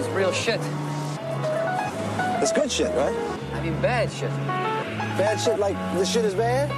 is 0.00 0.08
real 0.16 0.32
shit. 0.32 0.60
It's 2.42 2.52
good 2.52 2.72
shit, 2.72 2.92
right? 2.96 3.16
I 3.52 3.60
mean 3.62 3.78
bad 3.82 4.10
shit. 4.10 4.30
Bad 5.20 5.36
shit 5.38 5.58
like 5.58 5.76
this 5.94 6.10
shit 6.12 6.24
is 6.24 6.34
bad? 6.34 6.70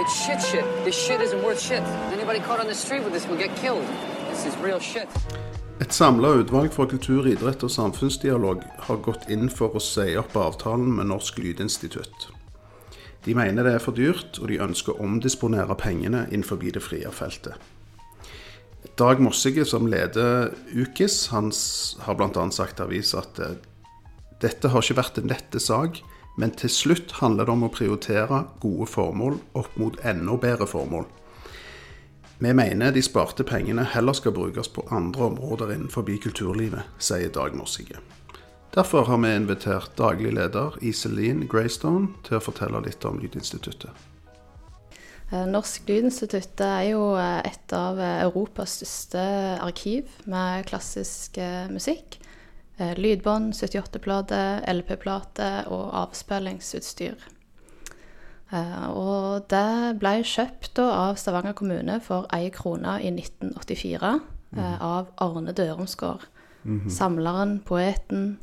It's 0.00 0.14
shit 0.24 0.40
shit. 0.40 0.64
This 0.84 0.94
shit 0.94 1.20
isn't 1.20 1.42
worth 1.42 1.60
shit. 1.60 1.82
Anybody 2.12 2.38
caught 2.38 2.60
on 2.60 2.68
the 2.68 2.74
street 2.74 3.02
with 3.02 3.12
this 3.12 3.26
will 3.26 3.36
get 3.36 3.54
killed. 3.56 3.84
This 4.30 4.46
is 4.46 4.56
real 4.58 4.78
shit. 4.78 5.08
Et 5.80 5.92
samla 5.92 6.28
utvalg 6.42 6.72
for 6.72 6.86
kultur, 6.86 7.26
idrett 7.26 7.62
og 7.62 7.70
samfunnsdialog 7.70 8.62
har 8.86 8.96
gått 9.02 9.28
inn 9.30 9.48
for 9.50 9.74
å 9.74 9.82
si 9.82 10.14
opp 10.18 10.36
avtalen 10.36 10.94
med 10.94 11.10
Norsk 11.10 11.38
Lydinstitutt. 11.38 12.28
De 13.24 13.34
mener 13.34 13.66
det 13.66 13.74
er 13.74 13.82
for 13.82 13.94
dyrt, 13.94 14.38
og 14.38 14.48
de 14.50 14.60
ønsker 14.62 14.94
å 14.94 15.06
omdisponere 15.06 15.74
pengene 15.78 16.26
innenfor 16.30 16.62
det 16.62 16.82
frie 16.82 17.10
feltet. 17.10 17.58
Dag 18.98 19.20
Mossige, 19.20 19.64
som 19.64 19.86
leder 19.86 20.50
UKIS, 20.74 21.28
han 21.28 21.52
har 22.02 22.16
bl.a. 22.18 22.50
sagt 22.50 22.80
til 22.80 22.88
avisa 22.88 23.20
at 23.20 23.38
eh, 23.38 23.52
dette 24.42 24.72
har 24.72 24.82
ikke 24.82 24.96
vært 24.98 25.20
en 25.20 25.30
lette 25.30 25.60
sak, 25.62 26.00
men 26.34 26.50
til 26.58 26.72
slutt 26.72 27.14
handler 27.20 27.46
det 27.46 27.54
om 27.54 27.62
å 27.68 27.70
prioritere 27.70 28.40
gode 28.58 28.88
formål 28.90 29.38
opp 29.60 29.78
mot 29.78 30.00
enda 30.02 30.34
bedre 30.42 30.66
formål. 30.66 31.06
Vi 32.42 32.50
mener 32.58 32.90
de 32.90 33.06
sparte 33.06 33.46
pengene 33.46 33.86
heller 33.86 34.18
skal 34.18 34.34
brukes 34.34 34.70
på 34.74 34.88
andre 34.90 35.30
områder 35.30 35.76
innenfor 35.76 36.02
kulturlivet, 36.18 36.82
sier 36.98 37.30
Dag 37.30 37.54
Mossige. 37.54 38.02
Derfor 38.74 39.06
har 39.06 39.22
vi 39.22 39.34
invitert 39.36 39.94
daglig 39.94 40.34
leder 40.34 40.74
Iselin 40.82 41.46
Greystone 41.46 42.16
til 42.26 42.38
å 42.38 42.42
fortelle 42.42 42.82
litt 42.82 43.06
om 43.06 43.22
Lydinstituttet. 43.22 43.94
Eh, 45.30 45.44
Norsk 45.48 45.88
Lydinstitutt 45.88 46.60
er 46.64 46.90
jo 46.90 47.12
eh, 47.20 47.40
et 47.44 47.74
av 47.76 48.00
eh, 48.00 48.22
Europas 48.24 48.78
største 48.78 49.24
arkiv 49.64 50.08
med 50.26 50.66
klassisk 50.68 51.38
musikk. 51.72 52.20
Lydbånd, 52.78 53.56
78-plater, 53.58 54.60
LP-plate 54.70 55.48
og 55.66 55.88
avspillingsutstyr. 55.98 57.16
Og 58.94 59.48
det 59.50 59.98
ble 59.98 60.12
kjøpt 60.22 60.78
av 60.84 61.18
Stavanger 61.18 61.56
kommune 61.58 61.98
for 62.04 62.28
ei 62.30 62.52
krone 62.54 62.94
i 63.02 63.10
1984 63.10 64.12
eh, 64.56 64.78
av 64.78 65.10
Arne 65.20 65.52
Dørumsgård. 65.52 66.24
Samleren, 66.92 67.58
poeten, 67.66 68.38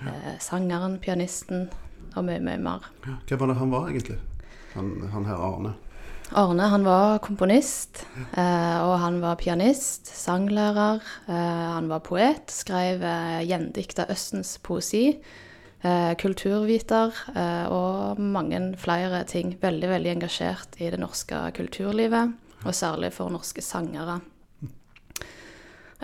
eh, 0.00 0.34
sangeren, 0.40 0.98
pianisten 0.98 1.68
og 2.16 2.24
mye, 2.24 2.40
mye 2.40 2.58
mer. 2.58 2.88
Hva 3.04 3.36
var 3.36 3.52
det 3.52 3.60
han 3.60 3.76
var 3.76 3.92
egentlig? 3.92 4.18
Han, 4.74 4.94
han 5.12 5.28
her 5.28 5.44
Arne. 5.52 5.76
Arne 6.32 6.66
han 6.72 6.84
var 6.86 7.18
komponist, 7.22 8.06
eh, 8.32 8.78
og 8.80 8.96
han 9.02 9.18
var 9.20 9.36
pianist, 9.36 10.08
sanglærer. 10.08 11.02
Eh, 11.28 11.66
han 11.76 11.90
var 11.90 12.00
poet, 12.06 12.48
skrev 12.50 13.04
eh, 13.04 13.42
gjendikta 13.44 14.08
Østens 14.10 14.56
poesi. 14.64 15.18
Eh, 15.84 16.12
kulturviter 16.16 17.12
og 17.68 18.18
mange 18.18 18.58
flere 18.80 19.20
ting. 19.28 19.52
Veldig, 19.60 19.90
veldig 19.90 20.14
engasjert 20.14 20.78
i 20.80 20.88
det 20.88 21.00
norske 21.02 21.42
kulturlivet, 21.58 22.32
og 22.64 22.72
særlig 22.72 23.12
for 23.12 23.28
norske 23.28 23.60
sangere. 23.62 24.22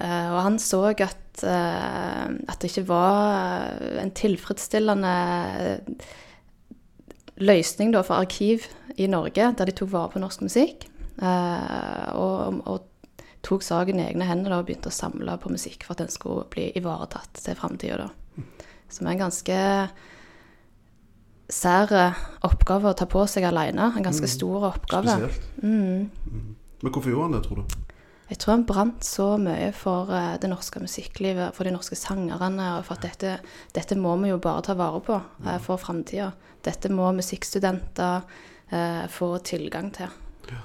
Og 0.01 0.39
han 0.41 0.57
så 0.61 0.95
at, 0.95 1.43
at 1.45 2.61
det 2.61 2.71
ikke 2.71 2.87
var 2.89 3.81
en 4.01 4.13
tilfredsstillende 4.17 5.17
løsning 7.41 7.93
da, 7.95 8.03
for 8.07 8.21
arkiv 8.21 8.69
i 9.01 9.09
Norge, 9.11 9.51
der 9.57 9.69
de 9.69 9.75
tok 9.77 9.93
vare 9.93 10.13
på 10.13 10.23
norsk 10.23 10.45
musikk. 10.45 10.87
eh, 11.21 12.09
og, 12.17 12.63
og 12.67 12.87
tok 13.43 13.65
saken 13.65 14.01
i 14.01 14.07
egne 14.11 14.29
hender 14.29 14.53
da, 14.53 14.61
og 14.61 14.69
begynte 14.69 14.93
å 14.93 14.95
samle 14.95 15.37
på 15.41 15.53
musikk 15.53 15.85
for 15.85 15.97
at 15.97 16.05
den 16.05 16.13
skulle 16.13 16.47
bli 16.53 16.71
ivaretatt 16.77 17.41
til 17.41 17.57
framtida. 17.57 18.11
Som 18.91 19.07
er 19.07 19.17
en 19.17 19.23
ganske 19.25 19.59
sær 21.51 21.93
oppgave 22.47 22.91
å 22.91 22.97
ta 22.97 23.07
på 23.11 23.25
seg 23.31 23.47
alene. 23.49 23.91
En 23.97 24.07
ganske 24.07 24.29
stor 24.31 24.69
oppgave. 24.71 25.17
Spesielt. 25.17 25.49
Mm. 25.63 26.57
Men 26.81 26.93
hvorfor 26.93 27.11
gjorde 27.13 27.29
han 27.29 27.37
det, 27.39 27.43
tror 27.47 27.63
du? 27.63 27.79
Jeg 28.31 28.39
tror 28.39 28.55
han 28.55 28.67
brant 28.69 29.05
så 29.05 29.33
mye 29.43 29.73
for 29.75 30.13
eh, 30.15 30.37
det 30.39 30.51
norske 30.53 30.79
musikklivet, 30.83 31.51
for 31.57 31.67
de 31.67 31.75
norske 31.75 31.99
sangerne, 31.99 32.69
og 32.79 32.87
for 32.87 32.97
at 32.97 33.09
dette, 33.09 33.37
dette 33.75 33.99
må 33.99 34.15
vi 34.23 34.31
jo 34.31 34.39
bare 34.43 34.63
ta 34.69 34.77
vare 34.79 35.03
på 35.03 35.19
eh, 35.45 35.59
for 35.63 35.81
framtida. 35.83 36.31
Dette 36.63 36.93
må 36.95 37.11
musikkstudenter 37.17 38.23
eh, 38.71 39.07
få 39.11 39.33
tilgang 39.43 39.91
til. 39.97 40.13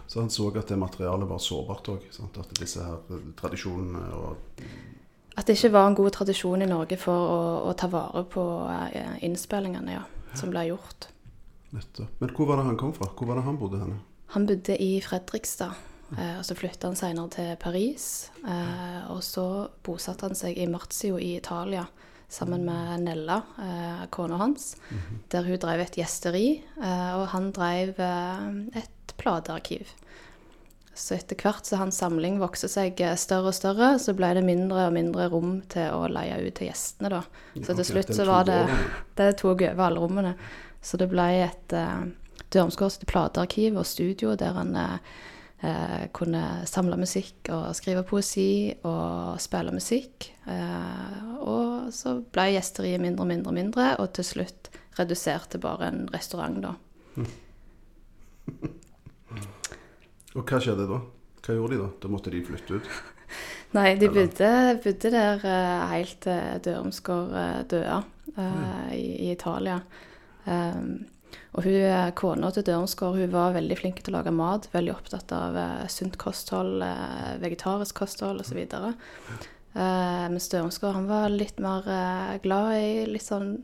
Så 0.07 0.19
han 0.19 0.29
så 0.29 0.49
at 0.57 0.67
det 0.69 0.77
materialet 0.81 1.29
var 1.29 1.41
sårbart 1.41 1.89
òg. 1.93 2.05
At 2.25 2.53
disse 2.59 2.83
her 2.83 3.01
eh, 3.13 3.25
tradisjonene 3.37 4.05
og 4.17 4.63
At 5.35 5.47
det 5.47 5.57
ikke 5.57 5.73
var 5.73 5.89
en 5.89 5.97
god 5.97 6.13
tradisjon 6.15 6.61
i 6.63 6.69
Norge 6.69 6.97
for 6.97 7.13
å, 7.33 7.39
å 7.69 7.73
ta 7.77 7.89
vare 7.91 8.23
på 8.31 8.45
eh, 8.71 9.17
innspillingene 9.27 9.97
ja, 9.97 10.05
som 10.37 10.53
ble 10.53 10.67
gjort. 10.69 11.09
nettopp. 11.75 12.21
Men 12.21 12.31
hvor 12.31 12.47
var 12.47 12.61
det 12.61 12.69
han 12.69 12.77
kom 12.79 12.93
fra? 12.95 13.09
Hvor 13.11 13.27
var 13.27 13.41
det 13.41 13.43
han 13.49 13.59
bodde 13.59 13.81
henne? 13.81 13.99
Han 14.33 14.47
bodde 14.47 14.77
i 14.81 15.01
Fredrikstad, 15.03 15.75
og 16.37 16.45
så 16.45 16.55
flytta 16.57 16.91
han 16.91 16.99
senere 16.99 17.31
til 17.33 17.53
Paris. 17.61 18.07
Eh, 18.45 19.11
og 19.11 19.23
så 19.25 19.45
bosatte 19.85 20.29
han 20.29 20.37
seg 20.37 20.57
i 20.61 20.67
Marzio 20.69 21.17
i 21.17 21.35
Italia 21.39 21.85
sammen 22.29 22.65
med 22.65 23.03
Nella, 23.03 23.41
eh, 23.59 24.05
kona 24.09 24.37
hans, 24.37 24.75
der 25.29 25.43
hun 25.43 25.59
drev 25.61 25.85
et 25.85 25.97
gjesteri, 25.99 26.63
eh, 26.81 27.11
og 27.15 27.27
han 27.33 27.51
drev 27.55 27.99
eh, 28.01 28.81
et 28.81 29.15
platearkiv. 29.17 29.93
Så 30.95 31.17
etter 31.17 31.35
hvert 31.35 31.67
som 31.67 31.81
hans 31.83 31.97
samling 31.99 32.39
vokste 32.39 32.69
seg 32.71 32.99
eh, 33.03 33.15
større 33.19 33.51
og 33.51 33.57
større, 33.57 33.93
så 33.99 34.15
ble 34.17 34.33
det 34.37 34.45
mindre 34.47 34.87
og 34.89 34.95
mindre 34.95 35.29
rom 35.31 35.59
til 35.71 35.91
å 35.91 36.09
leie 36.11 36.39
ut 36.41 36.55
til 36.55 36.69
gjestene, 36.69 37.11
da. 37.13 37.23
Så 37.61 37.75
til 37.75 37.87
slutt 37.91 38.13
så 38.15 38.27
var 38.27 38.47
det. 38.47 38.61
Det 39.15 39.33
tok 39.39 39.65
over 39.67 39.85
alle 39.89 40.03
rommene. 40.03 40.35
Så 40.85 40.99
det 41.01 41.09
ble 41.09 41.25
et 41.41 41.73
uh, 41.73 42.05
til 42.53 43.07
platearkiv 43.09 43.79
og 43.79 43.87
studio 43.89 44.35
der 44.37 44.53
han 44.53 44.75
eh, 45.63 46.07
kunne 46.15 46.43
samle 46.69 46.97
musikk 46.99 47.49
og 47.53 47.75
skrive 47.77 48.03
poesi 48.07 48.73
og 48.83 49.39
spille 49.43 49.73
musikk. 49.75 50.29
Eh, 50.49 51.19
og 51.45 51.93
så 51.95 52.17
ble 52.33 52.49
gjesteriet 52.55 53.03
mindre 53.03 53.25
og 53.25 53.31
mindre 53.31 53.51
og 53.53 53.57
mindre, 53.59 53.89
og 54.01 54.13
til 54.17 54.27
slutt 54.27 54.71
redusert 54.99 55.49
til 55.51 55.63
bare 55.63 55.91
en 55.91 56.05
restaurant, 56.13 56.61
da. 56.63 56.75
Og 60.35 60.43
hva 60.43 60.57
skjedde 60.59 60.85
da? 60.89 60.97
Hva 61.45 61.53
gjorde 61.55 61.75
de 61.75 61.77
da? 61.79 61.85
Da 62.03 62.09
måtte 62.11 62.31
de 62.33 62.41
flytte 62.43 62.75
ut? 62.75 62.87
Nei, 63.75 63.93
de 63.99 64.09
bodde, 64.11 64.49
bodde 64.83 65.11
der 65.13 65.45
eh, 65.47 65.85
helt 65.93 66.17
til 66.25 66.59
Dørumsgård 66.65 67.31
eh, 67.39 67.61
døde 67.71 68.01
mm. 68.35 68.65
i, 68.91 69.05
i 69.25 69.31
Italia. 69.31 69.79
Um, 70.45 71.05
og 71.55 71.63
hun, 71.63 71.75
eh, 71.87 72.11
kona 72.19 72.51
til 72.51 72.65
Dørumsgård 72.67 73.15
hun 73.15 73.31
var 73.31 73.55
veldig 73.55 73.77
flink 73.79 74.01
til 74.03 74.11
å 74.13 74.17
lage 74.17 74.33
mat. 74.35 74.67
Veldig 74.73 74.91
opptatt 74.91 75.31
av 75.35 75.55
eh, 75.55 75.85
sunt 75.91 76.17
kosthold, 76.19 76.83
eh, 76.83 77.35
vegetarisk 77.39 77.95
kosthold 78.03 78.43
osv. 78.43 78.59
Uh, 79.75 80.27
mens 80.31 80.47
Dørumsgård 80.51 80.95
han 80.95 81.07
var 81.09 81.31
litt 81.31 81.57
mer 81.63 81.87
eh, 81.91 82.35
glad 82.43 82.77
i 82.79 82.91
litt 83.11 83.25
sånn 83.25 83.57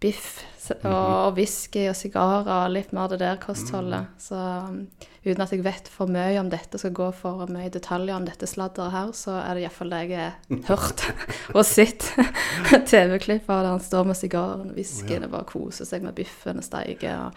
biff 0.00 0.38
og, 0.76 0.84
og 0.84 1.38
whisky 1.38 1.86
og 1.88 1.96
sigarer 1.96 2.48
og 2.52 2.74
litt 2.74 2.90
mer 2.96 3.08
det 3.12 3.20
der 3.22 3.38
kostholdet. 3.40 4.10
Så 4.20 4.36
um, 4.36 4.82
uten 5.24 5.44
at 5.44 5.54
jeg 5.54 5.64
vet 5.64 5.88
for 5.92 6.10
mye 6.12 6.36
om 6.40 6.50
dette, 6.52 6.80
skal 6.80 6.94
gå 6.96 7.08
for 7.16 7.48
mye 7.52 7.70
detaljer 7.72 8.16
om 8.16 8.26
dette 8.28 8.48
sladderet 8.48 8.94
her, 8.94 9.14
så 9.16 9.38
er 9.40 9.56
det 9.56 9.64
iallfall 9.64 9.94
det 9.94 10.02
jeg 10.10 10.18
har 10.18 10.36
hørt 10.70 11.06
og 11.56 11.64
sett. 11.66 12.10
TV-klipp 12.90 13.48
av 13.48 13.64
der 13.64 13.72
han 13.76 13.84
står 13.84 14.12
med 14.12 14.20
sigaren 14.20 14.68
og 14.68 14.78
whiskyen 14.78 15.26
og 15.28 15.34
bare 15.36 15.48
koser 15.48 15.88
seg 15.88 16.06
med 16.06 16.16
biffen 16.18 16.60
og 16.60 16.68
steiker. 16.68 17.34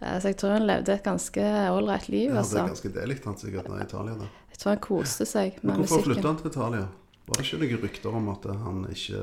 Eh, 0.00 0.18
så 0.18 0.32
jeg 0.32 0.40
tror 0.40 0.58
han 0.58 0.68
levde 0.68 0.96
et 0.96 1.06
ganske 1.06 1.48
ålreit 1.70 2.10
liv. 2.10 2.28
Ja, 2.28 2.36
det 2.36 2.44
altså. 2.44 2.60
er 2.60 2.74
ganske 2.74 2.94
delikt 2.98 3.30
han 3.30 3.40
sikkert 3.40 3.70
i 3.70 3.80
Italia. 3.86 4.18
da. 4.20 4.30
Jeg 4.54 4.60
tror 4.60 4.76
han 4.76 4.84
koste 4.84 5.26
seg 5.26 5.58
med 5.62 5.80
musikken. 5.80 5.88
hvorfor 5.88 6.12
flytta 6.12 6.30
han 6.30 6.38
til 6.42 6.52
Italia? 6.52 6.86
Var 7.24 7.38
det 7.38 7.44
ikke 7.46 7.58
noen 7.62 7.84
rykter 7.86 8.16
om 8.18 8.26
at 8.28 8.46
han 8.60 8.80
ikke 8.92 9.20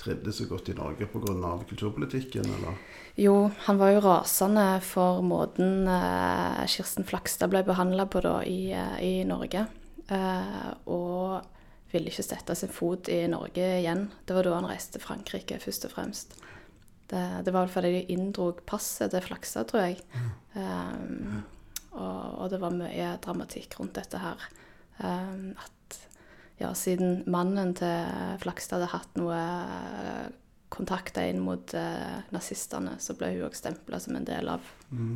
trivdes 0.00 0.40
så 0.40 0.46
godt 0.48 0.72
i 0.72 0.74
Norge 0.78 1.06
pga. 1.06 1.52
kulturpolitikken, 1.68 2.48
eller? 2.56 2.80
Jo, 3.20 3.50
han 3.66 3.78
var 3.78 3.92
jo 3.92 4.02
rasende 4.04 4.66
for 4.84 5.20
måten 5.26 5.88
eh, 5.88 6.66
Kirsten 6.70 7.04
Flakstad 7.04 7.52
ble 7.52 7.62
behandla 7.66 8.06
på 8.08 8.22
da 8.24 8.38
i, 8.46 8.72
eh, 8.72 8.96
i 9.04 9.14
Norge. 9.28 9.66
Eh, 10.08 10.70
og 10.90 11.40
ville 11.90 12.10
ikke 12.10 12.24
sette 12.24 12.54
sin 12.56 12.72
fot 12.72 13.10
i 13.12 13.24
Norge 13.30 13.66
igjen. 13.80 14.06
Det 14.24 14.36
var 14.36 14.46
da 14.46 14.56
han 14.56 14.70
reiste 14.70 14.96
til 14.96 15.04
Frankrike, 15.04 15.58
først 15.62 15.88
og 15.88 15.94
fremst. 15.94 16.36
Det, 17.10 17.24
det 17.44 17.52
var 17.52 17.66
vel 17.66 17.72
fordi 17.74 17.92
de 17.96 18.14
inndrog 18.14 18.62
passet 18.68 19.10
til 19.10 19.24
Flakstad, 19.24 19.66
tror 19.70 19.88
jeg. 19.88 19.98
Um, 20.54 21.42
og, 21.90 22.22
og 22.44 22.52
det 22.52 22.60
var 22.62 22.76
mye 22.76 23.08
dramatikk 23.24 23.74
rundt 23.80 23.98
dette 23.98 24.20
her. 24.22 24.46
Um, 25.02 25.50
at 25.58 25.74
ja, 26.60 26.74
siden 26.76 27.22
mannen 27.30 27.72
til 27.78 28.36
Flakstad 28.42 28.80
hadde 28.80 28.92
hatt 28.92 29.18
noe 29.20 29.36
eh, 29.40 30.26
kontakter 30.70 31.30
inn 31.30 31.40
mot 31.42 31.74
eh, 31.74 32.20
nazistene, 32.34 32.98
så 33.02 33.16
ble 33.18 33.32
hun 33.34 33.48
òg 33.48 33.56
stempla 33.58 34.00
som 34.02 34.18
en 34.18 34.28
del 34.28 34.52
av, 34.52 34.66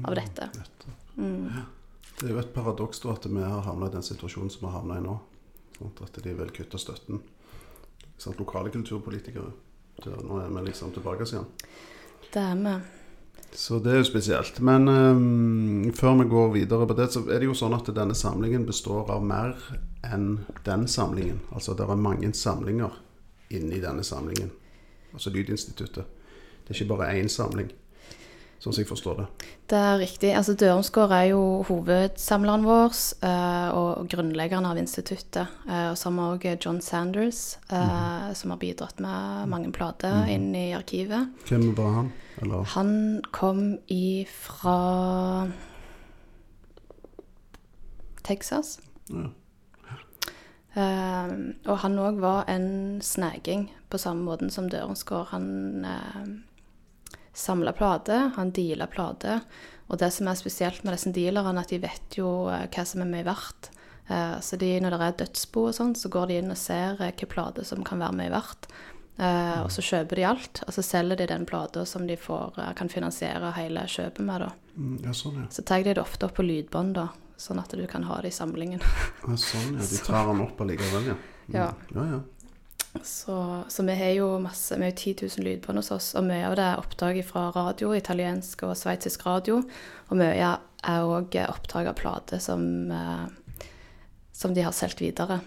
av 0.08 0.16
dette. 0.16 0.48
dette. 0.56 0.96
Mm. 1.16 1.62
Det 2.14 2.26
er 2.26 2.34
jo 2.34 2.40
et 2.42 2.54
paradoks 2.54 3.02
da 3.04 3.12
at 3.14 3.28
vi 3.28 3.42
har 3.42 3.62
havna 3.66 3.90
i 3.90 3.94
den 3.94 4.06
situasjonen 4.06 4.50
som 4.50 4.64
vi 4.64 4.70
har 4.70 4.80
havna 4.80 4.98
i 4.98 5.04
nå. 5.04 5.18
Sant? 5.76 6.02
At 6.06 6.18
de 6.24 6.34
vil 6.34 6.52
kutte 6.54 6.80
støtten. 6.80 7.22
sant, 8.16 8.38
lokale 8.38 8.70
kulturpolitikere. 8.70 9.50
Nå 10.04 10.40
er 10.42 10.50
vi 10.50 10.66
liksom 10.68 10.94
tilbake 10.94 11.26
igjen. 11.26 11.48
Det 12.32 12.42
er 12.42 12.58
vi. 12.58 12.76
Så 13.54 13.78
det 13.78 13.92
er 13.92 14.00
jo 14.02 14.06
spesielt. 14.08 14.58
Men 14.60 14.88
um, 14.88 15.92
før 15.94 16.16
vi 16.18 16.26
går 16.30 16.52
videre 16.56 16.86
på 16.90 16.96
det, 16.98 17.06
så 17.14 17.22
er 17.30 17.38
det 17.38 17.46
jo 17.46 17.54
sånn 17.54 17.76
at 17.76 17.86
denne 17.94 18.16
samlingen 18.18 18.66
består 18.66 19.12
av 19.14 19.22
mer 19.22 19.54
enn 20.02 20.40
den 20.66 20.88
samlingen. 20.90 21.38
Altså 21.54 21.76
det 21.78 21.86
er 21.86 22.02
mange 22.02 22.32
samlinger 22.34 22.96
inni 23.54 23.78
denne 23.82 24.02
samlingen. 24.02 24.50
Altså 25.14 25.30
Lydinstituttet. 25.30 26.10
Det 26.64 26.72
er 26.72 26.80
ikke 26.80 26.96
bare 26.96 27.12
én 27.14 27.30
samling, 27.30 27.70
sånn 28.62 28.72
som 28.72 28.80
jeg 28.80 28.88
forstår 28.88 29.18
det. 29.20 29.26
Det 29.70 29.78
er 29.78 29.98
riktig. 30.00 30.30
Altså 30.36 30.54
Dørumsgård 30.58 31.12
er 31.16 31.26
jo 31.32 31.42
hovedsamleren 31.68 32.64
vår 32.66 32.96
eh, 33.26 33.68
og 33.76 34.08
grunnleggeren 34.12 34.68
av 34.68 34.80
instituttet. 34.80 35.52
Eh, 35.68 35.90
og 35.90 35.98
så 36.00 36.10
har 36.10 36.38
vi 36.40 36.50
òg 36.52 36.64
John 36.64 36.80
Sanders, 36.84 37.42
eh, 37.68 38.30
som 38.36 38.54
har 38.54 38.60
bidratt 38.62 39.00
med 39.04 39.50
mange 39.52 39.72
plater 39.74 40.24
inn 40.32 40.50
i 40.56 40.72
arkivet. 40.76 41.32
Hvem 41.48 41.72
var 41.76 42.00
han? 42.00 42.12
Eller 42.42 42.66
Han 42.74 43.22
kom 43.32 43.78
ifra 43.86 44.78
Texas. 48.24 48.78
Ja. 49.12 49.30
Og 50.74 51.76
han 51.84 52.00
òg 52.02 52.16
var 52.18 52.48
en 52.50 52.98
sneging 53.04 53.68
på 53.92 54.00
samme 54.02 54.26
måten 54.26 54.50
som 54.50 54.66
Dørensgård. 54.66 55.28
Han 55.30 55.44
samla 57.34 57.72
plater, 57.76 58.30
han 58.36 58.52
deala 58.54 58.86
plater. 58.90 59.44
Og 59.90 59.98
det 60.00 60.10
som 60.14 60.28
er 60.30 60.38
spesielt 60.40 60.84
med 60.84 60.94
disse 60.96 61.12
dealerne, 61.12 61.60
at 61.60 61.68
de 61.74 61.78
vet 61.82 62.16
jo 62.18 62.48
eh, 62.48 62.66
hva 62.72 62.84
som 62.88 63.02
er 63.04 63.10
mye 63.10 63.26
verdt. 63.26 63.70
Eh, 64.08 64.38
så 64.40 64.56
de, 64.60 64.72
når 64.80 64.96
det 64.96 65.06
er 65.08 65.18
dødsbo 65.24 65.68
og 65.68 65.76
sånn, 65.76 65.94
så 65.98 66.08
går 66.12 66.30
de 66.30 66.40
inn 66.40 66.52
og 66.54 66.60
ser 66.60 66.96
hvilken 66.96 67.04
hvilke 67.04 67.30
plater 67.34 67.64
som 67.68 67.84
kan 67.86 68.00
være 68.02 68.16
mye 68.22 68.32
verdt. 68.32 68.68
Eh, 69.16 69.60
og 69.62 69.70
så 69.70 69.82
kjøper 69.84 70.18
de 70.18 70.24
alt, 70.26 70.62
og 70.66 70.74
så 70.74 70.82
selger 70.82 71.20
de 71.20 71.28
den 71.30 71.44
plata 71.46 71.84
som 71.86 72.06
de 72.08 72.16
får, 72.18 72.56
eh, 72.58 72.72
kan 72.74 72.88
finansiere 72.90 73.52
hele 73.54 73.84
kjøpet 73.86 74.24
med. 74.26 74.40
da. 74.40 74.50
Mm, 74.76 74.96
Ja, 75.04 75.12
sånn, 75.12 75.36
ja. 75.42 75.46
Så 75.50 75.62
tar 75.64 75.82
de 75.84 75.94
det 75.94 76.02
ofte 76.02 76.26
opp 76.26 76.34
på 76.34 76.42
lydbånd, 76.42 76.94
da, 76.94 77.08
sånn 77.38 77.60
at 77.62 77.70
du 77.70 77.86
kan 77.86 78.02
ha 78.04 78.20
det 78.20 78.32
i 78.32 78.34
samlingen. 78.34 78.80
ja. 78.80 79.36
Sånn, 79.36 79.76
ja. 79.78 79.84
De 79.86 79.98
tar 80.08 80.26
den 80.32 80.40
opp 80.42 80.60
allikevel, 80.60 81.06
ja. 81.12 81.14
Mm. 81.46 81.54
Ja. 81.54 81.74
ja, 81.94 82.04
ja. 82.10 82.20
Så, 83.02 83.64
så 83.68 83.82
vi 83.82 83.94
har 83.94 84.12
jo 84.14 84.38
masse, 84.38 84.76
vi 84.78 84.84
har 84.84 84.90
10 84.90 85.16
000 85.22 85.44
lydbånd 85.44 85.78
hos 85.78 85.90
oss, 85.90 86.12
og 86.14 86.24
mye 86.28 86.46
av 86.46 86.54
det 86.58 86.66
er 86.68 86.80
opptak 86.80 87.18
fra 87.26 87.48
radio, 87.54 87.90
italiensk 87.96 88.62
og 88.68 88.76
sveitsisk 88.78 89.26
radio. 89.26 89.58
Og 90.08 90.20
mye 90.20 90.52
er 90.84 91.08
òg 91.08 91.34
opptak 91.48 91.90
av 91.90 91.98
plater 91.98 92.38
som, 92.38 92.62
eh, 92.92 93.26
som 94.32 94.54
de 94.54 94.62
har 94.62 94.72
solgt 94.72 95.02
videre. 95.02 95.40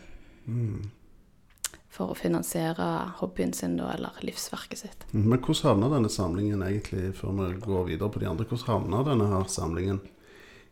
For 1.90 2.12
å 2.12 2.18
finansiere 2.20 3.14
hobbyen 3.22 3.54
sin, 3.54 3.78
da, 3.78 3.94
eller 3.96 4.20
livsverket 4.22 4.78
sitt. 4.84 5.08
Mm, 5.14 5.30
Men 5.30 5.40
hvordan 5.40 5.72
havna 5.72 5.90
denne 5.96 6.10
samlingen 6.10 6.62
egentlig, 6.62 7.16
før 7.16 7.34
vi 7.40 7.60
går 7.64 7.88
videre 7.88 8.12
på 8.12 8.20
de 8.20 8.30
andre, 8.30 8.46
hvordan 8.46 8.68
havna 8.68 9.04
denne 9.04 9.32
her 9.32 9.48
samlingen 9.50 10.02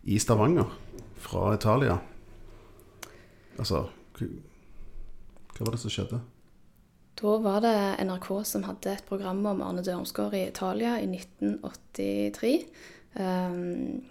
i 0.03 0.19
Stavanger 0.19 0.69
fra 1.17 1.55
Italia? 1.55 1.99
Altså, 3.57 3.87
hva 4.19 5.65
var 5.65 5.71
det 5.71 5.79
som 5.79 5.89
skjedde? 5.89 6.21
Da 7.15 7.37
var 7.39 7.61
det 7.63 7.75
NRK 8.03 8.27
som 8.45 8.65
hadde 8.67 8.91
et 8.91 9.05
program 9.07 9.39
om 9.47 9.61
Arne 9.63 9.83
Dørmsgård 9.85 10.33
i 10.35 10.47
Italia 10.49 10.97
i 10.99 11.07
1983. 11.07 12.65
ehm, 13.15 14.01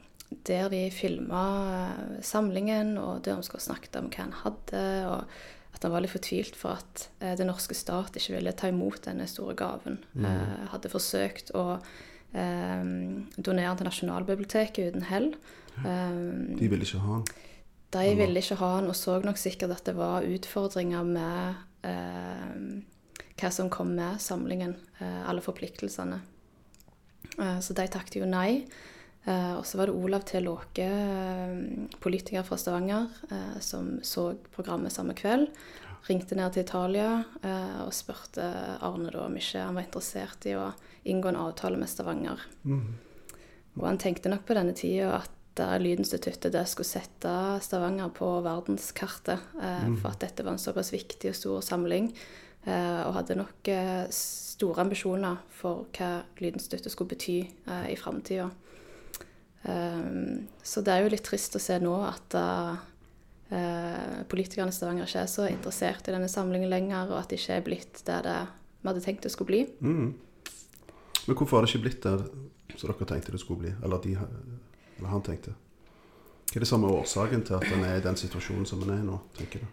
der 0.47 0.69
de 0.73 0.91
filma 0.91 1.43
samlingen, 2.25 2.97
og 2.99 3.21
Dørmsgård 3.27 3.61
snakket 3.63 3.97
om 4.01 4.09
hva 4.11 4.25
han 4.25 4.33
hadde. 4.45 4.85
og 5.11 5.25
at 5.75 5.83
han 5.83 5.91
var 5.93 6.01
litt 6.05 6.13
fortvilt 6.15 6.55
for 6.57 6.79
at 6.79 7.09
eh, 7.21 7.35
den 7.37 7.49
norske 7.51 7.75
stat 7.75 8.15
ikke 8.15 8.37
ville 8.37 8.53
ta 8.55 8.69
imot 8.71 9.03
denne 9.09 9.27
store 9.27 9.57
gaven. 9.59 9.97
Eh, 10.15 10.69
hadde 10.71 10.89
forsøkt 10.93 11.51
å 11.59 11.81
eh, 12.33 12.85
donere 13.37 13.73
til 13.81 13.89
Nasjonalbiblioteket 13.89 14.93
uten 14.95 15.03
hell. 15.11 15.33
Eh, 15.83 16.21
De 16.61 16.69
ville 16.71 16.87
ikke 16.87 17.03
ha 17.03 17.17
han. 17.19 17.25
de 17.91 18.15
ville 18.21 18.39
ikke 18.41 18.55
ha 18.63 18.71
han, 18.77 18.87
og 18.87 18.95
så 18.95 19.19
nok 19.23 19.37
sikkert 19.39 19.75
at 19.75 19.85
det 19.91 19.97
var 19.99 20.23
utfordringer 20.23 21.03
med 21.03 21.55
eh, 21.83 22.55
hva 23.41 23.51
som 23.51 23.71
kom 23.71 23.95
med 23.97 24.21
samlingen, 24.23 24.77
eh, 24.99 25.29
alle 25.29 25.41
forpliktelsene. 25.45 26.21
Eh, 27.39 27.61
så 27.61 27.75
de 27.75 27.87
takket 27.89 28.21
jo 28.21 28.27
nei. 28.27 28.67
Eh, 29.27 29.55
og 29.57 29.65
så 29.65 29.79
var 29.79 29.89
det 29.89 29.97
Olav 29.97 30.21
T. 30.29 30.41
Låke, 30.41 30.89
politiker 32.01 32.43
fra 32.45 32.57
Stavanger, 32.57 33.09
eh, 33.31 33.59
som 33.61 34.01
så 34.03 34.35
programmet 34.55 34.93
samme 34.93 35.15
kveld. 35.15 35.49
Ringte 36.07 36.37
ned 36.37 36.53
til 36.53 36.65
Italia 36.67 37.25
eh, 37.43 37.79
og 37.87 37.93
spurte 37.97 38.45
Arne 38.85 39.11
da 39.11 39.25
om 39.25 39.39
ikke 39.41 39.63
han 39.65 39.75
var 39.79 39.87
interessert 39.87 40.45
i 40.51 40.53
å 40.59 40.67
inngå 41.09 41.31
en 41.33 41.41
avtale 41.41 41.81
med 41.81 41.89
Stavanger. 41.89 42.45
Og 43.75 43.87
han 43.89 43.99
tenkte 43.99 44.29
nok 44.31 44.45
på 44.47 44.55
denne 44.55 44.77
tida 44.77 45.23
at 45.23 45.31
Lydinstituttet 45.81 46.53
det 46.53 46.65
skulle 46.69 46.91
sette 46.91 47.33
Stavanger 47.63 48.11
på 48.15 48.29
verdenskartet. 48.45 49.41
Eh, 49.63 49.89
For 50.03 50.11
at 50.11 50.21
dette 50.21 50.45
var 50.45 50.53
en 50.53 50.59
såpass 50.59 50.93
viktig 50.93 51.31
og 51.31 51.35
stor 51.39 51.61
samling. 51.63 52.13
Eh, 52.65 53.01
og 53.05 53.13
hadde 53.19 53.37
nok 53.37 53.69
eh, 53.69 54.07
store 54.15 54.87
ambisjoner 54.87 55.41
for 55.53 55.85
hva 55.93 56.23
Lydens 56.41 56.65
støtte 56.71 56.89
skulle 56.93 57.13
bety 57.13 57.43
eh, 57.45 57.91
i 57.93 57.97
framtida. 58.01 58.51
Så 59.65 60.83
det 60.85 60.93
er 60.93 61.01
jo 61.01 61.13
litt 61.15 61.25
trist 61.25 61.55
å 61.57 61.61
se 61.63 61.79
nå 61.81 61.93
at 62.05 62.35
politikerne 64.29 64.69
i 64.69 64.77
Stavanger 64.77 65.09
ikke 65.09 65.23
er 65.23 65.31
så 65.33 65.47
interessert 65.49 66.05
i 66.05 66.13
denne 66.13 66.29
samlingen 66.29 66.69
lenger, 66.69 67.09
og 67.09 67.17
at 67.17 67.33
det 67.33 67.39
ikke 67.41 67.57
er 67.57 67.65
blitt 67.65 68.03
der 68.05 68.27
det 68.27 68.35
vi 68.83 68.91
hadde 68.91 69.05
tenkt 69.07 69.25
det 69.25 69.33
skulle 69.33 69.49
bli. 69.55 69.63
Mm. 69.81 70.13
Men 71.25 71.39
hvorfor 71.39 71.57
har 71.57 71.65
det 71.65 71.73
ikke 71.73 71.87
blitt 71.87 72.05
der 72.05 72.27
som 72.77 72.93
dere 72.93 73.09
tenkte 73.09 73.33
det 73.33 73.41
skulle 73.41 73.63
bli? 73.63 73.73
Eller, 73.89 74.05
de, 74.05 74.13
eller 74.99 75.15
han 75.15 75.25
tenkte? 75.25 75.57
Hva 76.51 76.61
er 76.61 76.67
det 76.67 76.69
som 76.69 76.85
er 76.85 76.99
årsaken 76.99 77.49
til 77.49 77.57
at 77.57 77.73
en 77.73 77.89
er 77.89 78.03
i 78.03 78.05
den 78.05 78.21
situasjonen 78.21 78.69
som 78.69 78.85
en 78.85 78.93
er 78.99 79.01
i 79.01 79.09
nå, 79.09 79.17
tenker 79.41 79.65
du? 79.65 79.73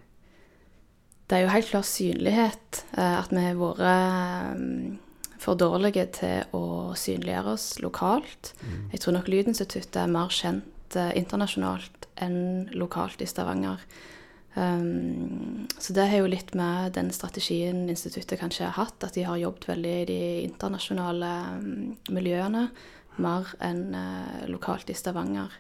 Det 1.32 1.38
er 1.38 1.46
jo 1.46 1.54
helt 1.54 1.70
klart 1.72 1.88
synlighet. 1.88 2.84
eh, 2.98 3.20
At 3.22 3.32
vi 3.32 3.40
har 3.40 3.56
vært 3.56 3.80
eh, 3.88 4.98
for 5.40 5.56
dårlige 5.56 6.04
til 6.20 6.44
å 6.52 6.92
synliggjøre 6.92 7.54
oss 7.56 7.80
lokalt. 7.80 8.52
Jeg 8.92 9.00
tror 9.00 9.16
nok 9.16 9.30
Lydinstituttet 9.32 9.96
er 9.96 10.12
mer 10.12 10.28
kjent 10.28 10.98
eh, 11.00 11.14
internasjonalt 11.16 12.10
enn 12.20 12.68
lokalt 12.76 13.24
i 13.24 13.30
Stavanger. 13.32 13.80
Um, 14.56 15.68
så 15.80 15.94
det 15.96 16.10
har 16.12 16.20
jo 16.20 16.28
litt 16.28 16.52
med 16.54 16.92
den 17.00 17.14
strategien 17.16 17.86
instituttet 17.88 18.36
kanskje 18.42 18.68
har 18.68 18.76
hatt, 18.76 19.00
at 19.00 19.16
de 19.16 19.24
har 19.24 19.40
jobbet 19.40 19.70
veldig 19.70 19.94
i 20.02 20.08
de 20.10 20.22
internasjonale 20.44 21.30
mm, 21.64 21.86
miljøene, 22.12 22.66
mer 23.24 23.56
enn 23.64 23.96
uh, 23.96 24.44
lokalt 24.52 24.92
i 24.92 24.98
Stavanger. 25.00 25.56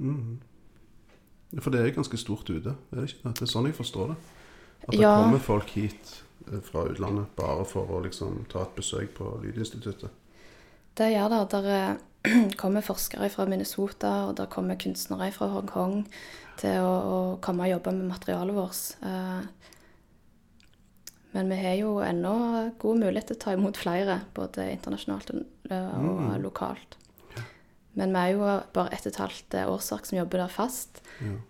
Ja, 0.00 0.16
For 1.56 1.70
det 1.72 1.80
er 1.80 1.94
ganske 1.96 2.18
stort 2.20 2.50
ute, 2.50 2.74
er 2.92 2.96
det 3.00 3.08
ikke 3.10 3.30
det? 3.32 3.42
Er 3.42 3.46
sånn 3.50 3.66
jeg 3.70 3.74
forstår 3.78 4.08
det. 4.12 4.16
At 4.82 4.90
det 4.92 5.00
Ja. 5.00 5.14
kommer 5.16 5.38
folk 5.40 5.70
hit 5.70 6.22
eh, 6.52 6.60
fra 6.60 6.84
utlandet 6.88 7.26
bare 7.36 7.64
for 7.64 7.88
å 7.88 8.02
liksom 8.04 8.44
ta 8.52 8.62
et 8.62 8.74
besøk 8.76 9.14
på 9.16 9.30
Lydinstituttet. 9.42 10.10
Det 10.98 11.08
gjør 11.14 11.28
det. 11.32 11.40
Der 11.54 11.70
eh, 11.74 12.50
kommer 12.60 12.80
forskere 12.84 13.30
fra 13.30 13.46
Minnesota, 13.48 14.26
og 14.28 14.36
der 14.36 14.46
kommer 14.46 14.76
kunstnere 14.76 15.32
fra 15.32 15.48
Hongkong 15.48 16.04
til 16.58 16.80
å, 16.82 16.92
å 16.92 17.18
komme 17.40 17.64
og 17.64 17.70
jobbe 17.76 17.92
med 17.96 18.08
materialet 18.12 18.54
vårt. 18.54 18.82
Eh, 19.02 19.42
Men 21.32 21.48
vi 21.52 21.56
har 21.60 21.74
jo 21.76 21.98
ennå 22.00 22.32
god 22.80 22.98
mulighet 23.02 23.26
til 23.28 23.36
å 23.36 23.40
ta 23.42 23.52
imot 23.52 23.76
flere, 23.76 24.20
både 24.34 24.70
internasjonalt 24.72 25.30
og, 25.34 25.42
og 25.70 26.38
lokalt. 26.40 26.96
Men 27.96 28.12
vi 28.14 28.20
er 28.20 28.34
jo 28.36 28.48
bare 28.74 28.92
ett 28.94 29.06
og 29.06 29.12
et 29.12 29.20
halvt 29.22 29.54
eh, 29.58 29.70
årsverk 29.72 30.06
som 30.06 30.18
jobber 30.18 30.44
der 30.44 30.52
fast. 30.52 31.00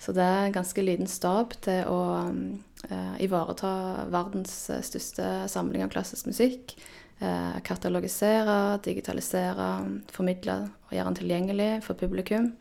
Så 0.01 0.15
det 0.17 0.25
er 0.25 0.47
en 0.47 0.55
ganske 0.55 0.83
liten 0.85 1.11
stab 1.11 1.53
til 1.65 1.85
å 1.91 2.01
uh, 2.29 3.17
ivareta 3.21 3.73
verdens 4.13 4.55
eh, 4.73 4.81
største 4.85 5.27
samling 5.51 5.85
av 5.85 5.93
klassisk 5.93 6.31
musikk. 6.31 6.77
Uh, 7.19 7.59
katalogisere, 7.67 8.79
digitalisere, 8.85 9.69
formidle 10.15 10.61
og 10.87 10.95
gjøre 10.95 11.11
den 11.11 11.21
tilgjengelig 11.21 11.71
for 11.85 11.99
publikum. 12.01 12.53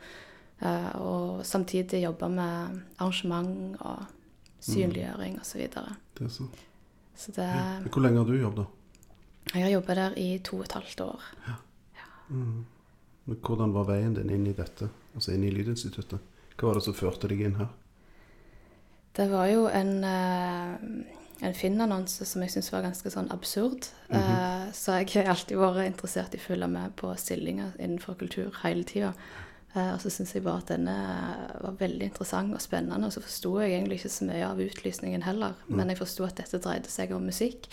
Uh, 0.59 0.91
og 0.99 1.45
samtidig 1.47 2.03
jobbe 2.03 2.31
med 2.33 2.79
arrangement 2.97 3.77
og 3.79 4.07
synliggjøring 4.67 5.37
osv. 5.39 5.51
Så, 5.51 5.61
videre. 5.61 5.99
Det 6.17 6.25
er 6.27 6.33
så. 6.33 6.47
så 7.15 7.35
det 7.37 7.51
Men 7.53 7.91
Hvor 7.93 8.03
lenge 8.03 8.23
har 8.23 8.31
du 8.31 8.41
jobbet? 8.41 8.73
Jeg 9.53 9.63
har 9.63 9.77
jobbet 9.77 10.01
der 10.01 10.17
i 10.19 10.31
to 10.43 10.57
og 10.59 10.65
et 10.65 10.75
halvt 10.75 11.05
år. 11.05 11.29
Men 13.27 13.39
Hvordan 13.43 13.73
var 13.75 13.89
veien 13.89 14.15
din 14.15 14.31
inn 14.31 14.47
i 14.47 14.55
dette, 14.55 14.87
altså 15.13 15.33
inn 15.35 15.43
i 15.43 15.51
Lydinstituttet? 15.51 16.23
Hva 16.55 16.69
var 16.69 16.79
det 16.79 16.85
som 16.87 16.95
førte 16.95 17.29
deg 17.29 17.43
inn 17.43 17.57
her? 17.59 17.69
Det 19.17 19.25
var 19.31 19.49
jo 19.49 19.65
en, 19.67 20.03
eh, 20.05 21.07
en 21.41 21.57
Finn-annonse 21.57 22.25
som 22.25 22.41
jeg 22.41 22.53
syntes 22.53 22.71
var 22.71 22.85
ganske 22.85 23.11
sånn 23.11 23.31
absurd. 23.33 23.89
Eh, 24.13 24.71
så 24.73 24.99
jeg 25.01 25.09
har 25.25 25.33
alltid 25.33 25.57
vært 25.57 25.89
interessert 25.89 26.33
i 26.33 26.39
å 26.39 26.45
følge 26.45 26.69
med 26.71 26.95
på 26.95 27.11
stillinger 27.17 27.75
innenfor 27.79 28.17
kultur 28.17 28.53
hele 28.63 28.85
tida. 28.87 29.13
Eh, 29.75 29.93
og 29.93 29.99
så 30.01 30.09
syns 30.13 30.33
jeg 30.33 30.45
bare 30.45 30.63
at 30.63 30.71
denne 30.71 30.97
var 31.61 31.75
veldig 31.81 32.11
interessant 32.11 32.53
og 32.53 32.61
spennende. 32.61 33.09
Og 33.09 33.13
så 33.13 33.25
forsto 33.25 33.59
jeg 33.59 33.75
egentlig 33.75 33.99
ikke 33.99 34.15
så 34.15 34.29
mye 34.29 34.45
av 34.47 34.61
utlysningen 34.69 35.25
heller, 35.27 35.57
men 35.67 35.89
jeg 35.89 35.99
forsto 35.99 36.23
at 36.23 36.37
dette 36.39 36.61
dreide 36.63 36.89
seg 36.93 37.11
om 37.11 37.25
musikk. 37.25 37.67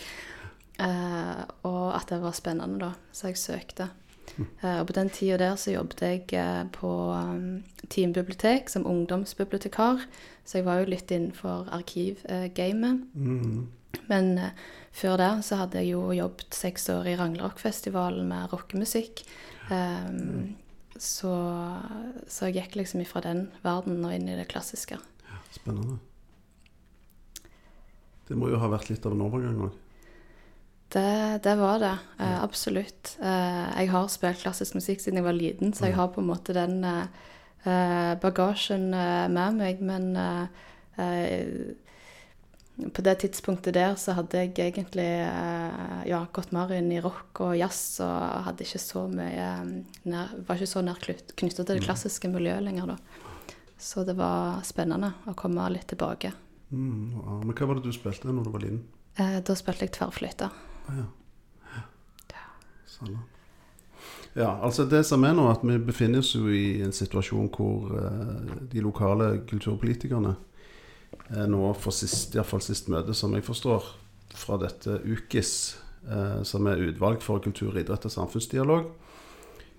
Og 0.77 1.85
at 1.95 2.09
det 2.09 2.19
var 2.21 2.35
spennende, 2.35 2.79
da. 2.79 2.91
Så 3.13 3.31
jeg 3.31 3.39
søkte. 3.39 3.89
Eh, 4.37 4.79
og 4.79 4.87
på 4.89 4.95
den 4.97 5.09
tida 5.13 5.37
der 5.39 5.55
så 5.59 5.73
jobbet 5.75 6.01
jeg 6.03 6.23
eh, 6.35 6.63
på 6.75 6.91
um, 7.13 7.63
Team 7.89 8.13
bibliotek 8.13 8.69
som 8.71 8.87
ungdomsbibliotekar. 8.87 10.05
Så 10.45 10.59
jeg 10.59 10.67
var 10.67 10.81
jo 10.81 10.91
litt 10.91 11.11
innenfor 11.11 11.69
arkivgamet. 11.73 13.05
Men 14.11 14.37
eh, 14.37 14.65
før 14.95 15.17
det 15.21 15.31
så 15.47 15.61
hadde 15.63 15.81
jeg 15.81 15.93
jo 15.95 16.09
jobbet 16.15 16.55
seks 16.55 16.89
år 16.93 17.09
i 17.11 17.17
Ranglerockfestivalen 17.19 18.27
med 18.29 18.51
rockemusikk. 18.53 19.23
Um, 19.69 20.55
så, 20.97 21.33
så 22.31 22.47
jeg 22.47 22.59
gikk 22.59 22.77
liksom 22.79 23.01
ifra 23.03 23.23
den 23.25 23.47
verden 23.65 24.03
og 24.05 24.13
inn 24.15 24.29
i 24.31 24.37
det 24.37 24.47
klassiske. 24.51 24.99
Ja, 25.27 25.39
Spennende. 25.55 25.97
Det 28.25 28.37
må 28.39 28.49
jo 28.49 28.57
ha 28.57 28.69
vært 28.71 28.89
litt 28.89 29.05
av 29.05 29.13
en 29.13 29.25
overgang 29.25 29.59
òg. 29.67 29.73
Det, 30.95 31.39
det 31.43 31.55
var 31.59 31.79
det. 31.83 31.95
Eh, 32.23 32.35
absolutt. 32.43 33.17
Eh, 33.19 33.63
jeg 33.81 33.89
har 33.91 34.11
spilt 34.11 34.43
klassisk 34.45 34.77
musikk 34.77 35.01
siden 35.03 35.19
jeg 35.19 35.25
var 35.25 35.35
liten, 35.35 35.73
så 35.75 35.89
jeg 35.89 35.97
har 35.97 36.13
på 36.15 36.21
en 36.23 36.29
måte 36.29 36.55
den 36.55 36.77
eh, 36.87 37.09
eh, 37.67 38.13
bagasjen 38.21 38.93
eh, 38.95 39.25
med 39.27 39.57
meg. 39.59 39.81
Men 39.83 40.15
eh, 40.15 41.73
på 42.95 43.03
det 43.03 43.17
tidspunktet 43.25 43.75
der 43.75 43.97
så 43.99 44.15
hadde 44.15 44.39
jeg 44.39 44.53
egentlig 44.55 45.07
ja, 46.07 46.21
gått 46.35 46.51
mer 46.55 46.71
inn 46.75 46.89
i 46.91 46.99
rock 47.03 47.39
og 47.43 47.53
jazz 47.55 48.01
og 48.03 48.47
hadde 48.49 48.65
ikke 48.65 48.81
så 48.83 49.05
mye 49.07 49.45
nær, 50.11 50.33
var 50.47 50.59
ikke 50.59 50.71
så 50.73 50.83
nær 50.83 50.99
knytta 50.99 51.63
til 51.63 51.71
det 51.71 51.85
klassiske 51.85 52.31
miljøet 52.31 52.65
lenger 52.67 52.91
da. 52.91 52.97
Så 53.79 54.03
det 54.07 54.15
var 54.19 54.63
spennende 54.67 55.13
å 55.27 55.35
komme 55.39 55.67
litt 55.71 55.87
tilbake. 55.91 56.33
Mm, 56.71 57.15
ja. 57.15 57.39
Men 57.43 57.55
hva 57.55 57.67
var 57.69 57.79
det 57.79 57.87
du 57.87 57.95
spilte 57.95 58.27
når 58.27 58.47
du 58.47 58.51
var 58.55 58.63
liten? 58.63 58.83
Eh, 59.19 59.39
da 59.43 59.55
spilte 59.55 59.87
jeg 59.87 59.95
tverrfløyte. 59.95 60.49
Ja. 60.93 61.05
Sånn. 62.95 63.15
Ja, 64.35 64.49
altså 64.59 64.83
det 64.91 65.05
som 65.07 65.23
er 65.23 65.35
nå, 65.35 65.45
at 65.47 65.63
vi 65.63 65.77
befinner 65.79 66.19
oss 66.19 66.33
jo 66.35 66.49
i 66.51 66.81
en 66.83 66.91
situasjon 66.95 67.47
hvor 67.55 67.93
eh, 67.95 68.57
de 68.71 68.83
lokale 68.83 69.29
kulturpolitikerne 69.47 70.33
eh, 71.29 71.45
nå 71.47 71.69
for 71.79 71.95
sist, 71.95 72.35
i 72.35 72.41
hvert 72.41 72.49
fall 72.49 72.63
sist 72.63 72.91
møte, 72.91 73.15
som 73.15 73.35
jeg 73.35 73.45
forstår, 73.47 73.87
fra 74.35 74.57
dette 74.59 74.97
UKIS, 75.07 75.53
eh, 76.11 76.41
som 76.43 76.67
er 76.67 76.83
Utvalg 76.89 77.23
for 77.23 77.39
kultur, 77.43 77.77
idrett 77.79 78.09
og 78.09 78.11
samfunnsdialog, 78.11 78.91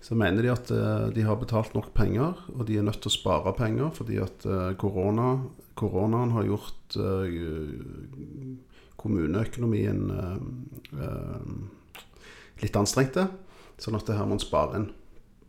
så 0.00 0.16
mener 0.16 0.46
de 0.46 0.54
at 0.54 0.72
eh, 0.72 1.10
de 1.12 1.26
har 1.28 1.36
betalt 1.40 1.76
nok 1.76 1.92
penger, 1.96 2.40
og 2.56 2.64
de 2.64 2.80
er 2.80 2.88
nødt 2.88 3.02
til 3.04 3.12
å 3.12 3.18
spare 3.18 3.52
penger 3.60 3.92
fordi 3.98 4.22
at 4.24 4.48
korona, 4.80 5.34
koronaen 5.76 6.32
har 6.32 6.48
gjort 6.48 6.96
kommuneøkonomien 9.00 10.04
eh, 10.10 10.36
eh, 11.00 11.50
litt 12.62 12.78
anstrengte. 12.78 13.28
Sånn 13.80 13.98
at 13.98 14.08
det 14.08 14.16
her 14.16 14.28
må 14.28 14.38
en 14.38 14.42
spare 14.42 14.80
inn 14.80 14.88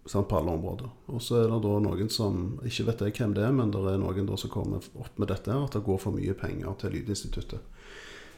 på 0.07 0.37
alle 0.37 0.53
områder. 0.55 0.91
Og 1.11 1.21
så 1.23 1.41
er 1.41 1.49
det 1.51 1.59
da 1.65 1.79
noen 1.83 2.09
som 2.11 2.59
Ikke 2.63 2.85
vet 2.87 3.01
jeg 3.03 3.15
hvem 3.17 3.33
det 3.35 3.43
er, 3.43 3.51
men 3.55 3.73
det 3.73 3.81
er 3.91 3.99
noen 3.99 4.29
som 4.39 4.51
kommer 4.51 4.83
opp 4.95 5.19
med 5.19 5.27
dette 5.27 5.51
at 5.51 5.75
det 5.75 5.83
går 5.83 5.99
for 5.99 6.15
mye 6.15 6.35
penger 6.37 6.77
til 6.79 6.95
Lydinstituttet. 6.95 7.59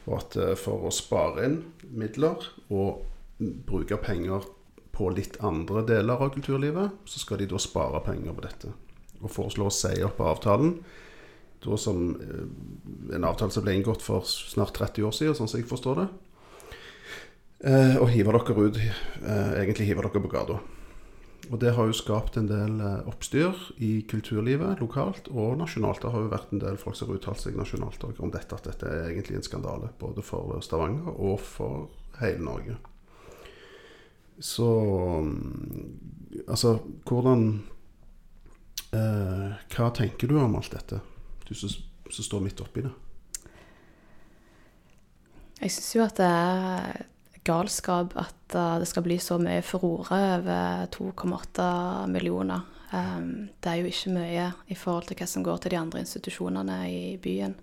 Og 0.08 0.16
at 0.18 0.38
eh, 0.40 0.56
for 0.58 0.88
å 0.88 0.94
spare 0.94 1.46
inn 1.46 1.60
midler 1.90 2.50
og 2.70 3.06
bruke 3.40 4.00
penger 4.02 4.48
på 4.92 5.12
litt 5.16 5.38
andre 5.46 5.86
deler 5.88 6.20
av 6.20 6.34
kulturlivet, 6.34 7.06
så 7.08 7.22
skal 7.22 7.40
de 7.40 7.48
da 7.54 7.60
spare 7.62 8.02
penger 8.04 8.36
på 8.36 8.44
dette. 8.44 8.74
Og 9.22 9.32
foreslå 9.32 9.70
å 9.70 9.74
si 9.74 9.94
opp 10.04 10.20
avtalen. 10.24 10.80
Da 11.64 11.78
som 11.78 12.14
eh, 12.16 13.16
en 13.16 13.28
avtale 13.28 13.52
som 13.52 13.66
ble 13.66 13.76
inngått 13.78 14.04
for 14.06 14.28
snart 14.28 14.78
30 14.78 15.08
år 15.10 15.16
siden, 15.16 15.38
sånn 15.38 15.52
som 15.52 15.60
jeg 15.60 15.70
forstår 15.70 16.04
det. 16.04 16.10
Eh, 17.70 17.96
og 18.00 18.12
hive 18.14 18.32
dere 18.32 18.56
ut 18.56 18.78
eh, 18.80 19.50
Egentlig 19.60 19.90
hive 19.90 20.06
dere 20.06 20.22
på 20.24 20.32
gata. 20.32 20.60
Og 21.50 21.58
det 21.60 21.74
har 21.74 21.88
jo 21.90 21.96
skapt 21.98 22.38
en 22.38 22.48
del 22.50 22.78
eh, 22.84 23.08
oppstyr 23.10 23.58
i 23.82 24.04
kulturlivet 24.10 24.84
lokalt 24.84 25.32
og 25.32 25.58
nasjonalt. 25.60 26.04
Det 26.04 26.12
har 26.14 26.24
jo 26.24 26.32
vært 26.32 26.54
en 26.54 26.62
del 26.62 26.78
folk 26.82 26.98
som 26.98 27.10
har 27.10 27.18
uttalt 27.18 27.42
seg 27.42 27.58
nasjonalt 27.58 28.06
om 28.10 28.32
dette, 28.34 28.56
at 28.56 28.70
dette 28.70 28.86
er 28.86 29.10
egentlig 29.10 29.40
en 29.40 29.48
skandale. 29.48 29.90
Både 30.00 30.24
for 30.26 30.60
Stavanger 30.66 31.10
og 31.16 31.40
for 31.42 31.90
hele 32.22 32.44
Norge. 32.46 32.78
Så 34.40 34.70
mm, 35.26 36.08
Altså, 36.48 36.78
hvordan 37.10 37.64
eh, 38.94 39.56
Hva 39.74 39.88
tenker 39.98 40.30
du 40.30 40.38
om 40.40 40.56
alt 40.56 40.72
dette? 40.72 41.02
Du 41.50 41.56
som, 41.58 41.72
som 42.14 42.26
står 42.26 42.44
midt 42.46 42.62
oppi 42.62 42.86
det. 42.86 42.92
Jeg 45.60 45.74
syns 45.76 45.96
jo 45.96 46.04
at 46.06 46.20
det 46.20 46.28
er 46.30 47.08
galskap 47.48 48.14
at 48.20 48.56
uh, 48.56 48.78
det 48.80 48.88
skal 48.88 49.04
bli 49.06 49.18
så 49.22 49.40
mye 49.42 49.64
furore 49.66 50.20
over 50.38 50.86
2,8 50.94 51.66
millioner. 52.12 52.68
Um, 52.94 53.50
det 53.62 53.72
er 53.72 53.82
jo 53.82 53.90
ikke 53.90 54.14
mye 54.16 54.46
i 54.70 54.78
forhold 54.78 55.10
til 55.10 55.20
hva 55.20 55.28
som 55.30 55.46
går 55.46 55.60
til 55.64 55.74
de 55.74 55.82
andre 55.82 56.04
institusjonene 56.06 56.80
i 56.94 57.04
byen. 57.22 57.58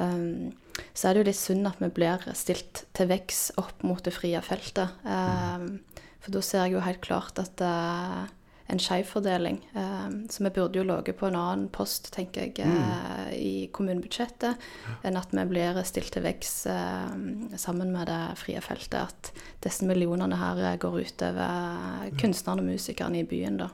Um, 0.00 0.50
så 0.96 1.08
er 1.08 1.14
det 1.14 1.22
jo 1.22 1.28
litt 1.28 1.40
synd 1.40 1.68
at 1.68 1.80
vi 1.82 1.92
blir 1.92 2.24
stilt 2.36 2.84
til 2.96 3.10
vekks 3.10 3.50
opp 3.60 3.84
mot 3.84 4.02
det 4.04 4.16
frie 4.16 4.40
feltet. 4.44 4.96
Um, 5.04 5.82
for 6.20 6.34
da 6.34 6.42
ser 6.44 6.66
jeg 6.66 6.76
jo 6.76 6.84
helt 6.84 7.04
klart 7.04 7.40
at 7.40 7.64
er 7.64 8.28
en 8.70 8.80
skjevfordeling. 8.82 9.58
Um, 9.74 10.16
så 10.30 10.44
vi 10.44 10.52
burde 10.54 10.80
jo 10.80 10.86
ligget 10.86 11.18
på 11.20 11.28
en 11.28 11.38
annen 11.38 11.68
post, 11.74 12.12
tenker 12.14 12.48
jeg, 12.48 12.66
mm. 12.66 13.34
i 13.36 13.52
kommunebudsjettet, 13.74 14.70
enn 15.06 15.18
at 15.20 15.34
vi 15.34 15.46
blir 15.50 15.82
stilt 15.88 16.12
til 16.14 16.24
vekks 16.26 16.54
um, 16.70 17.28
sammen 17.60 17.92
med 17.94 18.08
det 18.10 18.22
frie 18.40 18.62
feltet. 18.64 19.00
At 19.10 19.32
disse 19.66 19.86
millionene 19.88 20.38
her 20.40 20.80
går 20.80 21.00
ut 21.02 21.28
over 21.28 22.10
kunstnerne 22.20 22.64
og 22.64 22.72
musikerne 22.72 23.22
i 23.22 23.28
byen, 23.28 23.60
da. 23.64 23.70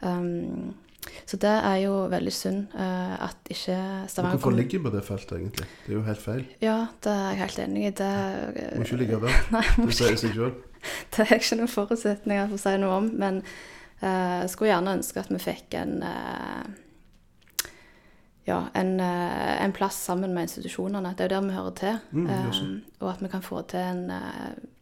Um, 0.00 0.72
så 1.28 1.38
det 1.40 1.50
er 1.50 1.76
jo 1.84 1.92
veldig 2.12 2.32
synd 2.32 2.74
uh, 2.74 3.14
at 3.24 3.52
ikke 3.52 3.76
Stavanger 4.08 4.36
Hvorfor 4.36 4.56
ligger 4.56 4.78
vi 4.78 4.84
på 4.84 4.92
det 4.94 5.04
feltet, 5.04 5.36
egentlig? 5.38 5.68
Det 5.84 5.92
er 5.92 5.96
jo 5.96 6.02
helt 6.06 6.22
feil. 6.22 6.42
Ja, 6.60 6.78
det 7.04 7.12
er 7.12 7.28
jeg 7.30 7.40
helt 7.40 7.60
enig 7.64 7.84
i. 7.86 7.92
Det, 8.00 8.10
Må 8.76 8.88
ikke 8.88 9.00
ligge 9.04 9.20
der. 9.24 9.38
Nei, 9.54 9.64
må 9.78 9.88
Det 9.88 9.96
sier 10.00 10.20
seg 10.20 10.36
sjøl. 10.36 10.52
det 11.16 11.26
er 11.26 11.38
ikke 11.38 11.58
noen 11.60 11.72
forutsetninger 11.72 12.46
for 12.48 12.58
å 12.58 12.62
si 12.62 12.76
noe 12.80 13.00
om, 13.02 13.10
men 13.20 13.42
jeg 14.00 14.48
skulle 14.48 14.70
gjerne 14.70 14.94
ønske 14.96 15.20
at 15.20 15.28
vi 15.28 15.38
fikk 15.42 15.74
en 15.76 15.98
uh, 16.00 16.62
ja, 18.48 18.62
en, 18.72 18.94
uh, 18.96 19.58
en 19.60 19.74
plass 19.76 19.98
sammen 20.06 20.32
med 20.32 20.48
institusjonene. 20.48 21.10
Det 21.12 21.26
er 21.26 21.28
jo 21.28 21.34
der 21.34 21.44
vi 21.44 21.58
hører 21.58 21.74
til. 21.76 21.98
Mm, 22.16 22.30
Eh, 22.32 22.62
og 23.02 23.10
at 23.10 23.20
vi 23.20 23.28
kan 23.28 23.44
få 23.44 23.60
til 23.68 23.84
en 23.84 24.08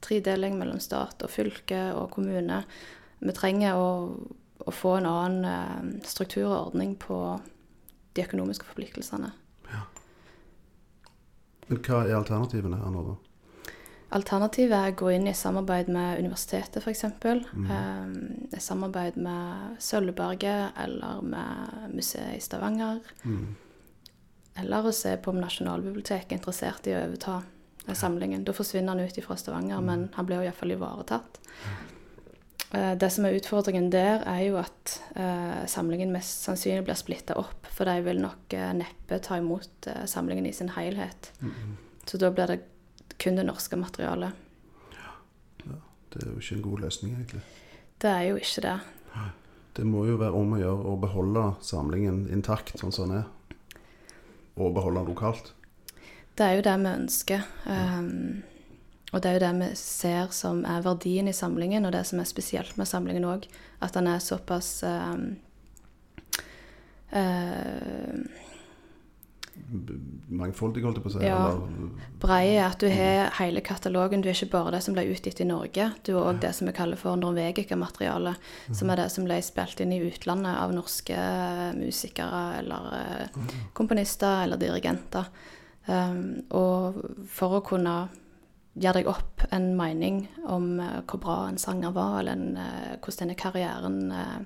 tredeling 0.05 0.55
mellom 0.61 0.79
stat 0.79 1.27
og 1.27 1.35
fylke 1.35 1.81
og 1.99 2.13
kommune. 2.15 2.63
Vi 3.19 3.35
trenger 3.35 3.75
å, 3.75 3.91
å 4.63 4.71
få 4.71 5.01
en 5.01 5.11
annen 5.11 5.99
struktur 6.07 6.47
og 6.47 6.61
ordning 6.69 6.95
på 6.95 7.19
de 8.15 8.23
økonomiske 8.23 8.71
forpliktelsene. 8.71 9.35
Men 11.69 11.81
hva 11.85 12.05
er 12.07 12.17
alternativene 12.17 12.81
her 12.81 12.93
nå, 12.93 13.03
da? 13.11 13.17
Alternativet 14.17 14.73
er 14.73 14.95
å 14.95 14.97
gå 14.97 15.11
inn 15.13 15.27
i 15.29 15.35
samarbeid 15.37 15.91
med 15.93 16.23
universitetet, 16.23 16.81
f.eks. 16.81 17.05
Um, 17.21 18.15
I 18.49 18.61
samarbeid 18.63 19.19
med 19.21 19.77
Sølvberget 19.85 20.79
eller 20.81 21.21
med 21.21 21.91
museet 21.93 22.39
i 22.39 22.41
Stavanger. 22.41 23.03
Eller 24.59 24.89
å 24.89 24.95
se 24.97 25.13
på 25.21 25.35
om 25.35 25.43
Nasjonalbiblioteket 25.43 26.33
er 26.33 26.41
interessert 26.41 26.89
i 26.89 26.97
å 26.97 27.03
overta 27.05 27.43
samlingen. 27.95 28.47
Da 28.49 28.55
forsvinner 28.57 28.97
han 28.97 29.05
ut 29.05 29.21
fra 29.25 29.37
Stavanger, 29.37 29.85
men 29.85 30.09
han 30.17 30.27
blir 30.29 30.43
iallfall 30.47 30.73
ivaretatt. 30.73 31.39
Uh, 32.73 32.95
Det 33.01 33.13
som 33.13 33.29
er 33.29 33.37
utfordringen 33.37 33.91
der, 33.93 34.25
er 34.25 34.41
jo 34.47 34.57
at 34.61 34.97
uh, 35.17 35.69
samlingen 35.69 36.13
mest 36.13 36.49
sannsynlig 36.49 36.89
blir 36.89 36.99
splitta 37.01 37.37
opp. 37.41 37.69
For 37.77 37.89
de 37.89 38.01
vil 38.09 38.25
nok 38.25 38.57
uh, 38.57 38.73
neppe 38.77 39.21
ta 39.25 39.37
imot 39.41 39.93
samlingen 40.09 40.49
i 40.49 40.57
sin 40.57 40.73
helhet. 40.77 41.33
Så 42.09 42.17
da 42.17 42.33
blir 42.33 42.49
det 42.49 42.63
kun 43.19 43.37
det 43.39 43.47
norske 43.47 43.77
materialet. 43.77 44.45
Det 46.09 46.23
er 46.23 46.31
jo 46.31 46.41
ikke 46.41 46.57
en 46.57 46.63
god 46.65 46.79
løsning, 46.87 47.15
egentlig. 47.15 47.41
Det 48.01 48.11
er 48.11 48.23
jo 48.31 48.37
ikke 48.41 48.65
det. 48.65 48.79
Det 49.77 49.87
må 49.87 50.05
jo 50.09 50.17
være 50.19 50.35
om 50.35 50.55
å 50.57 50.59
gjøre 50.59 50.91
å 50.91 50.97
beholde 50.99 51.43
samlingen 51.63 52.25
intakt 52.35 52.73
sånn 52.81 52.95
som 52.95 53.11
den 53.11 53.21
er. 53.21 53.27
Og 54.59 54.73
beholde 54.75 55.05
den 55.05 55.13
lokalt. 55.13 55.53
Det 56.39 56.47
er 56.47 56.57
jo 56.57 56.65
det 56.67 56.77
vi 56.83 56.95
ønsker. 56.95 57.45
Um, 57.67 58.41
og 59.13 59.23
det 59.23 59.31
er 59.31 59.37
jo 59.37 59.45
det 59.45 59.53
vi 59.61 59.69
ser 59.79 60.33
som 60.35 60.65
er 60.67 60.83
verdien 60.85 61.31
i 61.31 61.37
samlingen, 61.37 61.87
og 61.87 61.95
det 61.95 62.05
som 62.09 62.19
er 62.19 62.29
spesielt 62.31 62.75
med 62.81 62.91
samlingen 62.91 63.29
òg. 63.29 63.47
At 63.85 63.95
den 63.95 64.11
er 64.11 64.23
såpass 64.23 64.83
um, 64.83 65.29
eh, 67.11 68.19
mangfoldig, 70.29 70.83
holdt 70.85 71.01
jeg 71.01 71.05
på 71.05 71.11
å 71.11 71.15
si. 71.15 71.25
Ja. 71.27 71.39
Eller, 71.51 72.07
Brei 72.23 72.45
er 72.55 72.67
at 72.67 72.81
du 72.83 72.89
har 72.93 73.33
hele 73.39 73.63
katalogen. 73.65 74.23
Du 74.25 74.31
er 74.31 74.37
ikke 74.37 74.53
bare 74.55 74.77
det 74.77 74.83
som 74.87 74.97
ble 74.97 75.07
utgitt 75.13 75.43
i 75.43 75.49
Norge. 75.49 75.91
Du 76.07 76.13
er 76.15 76.21
òg 76.23 76.41
det 76.45 76.55
som 76.57 76.71
vi 76.71 76.77
kaller 76.77 77.01
for 77.01 77.19
Norvegica-materiale, 77.21 78.37
som 78.71 78.93
er 78.93 79.03
det 79.03 79.11
som 79.15 79.29
ble 79.29 79.41
spilt 79.45 79.83
inn 79.85 79.95
i 79.97 80.03
utlandet 80.09 80.57
av 80.59 80.75
norske 80.77 81.19
musikere 81.79 82.43
eller 82.63 82.89
eh, 83.01 83.45
komponister 83.79 84.45
eller 84.47 84.61
dirigenter. 84.61 85.29
Um, 85.89 86.43
og 86.53 86.99
for 87.33 87.59
å 87.59 87.65
kunne 87.65 87.95
gjøre 88.79 89.01
deg 89.01 89.09
opp 89.11 89.45
en 89.55 89.71
mening 89.79 90.27
om 90.47 90.77
eh, 90.83 91.01
hvor 91.09 91.23
bra 91.23 91.39
en 91.49 91.61
sanger 91.61 91.95
var, 91.97 92.21
eller 92.21 92.37
en, 92.37 92.59
eh, 92.61 92.97
hvordan 93.01 93.23
denne 93.23 93.39
karrieren 93.39 93.99
uh, 94.13 94.39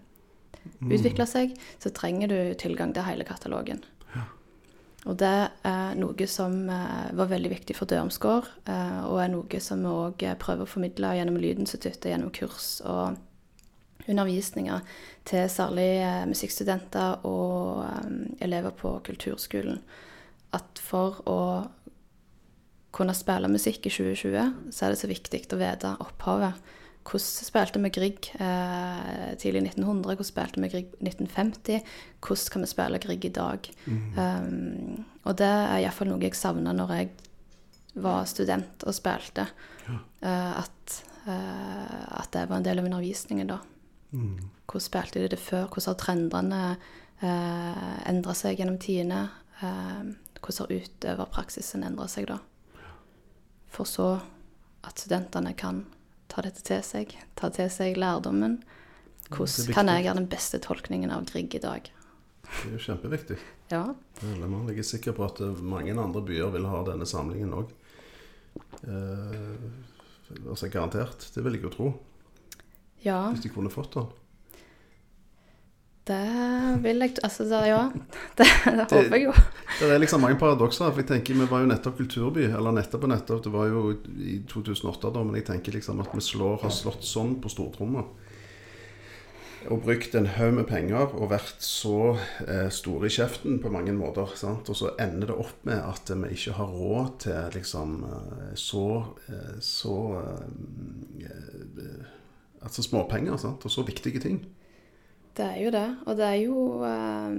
utvikla 0.87 1.27
seg, 1.27 1.57
så 1.83 1.91
trenger 1.95 2.31
du 2.31 2.39
tilgang 2.61 2.95
til 2.95 3.07
hele 3.07 3.27
katalogen. 3.29 3.83
Og 5.11 5.17
det 5.19 5.35
er 5.67 5.97
noe 5.99 6.27
som 6.31 6.55
eh, 6.71 7.11
var 7.19 7.31
veldig 7.33 7.51
viktig 7.51 7.75
for 7.75 7.91
Dørumsgård, 7.91 8.47
eh, 8.71 9.01
og 9.09 9.19
er 9.19 9.33
noe 9.33 9.61
som 9.65 9.83
vi 9.83 9.91
òg 9.91 10.25
prøver 10.39 10.63
å 10.63 10.71
formidle 10.71 11.17
gjennom 11.19 11.41
Lydinstituttet, 11.43 12.13
gjennom 12.13 12.31
kurs 12.35 12.77
og 12.87 13.19
undervisninger 14.09 14.81
til 15.29 15.49
særlig 15.51 15.91
eh, 16.03 16.25
musikkstudenter 16.31 17.27
og 17.29 17.83
eh, 17.87 18.11
elever 18.47 18.75
på 18.79 18.95
kulturskolen. 19.07 19.81
At 20.55 20.83
for 20.83 21.23
å 21.29 21.41
kunne 22.93 23.15
spille 23.17 23.49
musikk 23.49 23.89
i 23.89 23.93
2020, 23.93 24.71
så 24.71 24.87
er 24.87 24.93
det 24.93 25.01
så 25.01 25.11
viktig 25.11 25.45
å 25.55 25.61
vite 25.61 25.95
opphavet. 26.05 26.73
Hvordan 27.03 27.49
spilte 27.49 27.81
vi 27.83 27.91
Grieg 27.93 28.29
eh, 28.39 29.33
tidlig 29.41 29.63
i 29.63 29.67
1900? 29.73 30.15
Hvordan 30.15 30.29
spilte 30.29 30.63
vi 30.63 30.71
Grieg 30.71 30.95
1950? 31.01 31.83
Hvordan 32.23 32.53
kan 32.55 32.65
vi 32.65 32.71
spille 32.71 33.01
Grieg 33.03 33.27
i 33.27 33.33
dag? 33.35 33.69
Um, 33.89 35.05
og 35.25 35.37
det 35.39 35.49
er 35.49 35.83
iallfall 35.83 36.13
noe 36.13 36.23
jeg 36.23 36.39
savna 36.39 36.75
når 36.77 36.95
jeg 36.97 37.11
var 38.03 38.25
student 38.31 38.87
og 38.87 38.97
spilte. 38.97 39.49
Eh, 39.89 40.53
at, 40.63 40.99
uh, 41.27 42.21
at 42.23 42.33
det 42.35 42.47
var 42.49 42.61
en 42.61 42.67
del 42.67 42.81
av 42.81 42.89
undervisningen, 42.89 43.51
da. 43.51 43.61
Hvordan 44.13 44.85
spilte 44.85 45.23
de 45.23 45.31
det 45.33 45.41
før? 45.41 45.67
Hvordan 45.67 45.91
har 45.91 46.01
trendene 46.01 46.63
uh, 47.23 47.97
endra 48.09 48.37
seg 48.37 48.61
gjennom 48.61 48.79
tidene? 48.81 49.25
Uh, 49.63 50.15
hvordan 50.39 50.69
har 50.69 50.87
utøverpraksisen 50.87 51.85
endra 51.87 52.07
seg, 52.11 52.31
da? 52.31 52.39
For 53.73 53.89
så 53.89 54.15
at 54.83 55.01
studentene 55.01 55.55
kan 55.59 55.85
ta 56.33 56.45
dette 56.45 56.65
til 56.65 56.81
seg, 56.87 57.17
ta 57.39 57.53
til 57.53 57.69
seg 57.73 57.99
lærdommen. 58.01 58.61
Hvordan 59.33 59.75
kan 59.77 59.91
jeg 59.93 60.07
gjøre 60.07 60.21
den 60.21 60.31
beste 60.33 60.61
tolkningen 60.65 61.13
av 61.13 61.29
Grieg 61.29 61.55
i 61.57 61.63
dag? 61.63 61.91
det 62.53 62.69
er 62.69 62.75
jo 62.77 62.83
kjempeviktig. 62.85 63.37
Ja. 63.73 63.85
Man 64.45 64.69
er 64.69 64.83
sikker 64.85 65.15
på 65.17 65.25
at 65.25 65.41
eh, 65.41 65.61
mange 65.65 65.95
andre 65.97 66.23
byer 66.27 66.53
vil 66.53 66.69
ha 66.69 66.83
denne 66.85 67.07
samlingen 67.09 67.55
òg. 67.57 67.71
Eh, 68.85 69.63
altså 70.45 70.69
garantert. 70.73 71.31
Det 71.35 71.45
vil 71.45 71.57
jeg 71.57 71.65
jo 71.67 71.73
tro. 71.73 71.93
ja. 73.05 73.31
Hvis 73.31 73.45
de 73.47 73.53
kunne 73.55 73.73
fått 73.73 73.97
den. 73.97 74.11
Det 76.07 76.23
vil 76.83 77.05
jeg 77.05 77.15
Altså, 77.23 77.45
ja. 77.67 77.83
Det, 78.39 78.47
det 78.67 78.87
håper 78.91 79.17
jeg 79.17 79.29
jo. 79.29 79.35
Det 79.79 79.91
er 79.91 80.01
liksom 80.03 80.25
mange 80.25 80.39
paradokser. 80.41 80.91
For 80.91 81.03
jeg 81.03 81.09
tenker 81.13 81.39
Vi 81.39 81.47
var 81.51 81.63
jo 81.63 81.71
nettopp 81.71 82.01
kulturby. 82.01 82.49
Eller 82.51 82.75
nettopp 82.75 83.07
og 83.07 83.13
nettopp. 83.15 83.45
Det 83.45 83.53
var 83.55 83.71
jo 83.71 83.85
i 84.19 84.41
2008, 84.51 85.13
da. 85.15 85.23
Men 85.23 85.39
jeg 85.39 85.49
tenker 85.53 85.79
liksom 85.79 86.03
at 86.03 86.11
vi 86.15 86.25
slår, 86.25 86.59
har 86.65 86.75
slått 86.75 87.07
sånn 87.07 87.37
på 87.43 87.53
stortromma. 87.53 88.05
Og 89.71 89.85
brukt 89.85 90.15
en 90.19 90.27
haug 90.27 90.57
med 90.57 90.67
penger 90.67 91.13
og 91.15 91.29
vært 91.31 91.63
så 91.63 92.17
eh, 92.49 92.67
store 92.75 93.07
i 93.07 93.15
kjeften 93.15 93.61
på 93.63 93.71
mange 93.71 93.95
måter. 93.95 94.33
Sant? 94.39 94.67
Og 94.73 94.79
så 94.79 94.91
ender 94.99 95.31
det 95.31 95.37
opp 95.39 95.61
med 95.69 95.79
at 95.79 96.11
vi 96.11 96.33
ikke 96.35 96.57
har 96.57 96.73
råd 96.73 97.13
til 97.23 97.55
liksom 97.61 97.95
eh, 98.09 98.49
så, 98.59 98.89
eh, 99.29 99.55
så 99.63 100.01
eh, 100.19 102.11
Altså 102.63 102.83
småpenger, 102.87 103.35
sant? 103.43 103.65
Og 103.67 103.71
så 103.75 103.83
viktige 103.83 104.21
ting. 104.23 104.37
Det 105.37 105.45
er 105.47 105.59
jo 105.65 105.73
det. 105.73 105.87
Og 106.07 106.17
det 106.19 106.27
er 106.29 106.39
jo 106.43 106.63
eh, 106.85 107.37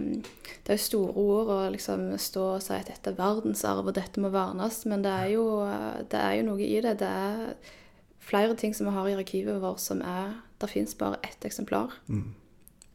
Det 0.66 0.74
er 0.74 0.80
jo 0.80 0.86
store 0.88 1.14
ord 1.24 1.52
å 1.54 1.58
liksom 1.74 2.06
stå 2.18 2.46
og 2.56 2.64
si 2.66 2.74
at 2.76 2.90
dette 2.90 3.12
er 3.12 3.20
verdensarv, 3.20 3.88
og 3.88 3.98
dette 3.98 4.22
må 4.24 4.32
vernes, 4.34 4.84
men 4.90 5.06
det 5.06 5.14
er 5.14 5.34
jo, 5.36 5.48
eh, 5.68 6.04
det 6.10 6.22
er 6.22 6.38
jo 6.40 6.46
noe 6.50 6.64
i 6.64 6.80
det. 6.86 6.96
Det 7.02 7.10
er 7.10 7.74
flere 8.24 8.56
ting 8.60 8.74
som 8.74 8.88
vi 8.90 8.96
har 8.96 9.10
i 9.10 9.18
arkivet 9.20 9.62
vårt 9.62 9.84
som 9.84 10.02
er 10.02 10.40
Det 10.64 10.70
fins 10.72 10.96
bare 10.96 11.20
ett 11.24 11.44
eksemplar. 11.44 11.92
Mm. 12.08 12.36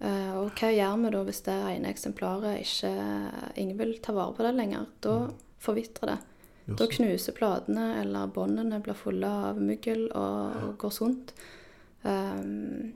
og 0.01 0.55
hva 0.57 0.69
gjør 0.71 0.97
vi 1.03 1.11
da 1.11 1.21
hvis 1.27 1.41
det 1.43 1.55
ene 1.69 1.91
eksemplaret 1.91 2.61
ikke 2.63 2.91
Ingen 3.59 3.77
vil 3.77 3.97
ta 4.01 4.13
vare 4.15 4.33
på 4.33 4.45
det 4.47 4.55
lenger? 4.55 4.87
Da 5.03 5.29
forvitrer 5.59 6.13
det. 6.13 6.19
Da 6.79 6.87
knuser 6.87 7.33
platene, 7.33 8.01
eller 8.01 8.31
båndene 8.33 8.81
blir 8.85 8.97
fulle 8.97 9.29
av 9.29 9.61
mugg 9.61 9.89
og 10.15 10.77
går 10.79 10.93
sunt. 10.93 11.33
Um, 12.03 12.88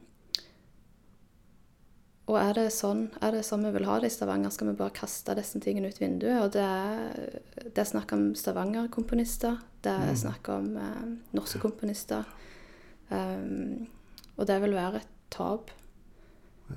og 2.33 2.39
er 2.41 2.57
det, 2.57 2.67
sånn, 2.75 3.07
er 3.21 3.37
det 3.37 3.43
sånn 3.47 3.67
vi 3.67 3.73
vil 3.75 3.87
ha 3.89 3.99
det 4.01 4.09
i 4.09 4.15
Stavanger? 4.15 4.53
Skal 4.55 4.71
vi 4.71 4.79
bare 4.79 4.95
kaste 4.97 5.35
disse 5.37 5.61
tingene 5.63 5.91
ut 5.93 6.01
vinduet? 6.01 6.39
Og 6.41 6.55
det 6.55 6.65
er, 6.65 7.43
det 7.69 7.83
er 7.83 7.89
snakk 7.89 8.15
om 8.17 8.31
Stavanger-komponister. 8.39 9.61
Det 9.85 9.93
er 9.93 10.17
snakk 10.19 10.49
om 10.55 10.73
eh, 10.81 11.05
norske 11.37 11.61
komponister. 11.63 12.25
Um, 13.13 13.89
og 14.39 14.47
det 14.49 14.57
vil 14.63 14.77
være 14.77 15.03
et 15.03 15.11
tap. 15.35 15.73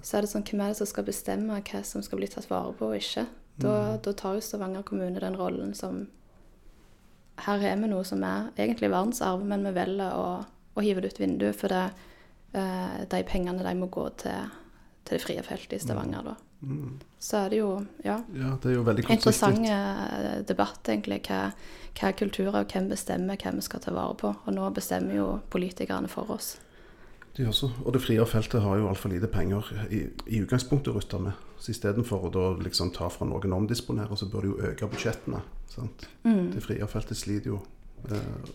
Så 0.02 0.18
er 0.18 0.26
det 0.26 0.32
sånn, 0.32 0.44
hvem 0.44 0.64
er 0.66 0.74
det 0.74 0.80
som 0.82 0.90
skal 0.90 1.08
bestemme 1.08 1.62
hva 1.62 1.82
som 1.88 2.04
skal 2.04 2.20
bli 2.20 2.30
tatt 2.32 2.50
vare 2.52 2.74
på 2.76 2.90
og 2.92 2.98
ikke? 3.00 3.26
Da, 3.62 3.96
da 4.04 4.12
tar 4.12 4.36
jo 4.36 4.44
Stavanger 4.44 4.84
kommune 4.84 5.22
den 5.24 5.38
rollen 5.40 5.72
som 5.78 6.10
Her 7.40 7.62
har 7.62 7.80
vi 7.80 7.88
noe 7.88 8.04
som 8.08 8.24
er 8.28 8.50
egentlig 8.58 8.90
verdensarv, 8.92 9.44
men 9.48 9.64
vi 9.68 9.72
velger 9.76 10.12
å, 10.16 10.28
å 10.76 10.84
hive 10.84 11.04
det 11.04 11.14
ut 11.14 11.20
vinduet, 11.20 11.56
for 11.56 11.72
det, 11.72 12.12
eh, 12.56 13.02
de 13.12 13.24
pengene 13.28 13.64
de 13.64 13.74
må 13.76 13.90
gå 13.92 14.06
til, 14.22 14.54
til 15.06 15.18
det 15.18 15.24
frie 15.24 15.46
feltet 15.46 15.78
i 15.78 15.82
Stavanger, 15.84 16.34
da. 16.34 16.36
Så 17.22 17.38
er 17.44 17.50
det 17.54 17.58
jo, 17.60 17.72
ja 18.06 18.20
Ja, 18.34 18.56
det 18.62 18.72
er 18.72 18.78
jo 18.80 18.86
Interessant 18.90 19.68
eh, 19.70 20.42
debatt, 20.48 20.82
egentlig. 20.90 21.22
Hva, 21.28 21.52
hva 21.94 22.10
er 22.10 22.18
kultur, 22.18 22.54
og 22.56 22.72
hvem 22.72 22.90
bestemmer 22.90 23.38
hva 23.38 23.54
vi 23.54 23.66
skal 23.66 23.84
ta 23.84 23.94
vare 23.94 24.16
på? 24.18 24.32
Og 24.46 24.56
nå 24.56 24.70
bestemmer 24.74 25.18
jo 25.20 25.28
politikerne 25.54 26.10
for 26.10 26.32
oss. 26.34 26.56
De 27.38 27.46
også. 27.48 27.70
Og 27.84 27.94
det 27.94 28.02
frie 28.02 28.26
feltet 28.26 28.64
har 28.64 28.80
jo 28.80 28.88
altfor 28.88 29.12
lite 29.12 29.28
penger 29.28 29.68
i, 29.92 30.06
i 30.32 30.42
utgangspunktet 30.46 30.94
å 30.94 30.98
rutte 30.98 31.20
med. 31.20 31.36
Så 31.60 31.74
istedenfor 31.74 32.28
å 32.28 32.32
da 32.32 32.46
liksom 32.64 32.94
ta 32.96 33.10
fra 33.12 33.28
noen 33.28 33.52
og 33.52 33.66
omdisponere, 33.66 34.16
så 34.16 34.30
bør 34.32 34.46
de 34.46 34.54
jo 34.54 34.70
øke 34.72 34.90
budsjettene. 34.92 35.42
Sant? 35.72 36.08
Mm. 36.24 36.54
Det 36.56 36.64
frie 36.64 36.88
feltet 36.88 37.20
sliter 37.20 37.52
jo 37.52 37.60
eh, 38.08 38.54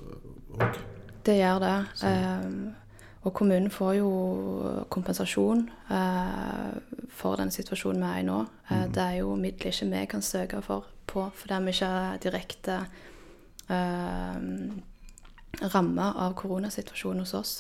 òg. 0.56 0.80
Det 1.26 1.36
gjør 1.36 1.60
det. 1.60 1.74
Eh, 2.08 2.46
og 3.20 3.35
kommunen 3.37 3.68
får 3.70 3.94
jo 3.98 4.11
kompensasjon 4.88 5.66
eh, 5.92 6.70
for 7.12 7.37
den 7.37 7.50
situasjonen 7.52 8.00
vi 8.00 8.09
er 8.09 8.22
i 8.22 8.28
nå. 8.28 8.38
Eh, 8.70 8.87
Det 8.88 9.02
er 9.02 9.18
jo 9.20 9.35
midler 9.37 9.72
ikke 9.74 9.90
vi 9.90 10.06
kan 10.09 10.22
søke 10.24 10.62
for 10.64 10.87
på, 11.11 11.26
fordi 11.35 11.59
vi 11.64 11.74
ikke 11.74 11.90
er 11.90 12.22
direkte 12.22 12.78
eh, 13.68 14.38
ramma 15.74 16.12
av 16.16 16.35
koronasituasjonen 16.38 17.20
hos 17.26 17.35
oss. 17.35 17.52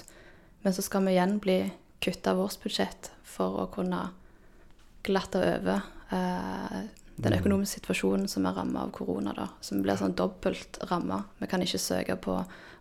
Men 0.62 0.72
så 0.72 0.82
skal 0.82 1.04
vi 1.04 1.16
igjen 1.16 1.38
bli 1.42 1.58
kutta 2.00 2.34
vårt 2.38 2.62
budsjett 2.62 3.10
for 3.24 3.60
å 3.60 3.68
kunne 3.74 4.00
glatte 5.04 5.40
over 5.44 5.82
eh, 6.14 6.80
den 7.20 7.36
økonomiske 7.36 7.80
situasjonen 7.82 8.28
som 8.32 8.46
er 8.48 8.56
ramma 8.56 8.86
av 8.86 8.94
korona. 8.96 9.34
da, 9.36 9.48
Som 9.60 9.82
blir 9.84 9.98
sånn 10.00 10.16
dobbelt 10.16 10.80
ramma. 10.88 11.24
Vi 11.38 11.48
kan 11.50 11.60
ikke 11.60 11.78
søke 11.78 12.16
på 12.16 12.38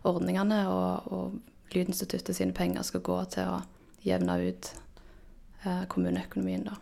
ordningene, 0.08 0.62
og, 0.72 1.12
og 1.12 1.49
Lydinstituttet 1.74 2.36
sine 2.36 2.56
penger 2.56 2.86
skal 2.86 3.04
gå 3.06 3.18
til 3.34 3.50
å 3.50 3.60
jevne 4.04 4.38
ut 4.42 4.72
eh, 5.64 5.84
kommuneøkonomien, 5.90 6.68
da. 6.70 6.78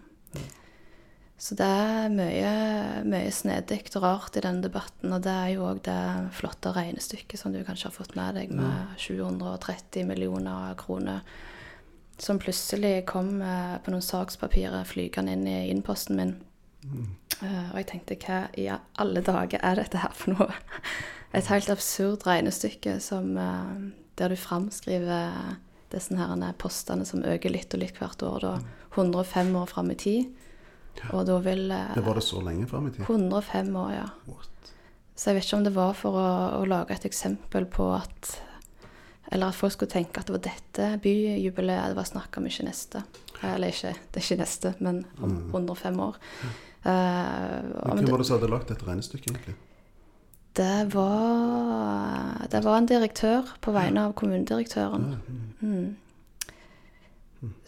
Så 1.39 1.55
det 1.55 1.67
er 1.71 2.09
mye, 2.11 2.53
mye 3.07 3.31
snedig 3.31 3.85
og 3.93 4.03
rart 4.03 4.37
i 4.37 4.43
denne 4.43 4.65
debatten, 4.65 5.13
og 5.15 5.23
det 5.23 5.31
er 5.31 5.53
jo 5.53 5.69
òg 5.69 5.85
det 5.87 6.01
flotte 6.35 6.73
regnestykket 6.75 7.39
som 7.39 7.55
du 7.55 7.61
kanskje 7.63 7.93
har 7.93 7.95
fått 7.95 8.17
med 8.19 8.35
deg, 8.41 8.51
med 8.59 8.97
730 8.99 10.09
millioner 10.09 10.75
kroner, 10.81 11.23
som 12.19 12.41
plutselig 12.43 13.05
kom 13.07 13.37
eh, 13.39 13.77
på 13.85 13.95
noen 13.95 14.03
sakspapirer 14.03 14.89
flygende 14.89 15.37
inn 15.39 15.47
i 15.47 15.61
innposten 15.71 16.19
min. 16.19 16.35
Eh, 17.39 17.71
og 17.71 17.79
jeg 17.79 17.89
tenkte, 17.93 18.19
hva 18.25 18.41
i 18.59 18.67
alle 18.75 19.23
dager 19.23 19.63
er 19.63 19.79
dette 19.79 20.03
her 20.03 20.19
for 20.19 20.35
noe? 20.35 20.59
Et 21.39 21.47
helt 21.53 21.71
absurd 21.71 22.27
regnestykke 22.27 22.97
som, 23.05 23.31
eh, 23.39 23.89
der 24.19 24.33
du 24.35 24.37
framskriver 24.39 25.57
disse 25.93 26.17
her 26.19 26.53
postene 26.61 27.07
som 27.09 27.23
øker 27.25 27.53
litt 27.55 27.73
og 27.75 27.81
litt 27.81 27.97
hvert 28.01 28.23
år, 28.27 28.45
da 28.45 28.53
105 28.99 29.55
år 29.57 29.69
fram 29.71 29.91
i 29.95 29.97
tid. 30.01 30.35
Og 31.15 31.23
da 31.29 31.37
vil 31.45 31.71
eh, 31.71 31.95
Det 31.95 32.03
var 32.05 32.19
det 32.19 32.25
så 32.27 32.41
lenge 32.43 32.67
fram 32.67 32.89
i 32.89 32.91
tid. 32.91 33.05
105 33.07 33.71
år, 33.79 33.93
ja. 33.95 34.09
What? 34.27 34.73
Så 35.15 35.31
jeg 35.31 35.39
vet 35.39 35.47
ikke 35.49 35.57
om 35.59 35.65
det 35.67 35.75
var 35.75 35.95
for 35.99 36.19
å, 36.19 36.27
å 36.59 36.65
lage 36.67 36.95
et 36.95 37.07
eksempel 37.09 37.65
på 37.71 37.89
at 37.95 38.33
Eller 39.31 39.51
at 39.51 39.59
folk 39.59 39.75
skulle 39.75 39.91
tenke 39.93 40.21
at 40.21 40.27
det 40.29 40.35
var 40.35 40.45
dette 40.47 40.89
byjubileet 41.05 41.93
det 41.93 41.99
var 41.99 42.07
snakk 42.09 42.39
om, 42.41 42.47
ikke 42.49 42.65
neste. 42.67 43.03
Eller 43.45 43.71
ikke, 43.75 43.93
det 44.11 44.21
er 44.21 44.25
ikke 44.27 44.41
neste, 44.43 44.75
men 44.81 45.03
om 45.23 45.35
105 45.53 45.99
år. 46.01 46.17
Eh, 46.83 46.91
Men 46.91 47.97
men 47.97 48.05
hvem 48.05 48.13
var 48.15 48.23
det 48.23 48.27
som 48.27 48.39
hadde 48.39 48.51
lagt 48.51 48.71
dette 48.73 48.87
regnestykket, 48.89 49.31
egentlig? 49.35 49.55
Det 50.59 50.91
var 50.95 52.47
Det 52.51 52.61
var 52.65 52.77
en 52.81 52.87
direktør 52.91 53.49
på 53.65 53.73
vegne 53.77 54.09
av 54.09 54.15
kommunedirektøren. 54.19 55.09
Mm. 55.63 55.97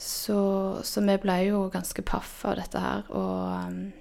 Så, 0.01 0.37
så 0.83 1.03
vi 1.07 1.15
ble 1.23 1.37
jo 1.47 1.61
ganske 1.71 2.03
paff 2.03 2.41
av 2.51 2.57
dette 2.59 2.81
her, 2.83 3.05
og 3.15 3.69
um, 3.71 3.93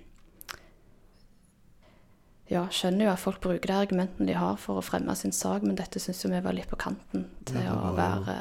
ja, 2.50 2.64
skjønner 2.74 3.06
jo 3.06 3.12
at 3.14 3.22
folk 3.22 3.38
bruker 3.44 3.70
de 3.70 3.76
argumentene 3.78 4.26
de 4.32 4.38
har 4.40 4.56
for 4.58 4.80
å 4.82 4.86
fremme 4.86 5.14
sin 5.20 5.36
sak, 5.36 5.62
men 5.62 5.78
dette 5.78 6.02
syns 6.02 6.24
jo 6.26 6.32
vi 6.34 6.42
var 6.42 6.58
litt 6.58 6.72
på 6.72 6.80
kanten 6.82 7.28
til 7.46 7.62
Ja, 7.62 7.76
var, 7.78 7.92
å 7.92 7.96
være 8.00 8.38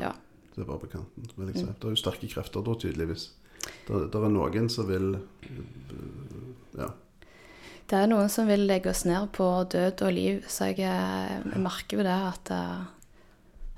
Ja. 0.00 0.14
Det 0.56 0.64
var 0.66 0.80
på 0.80 0.88
kanten, 0.92 1.28
vil 1.36 1.46
jeg 1.52 1.56
Mm. 1.56 1.60
si. 1.60 1.74
Det 1.76 1.84
er 1.84 1.94
jo 1.94 2.00
sterke 2.00 2.28
krefter 2.32 2.64
da, 2.64 2.72
tydeligvis. 2.74 3.28
Det 3.86 4.14
er 4.14 4.28
noen 4.32 4.68
som 4.72 4.86
vil 4.88 5.18
Ja. 6.78 6.88
Det 7.90 7.98
er 7.98 8.10
noen 8.10 8.30
som 8.30 8.46
vil 8.46 8.68
legge 8.68 8.92
oss 8.92 9.02
ned 9.08 9.32
på 9.34 9.46
død 9.72 10.04
og 10.06 10.12
liv, 10.14 10.44
så 10.46 10.70
jeg, 10.70 10.84
eh, 10.86 11.38
jeg 11.42 11.62
merker 11.62 11.98
jo 11.98 12.06
det 12.06 12.18
at, 12.30 12.52
eh, 12.54 12.82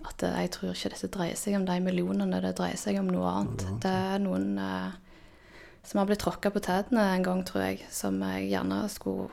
at 0.05 0.25
eh, 0.29 0.41
jeg 0.45 0.51
tror 0.53 0.75
ikke 0.75 0.93
dette 0.93 1.13
dreier 1.15 1.39
seg 1.41 1.57
om 1.57 1.65
de 1.69 1.79
millionene, 1.81 2.43
det 2.45 2.53
dreier 2.59 2.81
seg 2.81 3.01
om 3.01 3.09
noe 3.09 3.31
annet. 3.31 3.65
Det 3.81 3.95
er 4.13 4.21
noen 4.21 4.59
eh, 4.61 4.91
som 5.89 6.03
har 6.03 6.11
blitt 6.11 6.21
tråkka 6.23 6.53
på 6.53 6.61
tærne 6.63 7.07
en 7.15 7.25
gang, 7.25 7.41
tror 7.49 7.65
jeg, 7.65 7.87
som 7.91 8.21
jeg 8.29 8.53
gjerne 8.53 8.85
skulle 8.93 9.31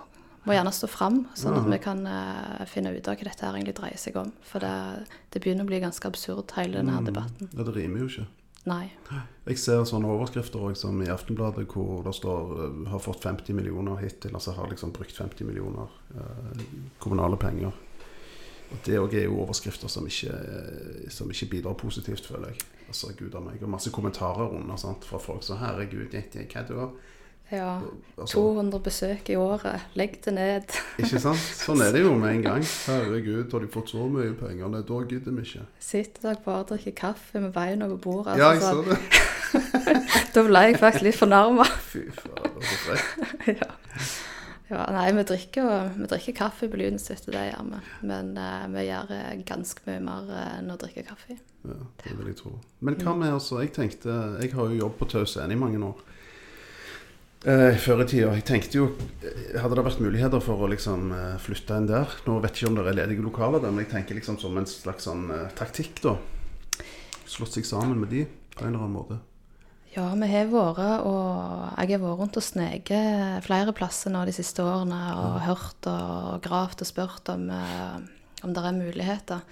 må 0.47 0.55
gjerne 0.55 0.71
stå 0.73 0.87
fram, 0.89 1.17
sånn 1.37 1.57
at 1.59 1.67
vi 1.69 1.77
kan 1.83 1.99
uh, 2.07 2.63
finne 2.69 2.93
ut 2.95 3.07
av 3.11 3.19
hva 3.19 3.27
dette 3.27 3.45
egentlig 3.45 3.75
dreier 3.77 3.99
seg 3.99 4.15
om. 4.17 4.31
For 4.47 4.63
det, 4.63 4.71
det 5.33 5.41
begynner 5.43 5.67
å 5.67 5.69
bli 5.69 5.81
ganske 5.83 6.09
absurd, 6.09 6.55
hele 6.57 6.79
denne 6.79 6.95
her 6.95 7.05
debatten. 7.05 7.51
ja. 7.51 7.65
Det 7.67 7.75
rimer 7.75 8.05
jo 8.05 8.07
ikke. 8.09 8.27
Nei. 8.67 8.89
Jeg 9.47 9.59
ser 9.61 9.85
sånne 9.87 10.09
overskrifter 10.11 10.59
også, 10.59 10.89
i 11.05 11.11
Aftenbladet 11.11 11.63
hvor 11.71 12.03
det 12.03 12.15
står 12.15 12.49
eh, 12.65 12.89
'har 12.91 12.99
fått 12.99 13.23
50 13.23 13.55
millioner 13.55 13.95
hittil', 14.01 14.33
altså 14.33 14.51
har 14.51 14.67
liksom 14.67 14.91
brukt 14.91 15.15
50 15.15 15.45
millioner 15.47 15.87
eh, 16.15 16.65
kommunale 16.99 17.37
penger. 17.37 17.71
Og 18.71 18.77
Det 18.85 18.93
er 18.93 18.97
jo 18.97 19.07
overskrifter 19.41 19.87
som 19.87 20.05
ikke, 20.05 20.33
eh, 20.33 21.09
som 21.09 21.29
ikke 21.31 21.49
bidrar 21.49 21.73
positivt, 21.73 22.25
føler 22.25 22.47
jeg. 22.47 22.57
Altså, 22.87 23.13
gud 23.17 23.33
av 23.33 23.43
meg. 23.43 23.63
Og 23.63 23.69
masse 23.69 23.91
kommentarer 23.91 24.51
under 24.51 24.75
sant, 24.75 25.05
fra 25.05 25.17
folk 25.17 25.43
som 25.43 25.57
'herregud, 25.57 26.11
hva 26.11 26.67
da?' 26.67 26.91
Ja. 27.51 27.79
Altså, 28.17 28.37
200 28.37 28.79
besøk 28.85 29.29
i 29.33 29.35
året. 29.39 29.87
Legg 29.97 30.19
det 30.25 30.33
ned. 30.35 30.75
Ikke 31.01 31.21
sant? 31.21 31.41
Sånn 31.41 31.81
er 31.81 31.95
det 31.95 32.03
jo 32.03 32.13
med 32.19 32.35
en 32.35 32.43
gang. 32.45 32.65
Herregud, 32.85 33.49
har 33.49 33.65
de 33.65 33.69
fått 33.73 33.93
så 33.95 34.05
mye 34.11 34.35
penger? 34.37 34.69
Nei, 34.69 34.83
da 34.85 34.99
gidder 35.09 35.33
vi 35.33 35.45
ikke. 35.47 35.65
Sitter 35.81 36.27
dere 36.27 36.43
bare 36.45 36.61
og 36.65 36.71
drikker 36.73 36.95
kaffe 36.99 37.41
med 37.41 37.55
veien 37.57 37.81
over 37.85 37.97
bordet. 38.03 38.37
Ja, 38.37 38.51
jeg 38.53 38.61
altså, 38.61 38.83
så 38.83 38.89
det. 38.91 38.99
Da 40.35 40.43
ble 40.45 40.65
jeg 40.67 40.77
faktisk 40.77 41.07
litt 41.07 41.17
fornærma. 41.17 41.65
Fy 41.91 42.05
fader, 42.13 42.59
så 42.61 42.81
frekt. 42.83 43.47
ja. 43.63 43.69
ja, 44.69 44.83
nei, 44.93 45.07
vi 45.17 45.25
drikker, 45.31 45.71
vi 45.95 46.09
drikker 46.11 46.37
kaffe 46.37 46.69
på 46.69 46.77
Lynsutte, 46.77 47.33
det 47.33 47.47
gjør 47.47 47.71
vi. 47.71 47.81
Men 48.11 48.35
uh, 48.37 48.67
vi 48.75 48.85
gjør 48.91 49.15
eh, 49.15 49.31
ganske 49.47 49.89
mye 49.89 50.03
mer 50.05 50.29
eh, 50.29 50.51
enn 50.59 50.69
å 50.69 50.77
drikke 50.81 51.07
kaffe. 51.09 51.39
Ja, 51.65 51.79
det 52.03 52.13
vil 52.13 52.29
jeg 52.29 52.37
tro. 52.43 52.53
Men 52.85 53.01
hva 53.01 53.17
med 53.17 53.33
altså, 53.33 53.57
jeg 53.59 53.73
tenkte 53.75 54.13
Jeg 54.39 54.53
har 54.53 54.69
jo 54.69 54.77
jobbet 54.85 55.01
på 55.01 55.09
Tau 55.11 55.25
Scene 55.27 55.57
i 55.57 55.59
mange 55.59 55.81
år. 55.83 56.05
Eh, 57.47 57.77
før 57.79 58.01
i 58.03 58.05
tida. 58.09 58.33
Jeg 58.35 58.43
tenkte 58.43 58.75
jo 58.81 58.85
eh, 59.23 59.53
Hadde 59.61 59.77
det 59.77 59.85
vært 59.85 60.01
muligheter 60.03 60.41
for 60.43 60.59
å 60.59 60.67
liksom 60.67 61.13
eh, 61.15 61.37
flytte 61.39 61.77
en 61.77 61.87
der? 61.87 62.17
Nå 62.25 62.35
vet 62.43 62.51
jeg 62.51 62.65
ikke 62.65 62.71
om 62.73 62.75
det 62.75 62.83
er 62.91 62.97
ledige 62.97 63.23
lokaler 63.23 63.63
der, 63.63 63.71
men 63.71 63.85
jeg 63.85 63.93
tenker 63.93 64.19
liksom 64.19 64.41
som 64.41 64.59
en 64.59 64.67
slags 64.67 65.07
sånn 65.07 65.29
eh, 65.31 65.45
taktikk, 65.55 66.01
da. 66.03 66.17
Slått 67.29 67.55
seg 67.55 67.67
sammen 67.69 68.01
med 68.01 68.11
de 68.11 68.25
på 68.27 68.65
en 68.65 68.73
eller 68.73 68.83
annen 68.83 68.97
måte. 68.97 69.21
Ja, 69.93 70.09
vi 70.19 70.27
har 70.29 70.51
vært 70.51 71.05
og 71.07 71.79
Jeg 71.79 71.95
har 71.95 72.03
vært 72.03 72.19
rundt 72.19 72.37
og 72.37 72.45
sneket 72.45 73.47
flere 73.47 73.73
plasser 73.73 74.11
nå 74.13 74.25
de 74.27 74.35
siste 74.35 74.61
årene 74.61 74.99
og 75.23 75.39
hørt 75.47 75.87
og 75.89 76.43
gravd 76.43 76.83
og 76.83 76.91
spurt 76.91 77.31
om, 77.31 77.47
eh, 77.55 77.97
om 78.43 78.51
det 78.51 78.67
er 78.67 78.81
muligheter. 78.83 79.47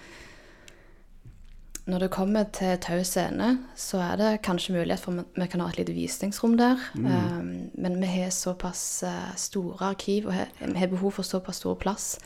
Når 1.88 2.02
det 2.04 2.10
kommer 2.12 2.44
til 2.52 2.74
Tau 2.84 2.98
scene, 3.06 3.46
så 3.76 3.96
er 4.04 4.16
det 4.20 4.42
kanskje 4.44 4.74
mulighet 4.76 5.00
for 5.00 5.22
at 5.22 5.38
vi 5.40 5.46
kan 5.48 5.62
ha 5.64 5.68
et 5.72 5.78
lite 5.78 5.94
visningsrom 5.96 6.58
der. 6.60 6.82
Um, 6.94 7.70
men 7.80 7.96
vi 8.02 8.06
har 8.12 8.28
såpass 8.34 9.02
eh, 9.08 9.30
store 9.40 9.86
arkiv 9.88 10.26
og 10.28 10.34
vi 10.60 10.78
har 10.78 10.90
behov 10.92 11.12
for 11.16 11.24
såpass 11.24 11.62
stor 11.62 11.78
plass 11.80 12.18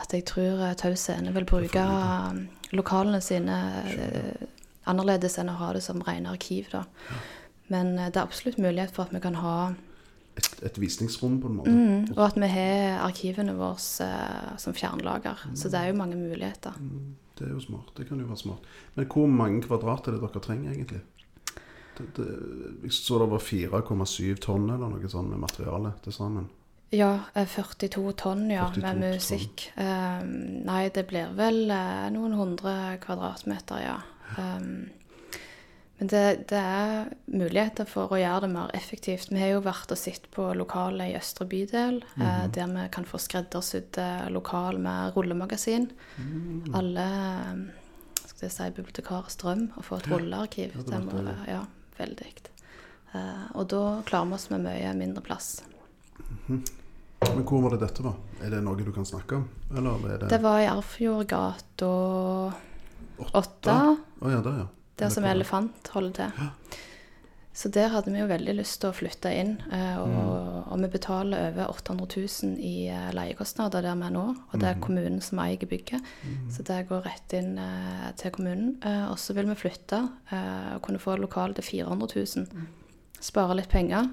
at 0.00 0.14
jeg 0.16 0.24
tror 0.24 0.64
eh, 0.64 0.72
Tau 0.80 0.94
scene 0.96 1.34
vil 1.36 1.44
bruke 1.44 1.84
um, 1.84 2.46
lokalene 2.72 3.20
sine 3.20 3.60
uh, 3.84 4.48
annerledes 4.88 5.36
enn 5.38 5.52
å 5.52 5.58
ha 5.60 5.72
det 5.76 5.82
som 5.84 6.00
rene 6.06 6.32
arkiv. 6.32 6.72
da. 6.72 6.86
Men 7.68 7.98
eh, 7.98 8.08
det 8.08 8.16
er 8.16 8.24
absolutt 8.24 8.58
mulighet 8.58 8.90
for 8.96 9.04
at 9.04 9.12
vi 9.14 9.20
kan 9.20 9.36
ha 9.44 9.74
Et, 10.38 10.62
et 10.64 10.76
visningsrom, 10.80 11.40
på 11.42 11.48
en 11.48 11.56
måte. 11.58 11.70
mm, 11.70 12.12
Og 12.16 12.20
at 12.24 12.36
vi 12.40 12.48
har 12.48 13.02
arkivene 13.04 13.52
våre 13.58 13.76
uh, 13.76 14.56
som 14.56 14.72
fjernlager. 14.72 15.42
Så 15.54 15.68
det 15.68 15.76
er 15.80 15.90
jo 15.90 15.98
mange 15.98 16.16
muligheter. 16.16 16.72
Det 17.40 17.48
er 17.48 17.56
jo 17.56 17.62
smart. 17.64 17.94
Det 17.96 18.04
kan 18.08 18.20
jo 18.20 18.28
være 18.28 18.36
smart. 18.36 18.70
Men 18.94 19.08
hvor 19.08 19.28
mange 19.32 19.62
kvadrat 19.64 20.08
er 20.08 20.16
det 20.16 20.22
dere 20.26 20.42
trenger, 20.44 20.74
egentlig? 20.74 21.00
Det, 21.96 22.06
det, 22.16 22.26
jeg 22.84 22.92
så 22.96 23.18
det 23.20 23.28
var 23.32 23.44
4,7 23.44 24.40
tonn 24.44 24.68
eller 24.68 24.92
noe 24.92 25.08
sånt 25.12 25.32
med 25.32 25.40
materiale 25.40 25.94
til 26.04 26.16
sammen. 26.16 26.50
Ja, 26.92 27.12
eh, 27.38 27.48
42 27.48 28.12
tonn 28.18 28.48
ja, 28.50 28.66
42 28.74 28.82
med 28.82 28.92
tonn. 28.92 29.16
musikk. 29.16 29.66
Eh, 29.80 30.22
nei, 30.68 30.82
det 30.92 31.06
blir 31.08 31.32
vel 31.38 31.62
eh, 31.70 32.06
noen 32.12 32.36
hundre 32.36 32.76
kvadratmeter, 33.02 33.84
ja. 33.84 33.98
Um, 34.36 34.90
men 36.00 36.08
det, 36.08 36.48
det 36.48 36.56
er 36.56 37.10
muligheter 37.28 37.84
for 37.84 38.08
å 38.08 38.16
gjøre 38.16 38.46
det 38.46 38.48
mer 38.54 38.70
effektivt. 38.72 39.28
Vi 39.28 39.36
har 39.36 39.50
jo 39.52 39.58
vært 39.60 39.92
og 39.92 39.98
sett 40.00 40.30
på 40.32 40.46
lokalet 40.56 41.12
i 41.12 41.18
Østre 41.18 41.44
bydel, 41.50 41.98
eh, 42.16 42.46
der 42.56 42.70
vi 42.72 42.86
kan 42.94 43.04
få 43.04 43.20
skreddersydd 43.20 43.98
eh, 44.00 44.30
lokal 44.32 44.80
med 44.80 45.12
rullemagasin. 45.12 45.90
Alle 46.72 47.04
eh, 47.04 47.60
skal 48.22 48.46
jeg 48.46 48.54
si, 48.54 48.70
bibliotekarers 48.80 49.36
drøm 49.44 49.66
å 49.76 49.84
få 49.84 50.00
et 50.00 50.08
rullearkiv. 50.08 50.72
Ja, 50.78 50.86
det 50.88 51.02
må 51.04 51.20
være, 51.20 51.36
ja, 51.52 51.60
veldig. 52.00 52.32
Eh, 53.12 53.44
og 53.52 53.68
da 53.74 53.84
klarer 54.08 54.32
vi 54.32 54.38
oss 54.40 54.48
med 54.54 54.64
mye 54.70 54.96
mindre 54.96 55.26
plass. 55.28 55.52
Men 56.48 57.44
hvor 57.44 57.60
var 57.66 57.76
det 57.76 57.84
dette, 57.84 58.08
da? 58.08 58.16
Er 58.40 58.56
det 58.56 58.64
noe 58.64 58.80
du 58.80 58.88
kan 58.96 59.04
snakke 59.04 59.42
om? 59.42 59.48
Eller 59.76 60.16
det, 60.16 60.32
Det 60.32 60.40
var 60.40 60.64
i 60.64 60.68
Arfjordgata 60.72 61.94
8. 63.36 63.80
Å 64.24 64.30
ja, 64.32 64.40
der, 64.40 64.62
ja. 64.64 64.68
Der 65.00 65.10
som 65.12 65.24
Elefant 65.24 65.88
holder 65.94 66.12
til. 66.12 66.48
Så 67.60 67.68
der 67.68 67.88
hadde 67.90 68.12
vi 68.14 68.20
jo 68.20 68.28
veldig 68.30 68.52
lyst 68.56 68.78
til 68.80 68.88
å 68.92 68.94
flytte 68.94 69.30
inn. 69.34 69.56
eh, 69.74 69.96
Og, 69.98 70.70
og 70.72 70.78
vi 70.80 70.88
betaler 70.88 71.48
over 71.50 71.72
800 71.74 72.06
000 72.46 72.58
i 72.62 72.86
eh, 72.88 73.10
leiekostnader 73.12 73.82
der 73.82 73.96
vi 73.98 74.06
er 74.06 74.14
nå. 74.14 74.22
Og 74.52 74.54
det 74.60 74.68
er 74.70 74.78
kommunen 74.80 75.20
som 75.20 75.40
eier 75.42 75.66
bygget, 75.66 76.00
så 76.48 76.62
det 76.62 76.86
går 76.88 77.02
rett 77.04 77.34
inn 77.36 77.58
eh, 77.58 78.12
til 78.16 78.30
kommunen. 78.30 78.76
Og 79.10 79.18
så 79.18 79.34
vil 79.36 79.50
vi 79.50 79.58
flytte 79.58 79.98
og 80.30 80.80
kunne 80.86 81.02
få 81.02 81.16
lokal 81.18 81.52
til 81.58 81.64
400 81.64 82.08
000. 82.46 82.68
Spare 83.20 83.58
litt 83.58 83.68
penger. 83.68 84.08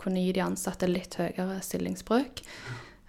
Kunne 0.00 0.24
gi 0.24 0.32
de 0.32 0.40
ansatte 0.42 0.88
litt 0.88 1.14
høyere 1.20 1.60
stillingsbrøk. 1.62 2.40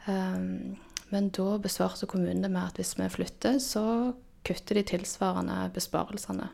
Um, 0.05 0.75
men 1.09 1.29
da 1.33 1.57
besvarte 1.57 2.05
kommunen 2.09 2.43
det 2.43 2.51
med 2.51 2.67
at 2.67 2.77
hvis 2.77 2.93
vi 2.99 3.07
flytter, 3.09 3.57
så 3.59 4.13
kutter 4.45 4.75
de 4.77 4.83
tilsvarende 4.83 5.57
besparelsene. 5.73 6.49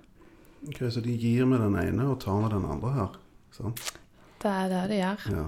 Ok, 0.66 0.82
Så 0.92 1.04
de 1.06 1.14
gir 1.14 1.46
med 1.46 1.62
den 1.62 1.78
ene 1.78 2.10
og 2.10 2.20
tar 2.24 2.42
med 2.42 2.52
den 2.56 2.66
andre 2.66 2.94
her? 2.96 3.16
Sant? 3.54 3.82
Det 4.42 4.50
er 4.52 4.70
det 4.72 4.84
de 4.92 5.00
gjør. 5.02 5.30
Ja. 5.36 5.46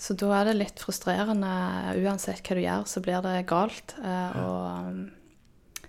Så 0.00 0.16
da 0.16 0.32
er 0.38 0.48
det 0.48 0.56
litt 0.56 0.80
frustrerende. 0.80 1.52
Uansett 2.00 2.42
hva 2.46 2.56
du 2.56 2.62
gjør, 2.64 2.84
så 2.88 3.02
blir 3.04 3.22
det 3.26 3.36
galt. 3.50 3.94
Eh, 4.00 4.36
og, 4.40 4.88
um, 4.88 5.88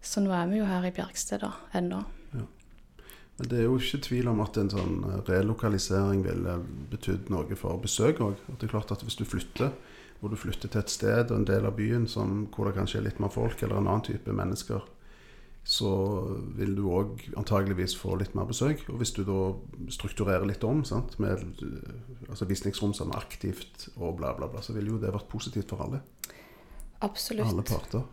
så 0.00 0.22
nå 0.24 0.32
er 0.32 0.46
vi 0.48 0.62
jo 0.62 0.68
her 0.68 0.86
i 0.88 0.94
Bjerksted 0.96 1.42
da, 1.44 1.52
ennå. 1.76 2.02
Men 3.36 3.50
det 3.50 3.58
er 3.60 3.66
jo 3.66 3.76
ikke 3.76 4.00
tvil 4.06 4.30
om 4.32 4.40
at 4.40 4.56
en 4.56 4.70
sånn 4.72 5.00
eh, 5.04 5.20
relokalisering 5.28 6.22
ville 6.24 6.56
betydd 6.92 7.28
noe 7.32 7.58
for 7.60 7.76
besøk 7.82 8.22
òg. 8.24 8.40
Det 8.54 8.68
er 8.68 8.72
klart 8.72 8.94
at 8.94 9.04
hvis 9.04 9.18
du 9.18 9.26
flytter, 9.28 9.74
hvor 10.20 10.32
du 10.32 10.38
flytter 10.40 10.72
til 10.72 10.80
et 10.80 10.92
sted 10.92 11.28
og 11.28 11.36
en 11.36 11.48
del 11.48 11.68
av 11.68 11.76
byen 11.76 12.06
som, 12.08 12.46
hvor 12.54 12.70
det 12.70 12.78
kanskje 12.78 13.02
er 13.02 13.08
litt 13.10 13.20
mer 13.20 13.32
folk 13.34 13.60
eller 13.60 13.76
en 13.76 13.90
annen 13.90 14.06
type 14.08 14.32
mennesker, 14.32 14.86
så 15.66 15.90
vil 16.54 16.76
du 16.78 16.84
òg 16.94 17.24
antageligvis 17.34 17.96
få 17.98 18.14
litt 18.20 18.36
mer 18.38 18.46
besøk. 18.46 18.84
Og 18.92 19.00
hvis 19.00 19.10
du 19.16 19.24
da 19.26 19.38
strukturerer 19.90 20.46
litt 20.46 20.62
om, 20.62 20.84
sant? 20.86 21.16
med 21.22 21.42
eh, 21.42 22.28
altså 22.30 22.46
visningsrom 22.46 22.92
som 22.94 23.10
er 23.10 23.18
aktivt 23.18 23.88
og 23.96 24.20
bla, 24.20 24.30
bla, 24.38 24.46
bla, 24.52 24.62
så 24.62 24.76
ville 24.76 24.94
jo 24.94 25.00
det 25.02 25.10
vært 25.10 25.26
positivt 25.32 25.74
for 25.74 25.82
alle. 25.82 26.04
Absolutt. 27.02 27.50
Alle 27.50 27.64
parter. 27.66 28.06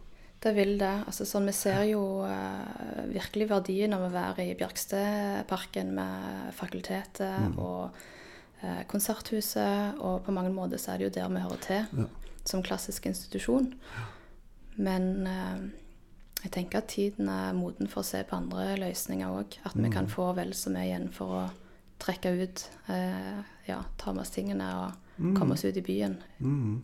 Det 0.44 0.56
vil 0.58 0.74
det. 0.82 0.96
Altså, 1.06 1.28
sånn, 1.30 1.46
vi 1.48 1.54
ser 1.56 1.84
jo 1.88 2.02
uh, 2.26 3.06
virkelig 3.14 3.48
verdien 3.54 3.94
av 3.96 4.08
å 4.08 4.12
være 4.12 4.48
i 4.50 4.58
Bjerkstedparken 4.60 5.94
med 5.96 6.50
fakultetet 6.58 7.54
og 7.54 7.94
uh, 7.94 8.82
konserthuset. 8.92 10.02
Og 10.02 10.26
på 10.26 10.36
mange 10.36 10.52
måter 10.58 10.82
så 10.82 10.96
er 10.96 11.00
det 11.00 11.08
jo 11.08 11.14
der 11.22 11.32
vi 11.32 11.46
hører 11.46 11.64
til 11.70 12.02
Ja. 12.02 12.10
som 12.50 12.66
klassisk 12.66 13.06
institusjon. 13.08 13.72
Men 14.76 15.28
eh, 15.30 15.83
jeg 16.44 16.52
tenker 16.52 16.82
at 16.82 16.90
tiden 16.92 17.30
er 17.32 17.56
moden 17.56 17.88
for 17.88 18.04
å 18.04 18.08
se 18.08 18.20
på 18.28 18.36
andre 18.36 18.74
løsninger 18.82 19.32
òg. 19.32 19.60
At 19.64 19.78
vi 19.80 19.92
kan 19.94 20.10
få 20.12 20.34
vel 20.36 20.52
så 20.58 20.74
mye 20.74 20.90
igjen 20.90 21.08
for 21.16 21.38
å 21.40 21.44
trekke 22.04 22.34
ut 22.36 22.64
eh, 22.92 23.38
ja, 23.70 23.78
ta 23.98 24.12
med 24.12 24.26
oss 24.26 24.34
tingene 24.36 24.68
og 24.82 25.38
komme 25.38 25.56
oss 25.56 25.64
ut 25.64 25.78
i 25.80 25.86
byen. 25.86 26.18
Mm. 26.44 26.82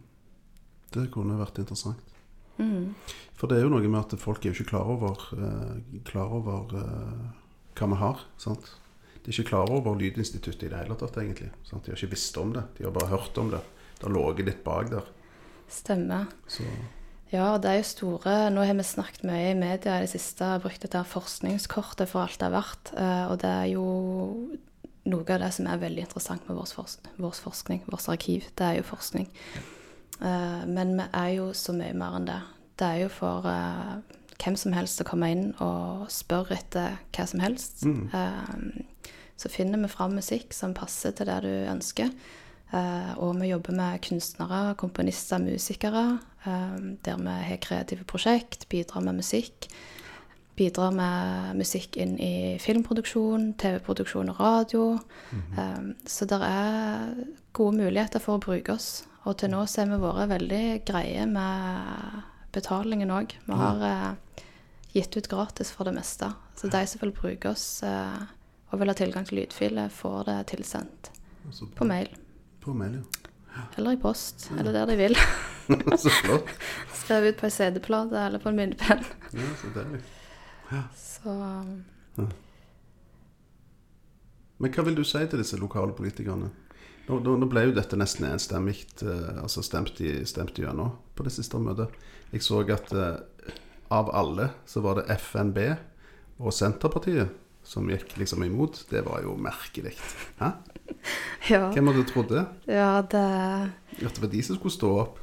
Det 0.93 1.09
kunne 1.13 1.39
vært 1.41 1.59
interessant. 1.59 2.05
Mm. 2.59 2.93
For 3.39 3.51
det 3.51 3.59
er 3.59 3.65
jo 3.65 3.71
noe 3.73 3.87
med 3.87 3.99
at 3.99 4.15
folk 4.19 4.43
er 4.43 4.51
jo 4.51 4.57
ikke 4.57 4.71
klar 4.71 4.91
over, 4.95 5.25
eh, 5.35 5.99
klar 6.07 6.31
over 6.35 6.75
eh, 6.79 7.25
hva 7.79 7.89
vi 7.91 7.99
har. 7.99 8.23
sant? 8.39 8.71
De 9.19 9.27
er 9.27 9.35
ikke 9.35 9.51
klar 9.51 9.71
over 9.75 9.97
Lydinstituttet 9.99 10.69
i 10.69 10.71
det 10.71 10.79
hele 10.79 10.95
tatt, 10.99 11.19
egentlig. 11.19 11.51
Sant? 11.67 11.83
De 11.83 11.91
har 11.91 11.99
ikke 11.99 12.15
visst 12.15 12.39
om 12.39 12.55
det. 12.55 12.63
De 12.77 12.87
har 12.87 12.95
bare 12.95 13.11
hørt 13.11 13.37
om 13.37 13.51
det. 13.51 13.59
Det 13.99 14.07
har 14.07 14.15
ligget 14.15 14.47
litt 14.47 14.63
bak 14.63 14.87
der. 14.93 15.11
Stemmer. 15.69 16.31
Så 16.47 16.63
Ja, 17.29 17.57
det 17.61 17.69
er 17.69 17.77
jo 17.77 17.85
store 17.85 18.35
Nå 18.49 18.63
har 18.65 18.73
vi 18.73 18.85
snakket 18.87 19.25
mye 19.29 19.51
i 19.51 19.57
media 19.57 19.99
i 19.99 20.05
det 20.07 20.11
siste, 20.15 20.47
brukt 20.63 20.81
dette 20.81 21.01
forskningskortet 21.05 22.09
for 22.09 22.23
alt 22.25 22.39
det 22.41 22.47
er 22.47 22.55
verdt. 22.55 22.93
eh, 22.97 23.25
Og 23.29 23.37
det 23.43 23.49
er 23.53 23.67
jo 23.75 23.85
noe 25.09 25.25
av 25.35 25.39
det 25.41 25.51
som 25.53 25.67
er 25.69 25.77
veldig 25.81 26.03
interessant 26.07 26.47
med 26.49 26.57
vår, 26.57 27.35
forskning, 27.43 27.83
vårt 27.89 28.09
arkiv. 28.09 28.47
Det 28.55 28.65
er 28.65 28.75
jo 28.79 28.87
forskning. 28.89 29.27
Eh, 30.21 30.65
Men 30.65 30.95
vi 30.97 31.05
er 31.13 31.29
jo 31.37 31.51
så 31.53 31.73
mye 31.73 31.93
mer 31.93 32.17
enn 32.17 32.25
det. 32.25 32.41
Det 32.77 32.87
er 32.87 32.99
jo 33.03 33.09
for 33.09 33.45
eh, 33.45 33.95
hvem 34.43 34.55
som 34.57 34.73
helst 34.73 35.01
å 35.01 35.05
komme 35.07 35.29
inn 35.31 35.53
og 35.59 36.07
spørre 36.09 36.57
etter 36.57 36.97
hva 37.13 37.25
som 37.27 37.39
helst. 37.43 37.83
Mm. 37.83 38.09
Så 39.37 39.49
finner 39.51 39.77
vi 39.79 39.87
fram 39.91 40.15
musikk 40.15 40.53
som 40.53 40.73
passer 40.73 41.11
til 41.11 41.27
det 41.27 41.41
du 41.43 41.51
ønsker. 41.69 42.09
Eh, 42.69 43.13
og 43.17 43.34
vi 43.39 43.49
jobber 43.49 43.73
med 43.73 44.01
kunstnere, 44.05 44.75
komponister, 44.77 45.41
musikere, 45.41 46.19
eh, 46.45 46.75
der 47.05 47.17
vi 47.17 47.38
har 47.47 47.58
kreative 47.58 48.05
prosjekt, 48.05 48.67
bidrar 48.69 49.01
med 49.01 49.15
musikk. 49.15 49.69
Bidrar 50.55 50.91
med 50.91 51.58
musikk 51.58 51.97
inn 51.97 52.17
i 52.19 52.60
filmproduksjon, 52.60 53.53
TV-produksjon 53.58 54.29
og 54.29 54.39
radio. 54.39 54.99
Eh, 55.58 55.82
så 56.05 56.27
det 56.29 56.41
er 56.41 57.25
gode 57.53 57.77
muligheter 57.77 58.19
for 58.19 58.38
å 58.38 58.43
bruke 58.43 58.73
oss. 58.73 59.05
Og 59.25 59.38
til 59.38 59.49
nå 59.49 59.65
så 59.65 59.82
har 59.82 59.97
vi 59.97 60.03
vært 60.03 60.29
veldig 60.29 60.86
greie 60.86 61.25
med 61.25 62.23
betalingen 62.53 63.10
òg. 63.10 63.34
Vi 63.45 63.53
har 63.53 64.15
gitt 64.93 65.17
ut 65.17 65.27
gratis 65.27 65.71
for 65.71 65.86
det 65.86 65.95
meste. 65.95 66.34
Så 66.55 66.69
de 66.69 66.86
som 66.86 67.01
vil 67.01 67.12
bruke 67.12 67.49
oss 67.49 67.84
og 67.84 68.79
vil 68.79 68.88
ha 68.88 68.93
tilgang 68.93 69.25
til 69.25 69.41
lydfiler, 69.41 69.89
får 69.89 70.23
det 70.25 70.39
tilsendt 70.53 71.12
på 71.75 71.86
mail. 71.86 72.10
På 72.59 72.73
mail, 72.73 73.01
Eller 73.77 73.91
i 73.91 73.97
post, 73.97 74.51
eller 74.59 74.73
der 74.73 74.85
de 74.85 74.95
vil. 74.99 75.15
ja. 75.67 75.97
så 75.97 76.09
flott. 76.09 76.49
Skrevet 76.93 77.35
ut 77.35 77.41
på 77.41 77.47
ei 77.47 77.53
CD-plate 77.53 78.19
eller 78.25 78.39
på 78.39 78.49
en 78.51 78.59
myndepenn. 78.59 79.03
Ja, 79.33 79.49
så 79.61 79.73
deilig. 79.75 80.01
Så 80.95 81.35
Men 84.59 84.73
hva 84.75 84.83
vil 84.85 84.97
du 84.97 85.05
si 85.07 85.21
til 85.25 85.41
disse 85.41 85.57
lokale 85.57 85.95
politikerne? 85.95 86.49
Nå, 87.09 87.17
nå, 87.25 87.35
nå 87.41 87.47
ble 87.49 87.63
jo 87.65 87.73
dette 87.73 87.97
nesten 87.97 88.27
enstemmig 88.29 88.83
eh, 89.01 89.39
altså 89.41 89.63
stemt, 89.65 89.97
i, 90.05 90.19
stemt 90.29 90.59
gjennom 90.59 90.91
på 91.17 91.25
det 91.25 91.33
siste 91.33 91.57
møtet. 91.57 91.95
Jeg 92.29 92.43
så 92.45 92.59
at 92.69 92.91
uh, 92.93 93.17
av 93.89 94.11
alle 94.13 94.51
så 94.69 94.83
var 94.85 94.99
det 94.99 95.07
FNB 95.15 95.57
og 96.37 96.53
Senterpartiet 96.53 97.33
som 97.69 97.86
gikk 97.91 98.15
liksom 98.17 98.41
imot. 98.47 98.82
Det 98.89 99.03
var 99.05 99.21
jo 99.25 99.36
merkelig. 99.38 99.93
Hæ? 100.41 100.49
ja. 101.53 101.67
Hvem 101.69 101.91
hadde 101.91 102.05
trodd 102.10 102.32
det? 102.34 102.45
ja, 102.73 102.91
det 103.05 103.25
At 104.01 104.15
det 104.17 104.23
var 104.23 104.32
de 104.34 104.41
som 104.45 104.58
skulle 104.58 104.73
stå 104.73 104.93
opp? 105.05 105.19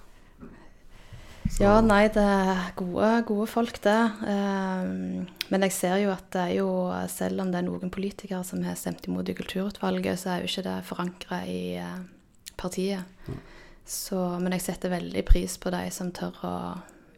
Så- 1.51 1.63
Ja, 1.63 1.81
nei, 1.81 2.09
det 2.11 2.23
er 2.23 2.73
gode, 2.77 3.11
gode 3.27 3.47
folk, 3.47 3.77
det. 3.85 3.99
Ehm, 4.27 5.27
men 5.51 5.63
jeg 5.63 5.73
ser 5.73 5.97
jo 6.03 6.11
at 6.11 6.25
det 6.35 6.41
er 6.43 6.55
jo, 6.59 6.71
selv 7.09 7.41
om 7.41 7.53
det 7.53 7.61
er 7.61 7.67
noen 7.69 7.91
politikere 7.95 8.43
som 8.45 8.63
har 8.67 8.75
stemt 8.75 9.07
imot 9.07 9.29
i 9.31 9.35
kulturutvalget, 9.39 10.19
så 10.19 10.31
er 10.35 10.43
jo 10.43 10.51
ikke 10.51 10.65
det 10.67 10.85
forankra 10.89 11.39
i 11.47 11.77
eh, 11.79 12.01
partiet. 12.59 13.05
Så, 13.87 14.19
men 14.43 14.53
jeg 14.57 14.65
setter 14.67 14.91
veldig 14.91 15.23
pris 15.25 15.55
på 15.63 15.71
de 15.71 15.85
som 15.95 16.11
tør 16.11 16.35
å, 16.43 16.57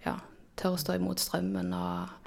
ja, 0.05 0.19
tør 0.61 0.77
å 0.77 0.81
stå 0.85 0.99
imot 0.99 1.19
strømmen 1.25 1.73
og 1.73 2.18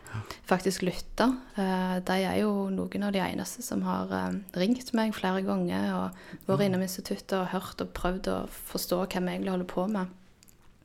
faktisk 0.50 0.84
lytte. 0.86 1.28
Eh, 1.56 1.98
de 2.08 2.18
er 2.28 2.40
jo 2.42 2.70
noen 2.74 3.06
av 3.08 3.14
de 3.16 3.22
eneste 3.24 3.64
som 3.66 3.84
har 3.88 4.12
eh, 4.16 4.40
ringt 4.60 4.94
meg 4.98 5.16
flere 5.18 5.44
ganger 5.46 5.92
og 5.98 6.48
vært 6.50 6.68
innom 6.68 6.86
instituttet 6.86 7.38
og 7.40 7.52
hørt 7.54 7.84
og 7.84 7.94
prøvd 7.98 8.32
å 8.32 8.40
forstå 8.72 9.04
hva 9.04 9.22
vi 9.22 9.36
egentlig 9.36 9.56
holder 9.56 9.72
på 9.72 9.88
med 9.92 10.18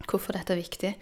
hvorfor 0.06 0.36
dette 0.36 0.54
er 0.54 0.62
viktig. 0.62 0.92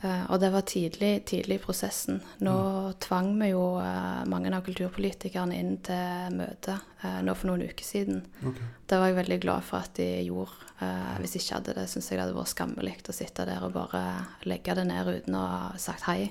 Eh, 0.00 0.24
og 0.30 0.38
det 0.40 0.52
var 0.54 0.62
tidlig, 0.62 1.24
tidlig 1.26 1.58
i 1.58 1.62
prosessen. 1.62 2.20
Nå 2.46 2.54
tvang 3.02 3.32
vi 3.40 3.50
jo 3.50 3.64
eh, 3.82 4.22
mange 4.30 4.52
av 4.54 4.62
kulturpolitikerne 4.66 5.58
inn 5.58 5.74
til 5.82 6.36
møte 6.38 6.76
eh, 7.02 7.18
nå 7.26 7.34
for 7.34 7.50
noen 7.50 7.66
uker 7.66 7.86
siden. 7.86 8.22
Okay. 8.38 8.68
Det 8.86 9.00
var 9.00 9.10
jeg 9.10 9.18
veldig 9.18 9.40
glad 9.42 9.66
for 9.66 9.82
at 9.82 9.98
de 9.98 10.08
gjorde. 10.28 10.64
Hvis 10.78 11.32
hvis 11.34 11.40
ikke 11.42 11.56
hadde 11.56 11.72
det, 11.74 11.88
syns 11.90 12.06
jeg 12.06 12.14
det 12.14 12.22
hadde 12.22 12.36
vært 12.36 12.52
skammelig 12.52 12.92
å 13.10 13.14
sitte 13.16 13.44
der 13.48 13.64
og 13.66 13.72
bare 13.74 14.02
legge 14.46 14.76
det 14.78 14.84
ned 14.86 15.10
uten 15.10 15.34
å 15.34 15.42
ha 15.50 15.62
sagt 15.82 16.06
hei. 16.06 16.30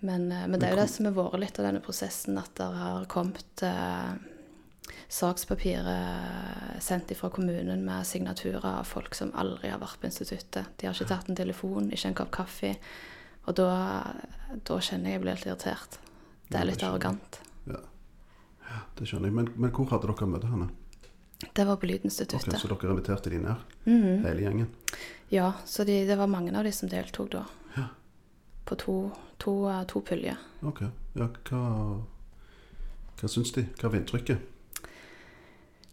Men, 0.00 0.30
eh, 0.32 0.46
men 0.46 0.54
det 0.54 0.68
er 0.68 0.76
jo 0.76 0.80
det 0.84 0.90
som 0.92 1.08
har 1.10 1.16
vært 1.18 1.40
litt 1.42 1.58
av 1.58 1.66
denne 1.66 1.82
prosessen, 1.84 2.38
at 2.38 2.54
det 2.56 2.68
har 2.78 3.08
kommet 3.10 3.64
sakspapir 5.08 5.86
eh, 5.90 6.80
sendt 6.80 7.12
fra 7.18 7.30
kommunen 7.30 7.84
med 7.84 8.06
signaturer 8.06 8.66
av 8.66 8.84
folk 8.88 9.14
som 9.14 9.32
aldri 9.34 9.70
har 9.72 9.80
vært 9.82 10.00
på 10.00 10.08
instituttet. 10.10 10.70
De 10.76 10.86
har 10.86 10.94
ikke 10.94 11.10
tatt 11.10 11.30
en 11.30 11.38
telefon, 11.38 11.90
ikke 11.92 12.12
en 12.12 12.18
kopp 12.22 12.30
kaffe. 12.40 12.74
Og 13.48 13.56
da, 13.58 13.70
da 14.66 14.80
kjenner 14.80 15.10
jeg 15.10 15.18
jeg 15.18 15.24
blir 15.24 15.38
litt 15.38 15.48
irritert. 15.48 15.98
Det 16.50 16.58
er 16.60 16.68
litt 16.68 16.82
arrogant. 16.82 17.40
Ja. 17.70 17.80
ja, 18.68 18.82
det 18.98 19.08
skjønner 19.08 19.30
jeg. 19.30 19.36
Men, 19.38 19.50
men 19.56 19.72
hvor 19.74 19.88
hadde 19.92 20.10
dere 20.10 20.30
møte 20.30 20.50
henne? 20.50 20.70
Det 21.40 21.64
var 21.64 21.76
på 21.80 21.86
Ok, 21.86 22.04
Okay, 22.04 22.58
Så 22.58 22.68
dere 22.68 22.90
inviterte 22.90 23.30
de 23.30 23.38
ned? 23.38 23.56
Mhm. 23.84 24.24
Hele 24.26 24.40
gjengen? 24.42 24.68
Ja, 25.30 25.52
så 25.64 25.84
de, 25.84 26.04
det 26.06 26.16
var 26.18 26.26
mange 26.26 26.52
av 26.58 26.64
de 26.64 26.72
som 26.72 26.88
deltok 26.88 27.30
da. 27.32 27.44
Ja. 27.76 27.86
På 28.64 28.76
to, 28.76 29.10
to, 29.38 29.68
eh, 29.70 29.84
to 29.86 30.00
puljer. 30.00 30.36
Ok. 30.62 30.82
Ja, 31.14 31.28
hva, 31.48 31.60
hva 33.20 33.28
syns 33.30 33.52
de? 33.56 33.64
Hva 33.78 33.88
var 33.88 34.00
inntrykket? 34.02 34.38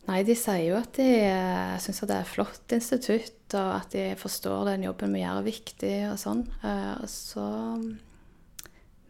Nei, 0.08 0.22
de 0.24 0.36
sier 0.39 0.70
jo 0.70 0.78
at 0.80 0.96
de 0.96 1.08
uh, 1.28 1.76
syns 1.84 2.00
det 2.06 2.15
er 2.15 2.24
et 2.24 2.32
flott 2.32 2.76
institutt, 2.76 3.56
og 3.60 3.72
at 3.76 3.96
de 3.96 4.06
forstår 4.20 4.70
den 4.70 4.86
jobben 4.88 5.15
vi 5.15 5.24
gjør 5.24 5.41
er 5.41 5.48
viktig 5.48 5.96
og 6.10 6.20
sånn. 6.20 6.46
Eh, 6.67 7.04
så 7.08 7.48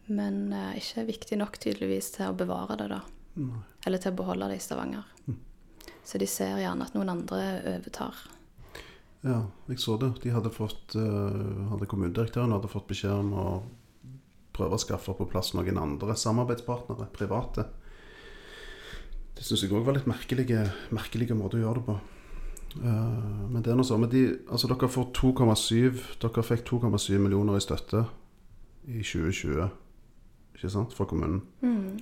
Men 0.08 0.52
eh, 0.54 0.78
ikke 0.78 1.04
viktig 1.08 1.38
nok 1.40 1.58
tydeligvis 1.60 2.12
til 2.14 2.30
å 2.30 2.36
bevare 2.38 2.78
det, 2.80 2.86
da. 2.92 3.00
Nei. 3.42 3.62
Eller 3.86 4.02
til 4.02 4.14
å 4.14 4.18
beholde 4.20 4.48
det 4.50 4.58
i 4.58 4.62
Stavanger. 4.62 5.10
Så 6.06 6.18
de 6.22 6.26
ser 6.30 6.56
gjerne 6.62 6.86
at 6.86 6.94
noen 6.96 7.10
andre 7.12 7.42
overtar. 7.74 8.16
Ja, 9.26 9.42
jeg 9.68 9.82
så 9.82 9.98
det. 10.00 10.12
De 10.22 10.32
hadde 10.32 10.54
fått 10.54 10.94
eh, 10.98 11.66
hadde 11.72 11.88
Kommunedirektøren 11.90 12.54
hadde 12.54 12.70
fått 12.70 12.88
beskjed 12.90 13.12
om 13.12 13.34
å 13.34 13.48
prøve 14.54 14.78
å 14.78 14.82
skaffe 14.82 15.14
på 15.18 15.26
plass 15.30 15.52
noen 15.54 15.78
andre 15.78 16.16
samarbeidspartnere, 16.18 17.10
private. 17.14 17.66
Det 19.38 19.46
syns 19.46 19.62
jeg 19.62 19.72
òg 19.72 19.84
var 19.86 19.94
litt 19.94 20.08
merkelige, 20.10 20.64
merkelige 20.94 21.36
måter 21.38 21.60
å 21.60 21.68
gjøre 21.68 21.80
det 21.80 21.86
på. 21.86 21.98
Uh, 22.82 23.46
men 23.48 23.62
det 23.62 23.70
er 23.72 23.78
noe 23.78 23.86
sånn 23.86 24.04
de, 24.10 24.24
altså 24.50 24.68
dere 24.68 24.90
får 24.92 25.06
2,7 25.16 26.02
Dere 26.20 26.42
fikk 26.44 26.66
2,7 26.68 27.16
millioner 27.22 27.56
i 27.56 27.62
støtte 27.64 28.02
i 28.88 29.00
2020, 29.00 29.68
ikke 30.56 30.70
sant, 30.72 30.94
fra 30.96 31.06
kommunen. 31.08 31.42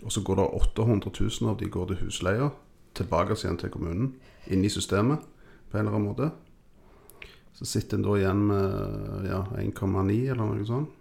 Og 0.07 0.13
så 0.15 0.23
går 0.27 0.41
det 0.41 0.49
800 0.63 1.13
000 1.13 1.51
av 1.51 1.57
de 1.61 1.69
går 1.71 1.91
til 1.91 2.01
husleia, 2.05 2.51
tilbake 2.97 3.37
igjen 3.37 3.59
til 3.61 3.73
kommunen, 3.75 4.13
inn 4.47 4.65
i 4.65 4.71
systemet 4.73 5.25
på 5.71 5.77
en 5.77 5.83
eller 5.85 5.97
annen 5.99 6.07
måte. 6.09 6.31
Så 7.57 7.67
sitter 7.69 7.99
en 7.99 8.07
da 8.07 8.15
igjen 8.21 8.45
med 8.49 9.27
ja, 9.27 9.43
1,9 9.59 10.17
eller 10.31 10.43
noe 10.45 10.69
sånt. 10.69 10.93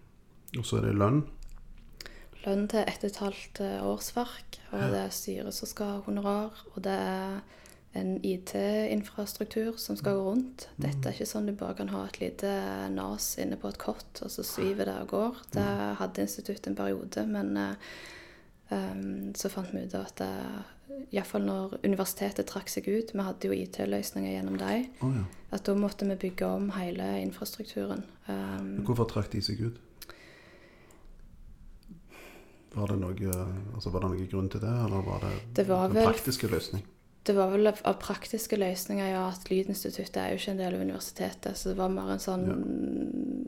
Og 0.55 0.65
så 0.65 0.79
er 0.79 0.87
det 0.87 0.97
lønn. 0.97 1.21
Lønn 2.45 2.67
til 2.69 2.86
ett 2.86 3.03
og 3.03 3.10
et 3.10 3.21
halvt 3.23 3.62
eh, 3.65 3.84
årsverk, 3.86 4.60
og 4.71 4.88
det 4.93 5.01
er 5.01 5.13
styret 5.13 5.55
som 5.55 5.69
skal 5.69 5.93
ha 5.95 6.01
honorar. 6.05 6.65
Og 6.75 6.84
det 6.86 6.93
er 6.93 7.39
en 7.95 8.17
IT-infrastruktur 8.27 9.79
som 9.79 9.97
skal 9.97 10.17
gå 10.17 10.25
rundt. 10.27 10.67
Dette 10.75 11.10
er 11.10 11.15
ikke 11.15 11.29
sånn 11.29 11.47
du 11.49 11.55
bare 11.58 11.77
kan 11.79 11.93
ha 11.93 12.03
et 12.05 12.19
lite 12.19 12.51
nas 12.93 13.34
inne 13.41 13.58
på 13.60 13.71
et 13.71 13.79
kott, 13.81 14.21
og 14.21 14.31
så 14.34 14.43
sviver 14.45 14.89
det 14.89 14.97
og 15.05 15.13
går. 15.13 15.41
Det 15.55 15.65
hadde 16.01 16.25
instituttet 16.27 16.67
en 16.69 16.77
periode, 16.77 17.23
men 17.31 17.55
um, 18.67 19.31
så 19.31 19.51
fant 19.53 19.71
vi 19.71 19.86
ut 19.88 19.95
at 19.95 20.25
iallfall 21.15 21.45
når 21.45 21.77
universitetet 21.86 22.47
trakk 22.49 22.69
seg 22.71 22.88
ut, 22.89 23.13
vi 23.15 23.25
hadde 23.25 23.49
jo 23.49 23.55
IT-løsninger 23.55 24.36
gjennom 24.36 24.60
dem, 24.60 24.86
oh, 25.05 25.15
ja. 25.15 25.23
at 25.55 25.65
da 25.67 25.75
måtte 25.79 26.08
vi 26.12 26.19
bygge 26.27 26.49
om 26.49 26.69
hele 26.75 27.08
infrastrukturen. 27.23 28.03
Um, 28.27 28.84
Hvorfor 28.86 29.10
trakk 29.10 29.31
de 29.34 29.41
seg 29.45 29.63
ut? 29.65 29.81
Var 32.75 32.88
det, 32.91 32.97
noe, 32.99 33.35
altså 33.75 33.89
var 33.93 34.01
det 34.03 34.09
noen 34.11 34.27
grunn 34.31 34.49
til 34.51 34.59
det, 34.59 34.73
eller 34.85 35.05
var 35.05 35.21
det, 35.23 35.33
Det 35.55 35.67
var 35.69 35.85
en 35.88 35.93
vel- 35.95 36.09
praktiske 36.11 36.47
løsning? 36.51 36.83
Det 37.25 37.33
var 37.33 37.49
vel 37.49 37.65
av 37.71 37.79
praktiske 37.97 38.53
løsninger, 38.61 39.07
ja, 39.09 39.23
at 39.33 39.47
Lydinstituttet 39.49 40.17
er 40.21 40.29
jo 40.29 40.38
ikke 40.38 40.51
en 40.51 40.59
del 40.59 40.75
av 40.75 40.81
universitetet, 40.85 41.55
så 41.57 41.71
det 41.71 41.77
var 41.79 41.89
mer 41.89 42.11
en 42.13 42.19
sånn 42.21 42.43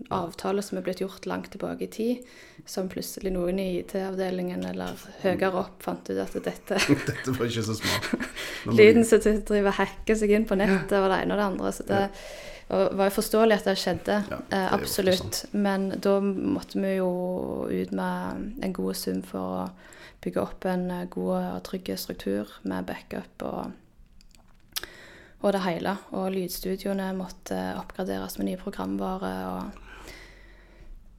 avtale 0.09 0.63
som 0.65 0.79
er 0.79 0.85
blitt 0.87 1.01
gjort 1.03 1.27
langt 1.29 1.51
tilbake 1.53 1.85
i 1.85 1.89
tid, 1.93 2.23
som 2.65 2.87
plutselig 2.89 3.31
noen 3.35 3.59
i 3.61 3.67
IT-avdelingen 3.83 4.65
eller 4.65 4.97
høyere 5.21 5.51
opp 5.61 5.83
fant 5.85 6.09
ut 6.09 6.17
at 6.23 6.33
dette 6.41 6.79
Dette 7.11 7.35
var 7.37 7.45
ikke 7.51 7.65
så 7.67 7.75
smart. 7.77 8.09
Nå 8.65 8.71
må 8.71 8.77
vi- 8.77 8.81
Lydinstitutt 8.87 9.45
driver 9.51 9.69
og 9.73 9.79
hacker 9.83 10.19
seg 10.23 10.33
inn 10.39 10.47
på 10.49 10.57
nettet 10.57 10.97
og 10.97 11.09
det 11.11 11.21
ene 11.21 11.35
og 11.37 11.41
det 11.43 11.47
andre. 11.51 11.73
Så 11.77 11.85
det 11.87 12.01
og 12.67 12.97
var 12.99 13.07
jo 13.07 13.15
forståelig 13.15 13.55
at 13.55 13.67
det 13.69 13.77
skjedde, 13.79 14.15
Ja, 14.27 14.39
det 14.51 14.59
eh, 14.59 14.73
absolutt. 14.75 15.45
Men 15.51 15.89
da 16.03 16.17
måtte 16.19 16.81
vi 16.83 16.97
jo 16.97 17.09
ut 17.71 17.91
med 17.95 18.63
en 18.63 18.73
god 18.75 18.99
sum 18.99 19.21
for 19.23 19.39
å 19.61 19.65
bygge 20.23 20.43
opp 20.43 20.67
en 20.67 20.89
eh, 20.91 21.05
god 21.13 21.35
og 21.39 21.63
trygg 21.69 21.93
struktur 21.95 22.51
med 22.67 22.87
backup 22.89 23.47
og, 23.47 23.71
og 25.39 25.53
det 25.55 25.63
hele. 25.63 25.95
Og 26.11 26.31
lydstudioene 26.35 27.13
måtte 27.15 27.61
oppgraderes 27.79 28.37
med 28.37 28.51
nye 28.51 28.61
programvare. 28.61 29.33
og 29.53 29.83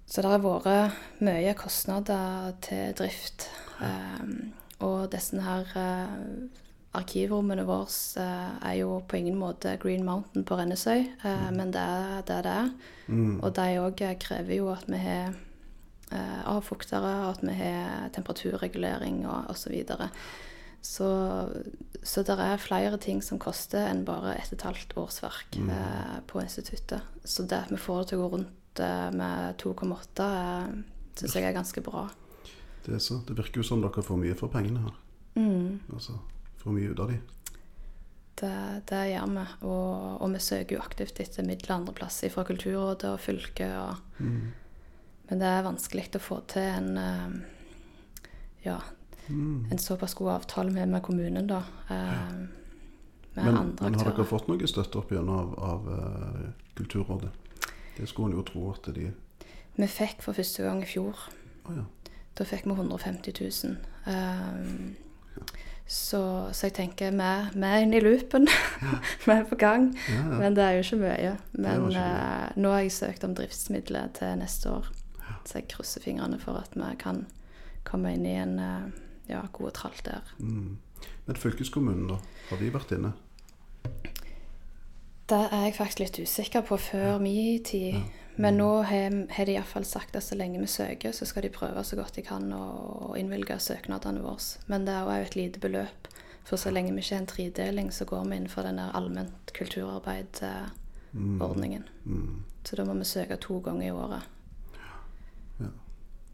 så 0.08 0.22
det 0.24 0.30
har 0.32 0.40
vært 0.40 1.20
mye 1.20 1.52
kostnader 1.56 2.54
til 2.64 2.94
drift. 2.96 3.44
Um, 3.78 4.54
og 4.80 5.10
disse 5.12 5.36
her 5.42 5.68
eh, 5.76 6.14
arkivrommene 6.96 7.66
våre 7.68 7.90
eh, 8.20 8.54
er 8.70 8.78
jo 8.80 9.00
på 9.08 9.18
ingen 9.18 9.36
måte 9.38 9.76
Green 9.82 10.06
Mountain 10.06 10.46
på 10.48 10.56
Rennesøy, 10.56 11.04
eh, 11.04 11.50
men 11.54 11.72
det 11.74 11.82
er 11.82 12.24
det 12.28 12.38
det 12.46 12.54
er. 12.54 12.72
Og 13.42 13.52
de 13.56 13.68
òg 13.82 14.02
krever 14.20 14.56
jo 14.56 14.70
at 14.72 14.88
vi 14.88 15.00
har 15.02 15.36
eh, 16.12 16.42
avfuktere, 16.48 17.14
at 17.28 17.42
vi 17.44 17.56
har 17.56 18.08
temperaturregulering 18.14 19.24
og 19.26 19.50
osv. 19.52 19.62
Så, 19.62 19.70
videre. 19.70 20.10
så 20.82 21.08
Så 22.02 22.22
det 22.22 22.38
er 22.38 22.56
flere 22.56 22.96
ting 22.96 23.22
som 23.22 23.38
koster 23.38 23.88
enn 23.90 24.04
bare 24.06 24.36
ett 24.38 24.52
og 24.52 24.58
et 24.58 24.62
halvt 24.68 24.96
årsverk 24.96 25.58
eh, 25.58 26.20
på 26.26 26.40
instituttet. 26.40 27.02
Så 27.24 27.42
det 27.42 27.64
at 27.66 27.72
vi 27.72 27.76
får 27.76 27.98
det 27.98 28.08
til 28.08 28.18
å 28.18 28.22
gå 28.22 28.36
rundt 28.36 28.80
eh, 28.80 29.10
med 29.12 29.58
2,8, 29.58 30.24
uh, 30.24 30.70
syns 31.18 31.34
jeg 31.34 31.44
er 31.44 31.56
ganske 31.56 31.82
bra. 31.82 32.08
Det, 32.86 32.94
er 32.94 33.02
så, 33.02 33.20
det 33.26 33.36
virker 33.36 33.60
jo 33.60 33.66
som 33.66 33.82
dere 33.82 34.02
får 34.02 34.20
mye 34.20 34.36
for 34.38 34.48
pengene 34.48 34.86
her. 34.86 34.94
Mm. 35.34 35.80
Altså, 35.92 36.16
får 36.62 36.76
mye 36.76 36.92
ut 36.92 37.02
av 37.04 37.12
de. 37.12 37.18
Det, 38.38 38.52
det 38.90 39.02
gjør 39.10 39.32
vi. 39.34 39.44
Og, 39.66 40.22
og 40.22 40.32
vi 40.34 40.42
søker 40.42 40.76
jo 40.76 40.82
aktivt 40.84 41.20
etter 41.22 41.46
midler 41.46 41.74
andre 41.74 41.94
plasser 41.96 42.30
fra 42.30 42.44
Kulturrådet 42.48 43.12
og 43.14 43.20
fylket. 43.20 43.74
Og, 43.82 44.04
Mm. 44.18 44.52
Men 45.28 45.42
det 45.42 45.48
er 45.52 45.66
vanskelig 45.66 46.06
å 46.16 46.20
få 46.24 46.38
til 46.48 46.64
en 46.64 46.96
eh, 46.96 47.34
ja, 48.64 48.78
Mm. 49.28 49.68
en 49.70 49.78
såpass 49.78 50.14
god 50.14 50.30
avtale 50.32 50.70
med, 50.70 50.88
med 50.88 51.02
kommunen, 51.02 51.46
da. 51.46 51.62
Ja. 51.88 51.96
med 53.34 53.44
Men, 53.44 53.76
men 53.80 53.94
har 53.94 54.10
dere 54.10 54.24
fått 54.24 54.48
noe 54.48 54.66
støtte 54.66 54.98
opp 54.98 55.12
gjennom 55.12 55.36
av, 55.36 55.50
av 55.60 55.88
uh, 55.88 56.46
Kulturrådet? 56.74 57.30
Det 57.98 58.08
skulle 58.08 58.32
en 58.32 58.38
jo 58.38 58.44
tro 58.48 58.70
at 58.72 58.88
de 58.94 59.10
Vi 59.76 59.86
fikk 59.86 60.22
for 60.24 60.32
første 60.32 60.64
gang 60.64 60.82
i 60.82 60.88
fjor. 60.88 61.20
Oh, 61.68 61.76
ja. 61.76 61.84
Da 62.38 62.46
fikk 62.48 62.64
vi 62.66 62.72
150 62.72 63.36
000. 63.36 63.76
Um, 64.06 64.96
så, 65.88 66.50
så 66.52 66.66
jeg 66.68 66.74
tenker 66.76 67.14
vi 67.16 67.64
er 67.64 67.80
inne 67.80 67.96
i 67.96 68.04
loopen. 68.04 68.44
vi 69.24 69.32
er 69.38 69.44
på 69.48 69.56
gang. 69.56 69.88
Ja, 70.08 70.16
ja. 70.20 70.38
Men 70.42 70.56
det 70.56 70.64
er 70.64 70.76
jo 70.76 70.84
ikke 70.84 71.00
mye. 71.00 71.30
Men 71.52 71.86
ikke 71.88 71.94
mye. 71.94 72.02
Uh, 72.04 72.58
nå 72.60 72.72
har 72.74 72.82
jeg 72.84 72.92
søkt 72.92 73.24
om 73.24 73.36
driftsmidler 73.38 74.10
til 74.18 74.36
neste 74.36 74.70
år. 74.70 74.90
Så 75.48 75.62
jeg 75.62 75.68
krysser 75.72 76.04
fingrene 76.04 76.36
for 76.42 76.60
at 76.60 76.76
vi 76.76 76.90
kan 77.00 77.24
komme 77.88 78.12
inn 78.12 78.26
i 78.28 78.36
en 78.36 78.58
uh, 78.60 78.84
ja, 79.30 79.40
god 79.52 79.72
tralt 79.80 80.04
der. 80.04 80.28
Mm. 80.38 80.76
Men 81.24 81.40
fylkeskommunen, 81.40 82.08
da? 82.12 82.20
Har 82.50 82.60
de 82.60 82.70
vært 82.74 82.92
inne? 82.92 83.14
Det 85.28 85.40
er 85.40 85.66
jeg 85.68 85.76
faktisk 85.76 86.04
litt 86.04 86.20
usikker 86.20 86.68
på 86.68 86.76
før 86.80 87.18
min 87.20 87.64
tid. 87.64 88.02
Men 88.38 88.54
nå 88.60 88.82
har 88.86 89.46
de 89.46 89.52
iallfall 89.52 89.84
sagt 89.84 90.16
at 90.16 90.22
så 90.22 90.34
lenge 90.38 90.60
vi 90.62 90.66
søker, 90.70 91.12
så 91.12 91.26
skal 91.26 91.42
de 91.42 91.48
prøve 91.50 91.84
så 91.84 91.96
godt 91.98 92.14
de 92.14 92.22
kan 92.22 92.52
å 92.54 93.16
innvilge 93.18 93.58
søknadene 93.58 94.22
våre. 94.22 94.38
Men 94.70 94.84
det 94.86 94.94
er 94.94 95.02
jo 95.08 95.12
et 95.26 95.36
lite 95.40 95.58
beløp. 95.64 96.08
For 96.46 96.56
så 96.56 96.70
lenge 96.70 96.94
vi 96.94 97.00
ikke 97.02 97.14
har 97.16 97.22
en 97.24 97.34
tredeling, 97.34 97.88
så 97.92 98.04
går 98.06 98.24
vi 98.28 98.36
innenfor 98.38 98.62
den 98.64 98.78
der 98.78 98.94
allment 98.94 99.52
kulturarbeid-ordningen. 99.58 101.84
Mm. 102.06 102.44
Så 102.62 102.76
da 102.78 102.84
må 102.86 102.94
vi 103.00 103.04
søke 103.10 103.36
to 103.42 103.58
ganger 103.66 103.86
i 103.88 103.96
året. 104.06 104.22
Ja. 105.58 105.70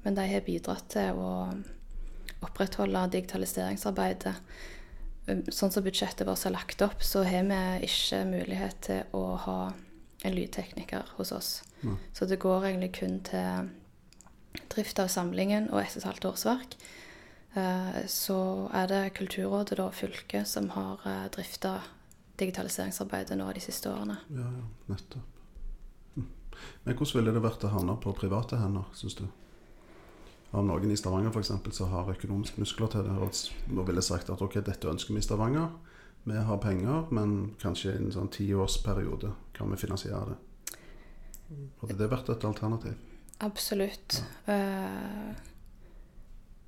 Men 0.05 0.13
de 0.21 0.25
har 0.29 0.45
bidratt 0.45 0.87
til 0.93 1.09
å 1.17 1.57
opprettholde 2.45 3.09
digitaliseringsarbeidet. 3.17 4.37
Um, 5.25 5.41
Sånn 5.49 5.73
som 5.73 5.81
budsjettet 5.87 6.27
vårt 6.29 6.45
er 6.45 6.53
lagt 6.53 6.85
opp, 6.85 7.01
så 7.01 7.25
har 7.25 7.49
vi 7.49 7.89
ikke 7.89 8.29
mulighet 8.29 8.77
til 8.93 9.01
å 9.17 9.41
ha 9.49 9.73
en 10.25 10.37
lydtekniker 10.37 11.05
hos 11.17 11.33
oss. 11.33 11.65
Så 12.13 12.27
det 12.31 12.41
går 12.43 12.69
egentlig 12.71 12.93
kun 12.99 13.21
til 13.27 13.71
drift 14.75 14.99
av 15.03 15.11
samlingen 15.13 15.71
og 15.73 15.83
ett 15.83 15.97
og 15.97 16.03
et 16.03 16.09
halvt 16.11 16.29
årsverk. 16.33 16.77
Eh, 17.55 18.07
Så 18.11 18.39
er 18.73 18.87
det 18.91 19.15
Kulturrådet 19.15 19.79
og 19.81 19.95
fylket 19.95 20.49
som 20.49 20.71
har 20.71 21.29
drifta 21.35 21.81
digitaliseringsarbeidet 22.39 23.39
nå 23.39 23.53
de 23.53 23.63
siste 23.63 23.91
årene. 23.91 24.19
Ja, 24.31 24.43
ja, 24.43 24.67
nettopp. 24.91 25.23
Mm. 26.17 26.29
Men 26.85 26.97
hvordan 26.97 27.19
ville 27.21 27.35
det 27.35 27.43
vært 27.45 27.67
å 27.67 27.73
havne 27.75 27.97
på 28.03 28.15
private 28.19 28.59
hender, 28.59 28.87
syns 28.95 29.19
du? 29.19 29.27
Har 30.55 30.63
noen 30.63 30.91
i 30.91 30.97
Stavanger 30.99 31.35
eksempel, 31.39 31.73
som 31.75 31.91
har 31.91 32.11
økonomiske 32.13 32.63
muskler 32.63 32.91
til 32.91 33.07
det, 33.07 33.15
og 33.19 33.87
ville 33.89 34.03
sagt 34.03 34.31
at 34.31 34.43
ok, 34.43 34.61
dette 34.63 34.91
ønsker 34.91 35.15
vi 35.15 35.23
i 35.23 35.27
Stavanger, 35.27 35.73
vi 36.25 36.37
har 36.41 36.59
penger, 36.63 37.11
men 37.13 37.55
kanskje 37.61 37.93
i 37.93 37.97
en 38.01 38.13
sånn 38.15 38.31
tiårsperiode 38.33 39.33
kan 39.55 39.71
vi 39.71 39.77
finansiere 39.77 40.31
det. 40.31 40.37
Hadde 41.81 41.97
det 41.99 42.09
vært 42.11 42.29
et 42.33 42.45
alternativ? 42.49 42.95
Absolutt. 43.45 44.21
Ja. 44.47 45.35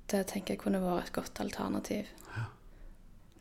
Det 0.07 0.21
tenker 0.29 0.53
jeg 0.55 0.61
kunne 0.61 0.79
vært 0.83 1.09
et 1.09 1.15
godt 1.17 1.41
alternativ. 1.43 2.07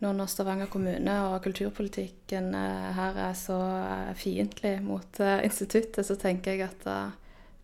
Nå 0.02 0.10
når 0.12 0.28
Stavanger 0.28 0.68
kommune 0.68 1.12
og 1.30 1.38
kulturpolitikken 1.46 2.50
eh, 2.58 2.88
her 2.98 3.16
er 3.30 3.36
så 3.38 3.54
eh, 3.56 4.10
fiendtlig 4.20 4.74
mot 4.84 5.20
eh, 5.24 5.38
instituttet, 5.46 6.02
så 6.04 6.18
tenker 6.20 6.52
jeg 6.52 6.66
at 6.66 6.84
eh, 6.92 7.14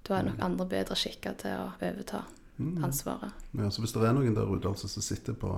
da 0.08 0.14
er 0.16 0.24
nok 0.30 0.40
andre 0.46 0.64
bedre 0.70 0.96
skikka 0.96 1.34
til 1.42 1.58
å 1.60 1.66
overta 1.76 2.22
Mm. 2.62 2.84
ansvaret. 2.84 3.32
Ja, 3.56 3.70
så 3.72 3.80
hvis 3.80 3.94
det 3.96 4.02
er 4.04 4.12
noen 4.12 4.34
der 4.36 4.46
ute 4.46 4.68
altså, 4.68 4.86
som 4.86 5.02
sitter 5.02 5.32
på, 5.34 5.54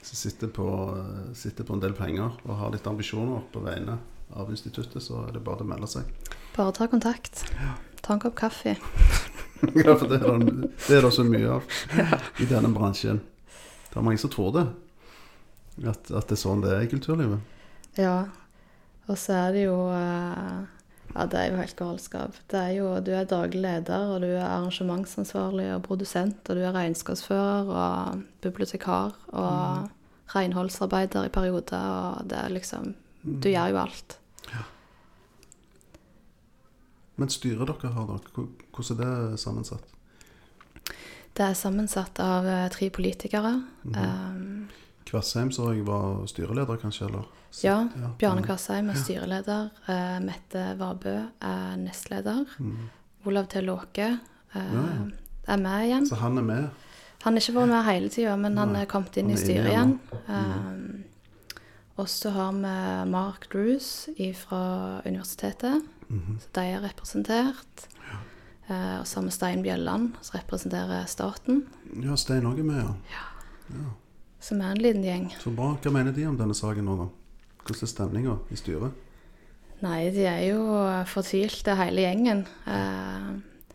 som 0.00 0.16
sitter, 0.16 0.48
på, 0.54 0.66
eh, 0.94 1.32
sitter 1.36 1.66
på 1.66 1.74
en 1.74 1.82
del 1.82 1.92
penger 1.98 2.36
og 2.46 2.54
har 2.60 2.70
litt 2.72 2.86
ambisjoner 2.86 3.42
på 3.52 3.60
vegne 3.64 3.96
av 4.32 4.48
instituttet, 4.54 5.02
så 5.02 5.24
er 5.26 5.32
det 5.34 5.42
bare 5.44 5.66
å 5.66 5.68
melde 5.68 5.88
seg. 5.90 6.06
Bare 6.56 6.72
ta 6.72 6.86
kontakt. 6.86 7.44
Ta 8.00 8.12
en 8.12 8.20
kopp 8.20 8.34
kaffe. 8.34 8.76
Ja, 9.74 9.94
for 9.96 10.10
det 10.10 10.18
er, 10.20 10.42
det, 10.44 10.66
det 10.88 10.96
er 10.98 11.06
det 11.06 11.10
så 11.16 11.22
mye 11.24 11.54
av 11.54 11.62
i 12.42 12.44
denne 12.44 12.68
bransjen. 12.74 13.22
Det 13.88 13.96
er 13.96 14.04
mange 14.04 14.20
som 14.20 14.28
tror 14.28 14.50
det. 14.52 14.64
At, 15.88 16.10
at 16.10 16.28
det 16.28 16.36
er 16.36 16.40
sånn 16.42 16.60
det 16.60 16.74
er 16.74 16.82
i 16.84 16.90
kulturlivet. 16.90 17.40
Ja. 17.96 18.26
Og 19.08 19.16
så 19.20 19.38
er 19.38 19.54
det 19.56 19.62
jo 19.66 19.78
eh, 19.94 20.58
Ja, 21.14 21.24
det 21.30 21.40
er 21.40 21.48
jo 21.48 21.60
helt 21.62 21.76
galskap. 21.78 22.36
Det 22.52 22.60
er 22.60 22.74
jo, 22.76 22.90
du 23.06 23.12
er 23.16 23.30
daglig 23.30 23.62
leder, 23.62 24.12
og 24.12 24.20
du 24.24 24.28
er 24.34 24.44
arrangementsansvarlig 24.44 25.70
og 25.78 25.84
produsent, 25.86 26.42
og 26.44 26.58
du 26.58 26.64
er 26.64 26.74
regnskapsfører 26.76 27.70
og 27.70 28.24
bibliotekar 28.44 29.16
og 29.32 30.34
renholdsarbeider 30.34 31.30
i 31.30 31.32
perioder, 31.32 31.88
og 32.18 32.28
det 32.28 32.36
er 32.42 32.52
liksom 32.52 32.92
Du 33.24 33.48
gjør 33.48 33.72
jo 33.72 33.80
alt. 33.86 34.18
Men 37.16 37.30
styret 37.30 37.68
dere 37.70 37.92
har, 37.94 38.08
da, 38.10 38.46
hvordan 38.74 39.00
er 39.00 39.30
det 39.30 39.40
sammensatt? 39.40 39.90
Det 41.34 41.42
er 41.42 41.54
sammensatt 41.58 42.18
av 42.22 42.46
eh, 42.46 42.66
tre 42.70 42.90
politikere. 42.94 43.56
Mhm. 43.82 43.94
Um, 43.98 44.68
Kvassheim 45.04 45.50
så 45.52 45.68
jeg 45.74 45.84
var 45.86 46.24
styreleder, 46.26 46.78
kanskje? 46.80 47.06
eller? 47.06 47.26
ja, 47.62 47.76
Bjarne 48.18 48.40
mm. 48.40 48.46
Kvassheim 48.46 48.88
er 48.90 48.96
styreleder. 48.98 49.68
Uh, 49.86 50.18
Mette 50.24 50.62
Vabø 50.78 51.12
er 51.44 51.76
nestleder. 51.78 52.46
Mm. 52.58 52.88
Olav 53.28 53.46
T. 53.52 53.60
Låke 53.60 54.08
uh, 54.08 54.56
Ja, 54.56 54.80
ja. 54.80 55.04
er 55.46 55.60
med 55.60 55.86
igjen. 55.86 56.08
Så 56.08 56.18
han 56.18 56.38
er 56.38 56.42
med? 56.42 56.68
Han 57.24 57.36
har 57.36 57.44
ikke 57.44 57.56
vært 57.58 57.70
med 57.70 57.84
hele 57.86 58.08
tida, 58.12 58.36
men 58.36 58.58
han 58.58 58.74
er 58.76 58.88
kommet 58.90 59.16
inn 59.20 59.30
er 59.30 59.36
i 59.36 59.40
styret 59.40 59.70
igjen. 59.70 59.98
igjen 60.12 60.24
Um, 60.24 61.04
og 61.96 62.08
så 62.10 62.32
har 62.34 62.52
vi 62.56 63.10
Mark 63.10 63.46
Drews 63.52 64.08
fra 64.40 65.00
universitetet. 65.06 65.84
Mhm. 66.08 66.38
Så 66.40 66.48
de 66.52 66.60
er 66.60 66.80
representert. 66.84 67.88
Eh, 68.68 69.00
og 69.00 69.06
så 69.06 69.20
har 69.20 69.24
vi 69.26 69.30
Stein 69.30 69.62
Bjelland, 69.62 70.14
som 70.24 70.38
representerer 70.40 71.04
staten. 71.06 71.66
Ja, 72.00 72.16
Stein 72.16 72.46
òg 72.48 72.58
er 72.58 72.64
med, 72.64 72.94
ja. 73.12 73.84
Som 74.40 74.60
er 74.60 74.72
en 74.72 74.80
liten 74.80 75.04
gjeng. 75.04 75.30
Så 75.40 75.52
bra. 75.54 75.74
Hva 75.82 75.92
mener 75.92 76.12
de 76.12 76.26
om 76.28 76.36
denne 76.36 76.56
saken 76.56 76.84
nå, 76.84 76.96
da? 76.96 77.08
Hvordan 77.64 77.82
er 77.82 77.92
stemninga 77.92 78.38
i 78.52 78.56
styret? 78.60 78.92
Nei, 79.84 80.10
de 80.14 80.24
er 80.28 80.42
jo 80.48 80.64
fortvilte, 81.10 81.76
hele 81.76 82.04
gjengen. 82.06 82.46
Eh, 82.66 83.30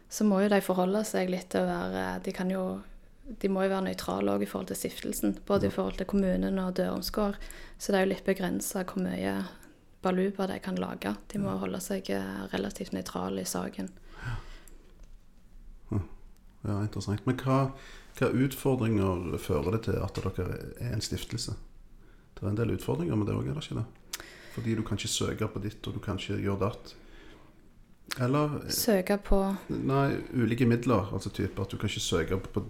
så 0.10 0.26
må 0.26 0.42
jo 0.42 0.50
de 0.50 0.62
forholde 0.66 1.04
seg 1.06 1.30
litt 1.30 1.52
til 1.54 1.62
å 1.62 1.70
være 1.70 2.24
De 2.26 2.34
kan 2.34 2.50
jo 2.50 2.80
de 3.30 3.50
må 3.52 3.62
jo 3.62 3.70
være 3.70 3.86
nøytrale 3.86 4.34
òg 4.34 4.42
i 4.42 4.48
forhold 4.50 4.72
til 4.72 4.80
stiftelsen. 4.80 5.36
Både 5.46 5.68
i 5.68 5.74
forhold 5.74 6.00
til 6.00 6.08
kommunen 6.10 6.58
og 6.58 6.74
Dørumsgård. 6.80 7.38
Så 7.78 7.92
det 7.92 8.00
er 8.00 8.08
jo 8.08 8.14
litt 8.16 8.26
begrensa 8.26 8.82
hvor 8.82 9.04
mye 9.04 9.36
baluba 10.02 10.48
de 10.48 10.60
kan 10.64 10.76
lage. 10.80 11.16
De 11.32 11.40
må 11.42 11.56
holde 11.62 11.80
seg 11.84 12.10
eh, 12.16 12.44
relativt 12.54 12.94
nøytrale 12.96 13.44
i 13.44 13.50
saken. 13.50 13.90
ja, 15.92 16.76
interessant. 16.84 17.26
Men 17.28 17.40
hva, 17.40 17.60
hva 18.20 18.32
utfordringer 18.46 19.38
fører 19.40 19.78
det 19.78 19.84
til 19.88 20.00
at 20.04 20.20
dere 20.20 20.48
er 20.80 20.94
en 20.94 21.04
stiftelse? 21.04 21.56
Det 22.36 22.46
er 22.46 22.52
en 22.54 22.60
del 22.60 22.76
utfordringer 22.78 23.20
med 23.20 23.28
det 23.28 23.36
òg, 23.36 23.48
er 23.50 23.58
det 23.58 23.66
ikke 23.66 23.82
det? 23.82 24.26
Fordi 24.56 24.76
du 24.76 24.84
kan 24.84 24.98
ikke 25.00 25.12
søke 25.12 25.48
på 25.48 25.62
ditt, 25.64 25.88
og 25.88 25.96
du 25.96 26.00
kan 26.04 26.20
ikke 26.20 26.40
gjøre 26.40 26.60
datt. 26.66 26.96
Eller 28.18 28.56
Søke 28.74 29.20
på 29.22 29.38
Nei, 29.70 30.18
ulike 30.34 30.66
midler. 30.66 31.12
Altså 31.14 31.30
type 31.30 31.62
at 31.62 31.72
du 31.72 31.78
kan 31.78 31.92
ikke 31.92 32.02
søke 32.02 32.40
på, 32.42 32.64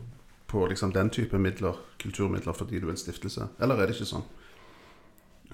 på 0.51 0.65
liksom 0.67 0.91
den 0.93 1.09
type 1.09 1.39
midler, 1.39 1.79
kulturmidler, 2.01 2.53
fordi 2.53 2.79
du 2.79 2.89
er 2.89 2.97
en 2.97 2.99
stiftelse. 2.99 3.47
Eller 3.61 3.79
er 3.79 3.87
det 3.87 3.95
ikke 3.95 4.09
sånn? 4.09 4.27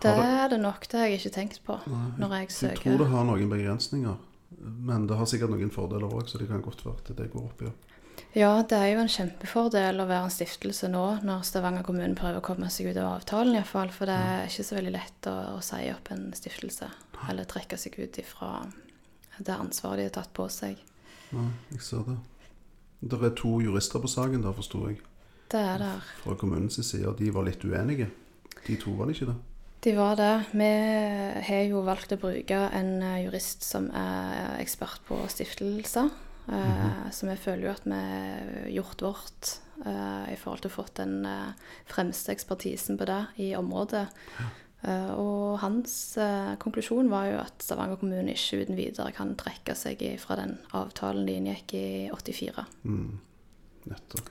Det 0.02 0.12
er 0.12 0.50
det 0.52 0.60
nok. 0.60 0.88
Det 0.91 1.00
har 1.00 1.08
jeg 1.08 1.22
ikke 1.22 1.36
tenkt 1.38 1.62
på 1.66 1.80
når 1.88 2.39
jeg 2.39 2.52
søker. 2.52 2.76
Jeg 2.76 2.84
tror 2.84 3.04
det 3.04 3.12
har 3.14 3.28
noen 3.28 3.52
begrensninger. 3.52 4.16
Men 4.60 5.08
det 5.08 5.18
har 5.20 5.28
sikkert 5.30 5.52
noen 5.52 5.72
fordeler 5.74 6.12
òg, 6.12 6.28
så 6.30 6.39
det 6.39 6.48
kan 6.50 6.64
godt 6.64 6.86
være 6.86 7.02
at 7.02 7.18
det 7.18 7.32
går 7.34 7.48
opp 7.48 7.62
i. 7.64 7.70
Ja. 7.70 7.96
Ja, 8.36 8.64
det 8.68 8.76
er 8.76 8.89
jo 8.91 9.00
en 9.00 9.12
kjempefordel 9.12 10.02
å 10.04 10.06
være 10.10 10.28
en 10.28 10.34
stiftelse 10.34 10.89
nå, 10.91 11.04
når 11.24 11.46
Stavanger 11.48 11.86
kommune 11.88 12.18
prøver 12.20 12.41
å 12.41 12.43
komme 12.43 12.68
seg 12.72 12.89
ut 12.89 13.00
av 13.00 13.14
avtalen 13.22 13.56
iallfall. 13.56 13.91
For 13.96 14.12
det 14.12 14.16
er 14.16 14.50
ikke 14.50 14.66
så 14.68 14.76
veldig 14.76 14.91
lett 14.91 15.30
å, 15.32 15.36
å 15.56 15.62
si 15.64 15.80
opp 15.91 16.12
en 16.12 16.26
stiftelse, 16.36 16.89
eller 17.32 17.48
trekke 17.48 17.80
seg 17.80 17.96
ut 17.96 18.20
ifra 18.20 18.52
det 19.38 19.56
ansvaret 19.56 20.04
de 20.04 20.08
har 20.10 20.16
tatt 20.18 20.34
på 20.36 20.50
seg. 20.52 20.80
Nei, 21.36 21.48
jeg 21.72 21.84
ser 21.88 22.04
det. 22.08 22.18
Det 23.06 23.20
er 23.24 23.36
to 23.39 23.54
jurister 23.64 24.04
på 24.04 24.12
saken, 24.12 24.43
der, 24.43 24.56
forsto 24.56 24.84
jeg. 24.89 25.00
Det 25.52 25.62
er 25.62 25.80
der. 25.80 26.14
Fra 26.24 26.36
kommunens 26.39 26.80
side. 26.80 27.16
De 27.20 27.32
var 27.32 27.48
litt 27.48 27.64
uenige. 27.64 28.10
De 28.66 28.76
to 28.82 28.96
var 29.00 29.08
det 29.08 29.16
ikke 29.16 29.32
det? 29.32 29.38
De 29.86 29.91
var 29.93 30.15
det. 30.17 30.31
Vi 30.57 30.69
har 31.45 31.67
jo 31.69 31.83
valgt 31.86 32.15
å 32.15 32.17
bruke 32.17 32.57
en 32.73 32.95
eh, 33.05 33.19
jurist 33.27 33.61
som 33.61 33.91
er 33.93 34.55
ekspert 34.57 35.03
på 35.05 35.19
stiftelser. 35.29 36.09
Eh, 36.49 37.11
Så 37.13 37.29
vi 37.29 37.36
føler 37.38 37.67
jo 37.67 37.73
at 37.75 37.86
vi 37.86 37.99
har 37.99 38.71
gjort 38.73 39.03
vårt 39.05 39.51
eh, 39.86 40.33
i 40.33 40.38
forhold 40.41 40.63
til 40.65 40.71
å 40.73 40.77
få 40.79 40.86
den 40.97 41.27
fremste 41.86 42.33
ekspertisen 42.33 42.97
på 42.97 43.05
det 43.05 43.21
i 43.45 43.51
området. 43.57 44.07
Eh, 44.86 45.11
og 45.17 45.59
hans 45.63 45.93
uh, 46.21 46.53
konklusjon 46.61 47.09
var 47.09 47.29
jo 47.31 47.38
at 47.41 47.63
Stavanger 47.63 47.97
kommune 48.01 48.36
ikke 48.36 48.63
uten 48.65 48.77
videre 48.77 49.13
kan 49.15 49.33
trekke 49.39 49.73
seg 49.77 50.01
fra 50.21 50.38
den 50.41 50.57
avtalen 50.77 51.25
de 51.25 51.38
inngikk 51.39 51.73
i 51.77 51.86
84. 52.13 52.65
Nettopp. 53.89 54.29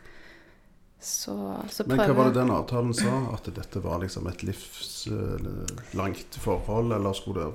Så, 1.05 1.57
så 1.71 1.85
Men 1.87 1.99
hva 2.01 2.15
var 2.17 2.25
det 2.31 2.39
den 2.39 2.51
avtalen 2.55 2.95
sa? 2.97 3.13
At 3.35 3.45
dette 3.53 3.79
var 3.85 4.01
liksom 4.01 4.27
et 4.31 4.43
livslangt 4.47 6.33
forhold, 6.41 6.93
eller 6.97 7.13
skulle 7.17 7.41
det 7.45 7.53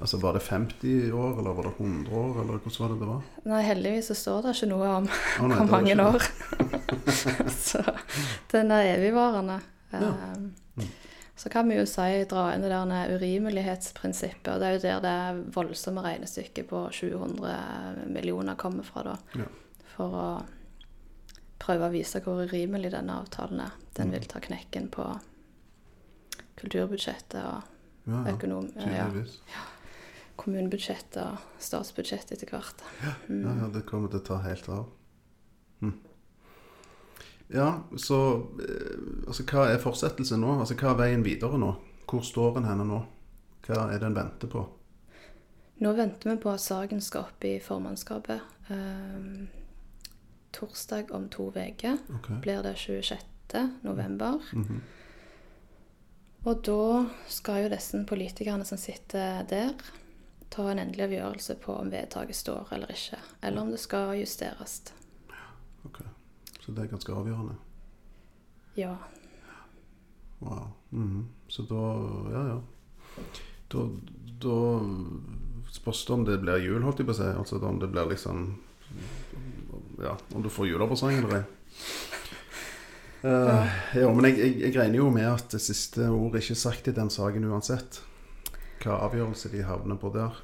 Altså 0.00 0.16
Var 0.16 0.32
det 0.32 0.40
50 0.40 1.12
år, 1.12 1.38
eller 1.38 1.52
var 1.52 1.62
det 1.62 1.72
100 1.76 2.14
år, 2.16 2.40
eller 2.40 2.52
hvordan 2.56 2.78
var 2.78 2.88
det 2.88 2.98
det 3.00 3.08
var? 3.08 3.22
Nei, 3.52 3.62
heldigvis 3.66 4.06
så 4.08 4.14
står 4.16 4.42
det 4.46 4.54
ikke 4.56 4.68
noe 4.70 4.88
om 4.94 5.08
oh, 5.10 5.44
nei, 5.50 5.56
hvor 5.58 5.68
mange 5.74 5.94
år. 6.00 6.22
så 7.68 7.82
den 8.54 8.72
er 8.72 8.94
evigvarende. 8.94 9.58
Um, 9.92 10.54
Så 11.36 11.48
kan 11.52 11.68
vi 11.68 11.76
jo 11.76 11.84
si, 11.88 12.24
dra 12.28 12.54
inn 12.54 12.64
det 12.64 12.70
der 12.72 13.12
urimelighetsprinsippet. 13.16 14.48
Og 14.54 14.60
det 14.60 14.66
er 14.68 14.74
jo 14.76 14.80
der 14.84 15.04
det 15.04 15.54
voldsomme 15.54 16.04
regnestykket 16.04 16.68
på 16.68 16.82
700 16.92 18.08
millioner 18.12 18.56
kommer 18.60 18.84
fra, 18.84 19.04
da. 19.04 19.14
Ja. 19.40 19.46
For 19.94 20.16
å 20.16 20.26
prøve 21.60 21.88
å 21.88 21.92
vise 21.92 22.20
hvor 22.24 22.40
urimelig 22.46 22.92
denne 22.94 23.18
avtalen 23.20 23.60
er. 23.66 23.74
Mm. 23.76 23.90
Den 23.98 24.14
vil 24.16 24.28
ta 24.30 24.40
knekken 24.42 24.88
på 24.94 25.06
kulturbudsjettet 26.60 27.42
og 27.44 27.76
Ja, 28.08 28.22
ja, 28.24 28.32
økonom... 28.34 28.70
Ja, 28.76 29.06
tydeligvis. 29.06 29.34
kommunebudsjettet 30.40 31.20
og 31.20 31.60
statsbudsjettet 31.60 32.32
etter 32.38 32.48
hvert. 32.54 32.80
Ja, 33.04 33.12
ja, 33.28 33.68
det 33.74 33.84
kommer 33.88 34.08
til 34.08 34.22
å 34.22 34.24
ta 34.30 34.38
helt 34.44 34.68
av. 34.72 34.86
Hm. 35.84 35.92
Ja, 37.52 37.68
så 37.98 38.16
eh, 38.62 38.98
altså, 39.26 39.44
Hva 39.50 39.66
er 39.68 39.80
fortsettelsen 39.82 40.40
nå? 40.40 40.56
Altså, 40.62 40.76
Hva 40.80 40.94
er 40.94 41.00
veien 41.02 41.24
videre 41.26 41.58
nå? 41.60 41.74
Hvor 42.10 42.24
står 42.26 42.60
en 42.60 42.68
henne 42.70 42.86
nå? 42.88 43.00
Hva 43.66 43.88
er 43.92 44.00
det 44.00 44.08
en 44.08 44.16
venter 44.16 44.50
på? 44.50 44.64
Nå 45.80 45.92
venter 45.96 46.32
vi 46.32 46.36
på 46.42 46.50
at 46.52 46.60
saken 46.64 47.00
skal 47.04 47.28
opp 47.28 47.44
i 47.48 47.54
formannskapet. 47.64 48.40
Ehm, 48.72 49.48
torsdag 50.52 51.10
om 51.14 51.28
to 51.28 51.48
uker 51.50 51.98
Okay. 52.18 52.40
blir 52.42 52.62
det 52.62 52.76
26. 52.76 53.18
november. 53.82 54.40
Mhm. 54.52 54.80
Og 56.44 56.62
da 56.64 57.06
skal 57.28 57.62
jo 57.64 57.68
disse 57.68 57.98
politikerne 58.08 58.64
som 58.64 58.78
sitter 58.78 59.42
der, 59.48 59.74
ta 60.50 60.70
en 60.70 60.78
endelig 60.78 61.04
avgjørelse 61.04 61.54
på 61.62 61.74
om 61.76 61.90
vedtaket 61.92 62.34
står 62.36 62.72
eller 62.72 62.90
ikke. 62.90 63.18
Eller 63.42 63.60
om 63.62 63.70
det 63.70 63.78
skal 63.80 64.14
justeres. 64.18 64.80
Ja, 65.28 65.34
ok. 65.84 66.00
Så 66.60 66.72
det 66.72 66.84
er 66.84 66.88
ganske 66.94 67.12
avgjørende. 67.12 67.56
Ja. 68.76 68.96
Wow. 70.40 70.70
Mhm. 70.90 71.26
Så 71.48 71.62
da 71.68 71.82
Ja, 72.32 72.46
ja. 72.54 72.60
Da, 73.70 73.78
da 74.42 74.80
spørs 75.70 76.04
det 76.06 76.14
om 76.14 76.24
det 76.24 76.40
blir 76.40 76.56
jul, 76.58 76.82
holdt 76.82 76.98
jeg 76.98 77.06
på 77.06 77.12
å 77.12 77.18
si. 77.20 77.28
Altså 77.38 77.60
om 77.62 77.78
det 77.78 77.90
blir 77.92 78.08
liksom 78.10 78.56
Ja, 80.00 80.16
om 80.34 80.42
du 80.42 80.50
får 80.52 80.70
julepresang 80.70 81.18
eller 81.18 81.40
ei. 81.40 81.44
Uh, 83.20 83.66
ja, 83.98 84.06
men 84.08 84.30
jeg, 84.30 84.38
jeg, 84.40 84.52
jeg 84.62 84.76
regner 84.78 85.02
jo 85.02 85.10
med 85.12 85.26
at 85.28 85.50
det 85.52 85.60
siste 85.60 86.06
ord 86.08 86.38
ikke 86.40 86.54
er 86.54 86.60
sagt 86.60 86.88
i 86.88 86.94
den 86.96 87.10
saken 87.12 87.44
uansett. 87.50 88.00
Hva 88.80 89.02
avgjørelse 89.04 89.50
de 89.52 89.60
havner 89.66 89.98
på 90.00 90.12
der. 90.14 90.38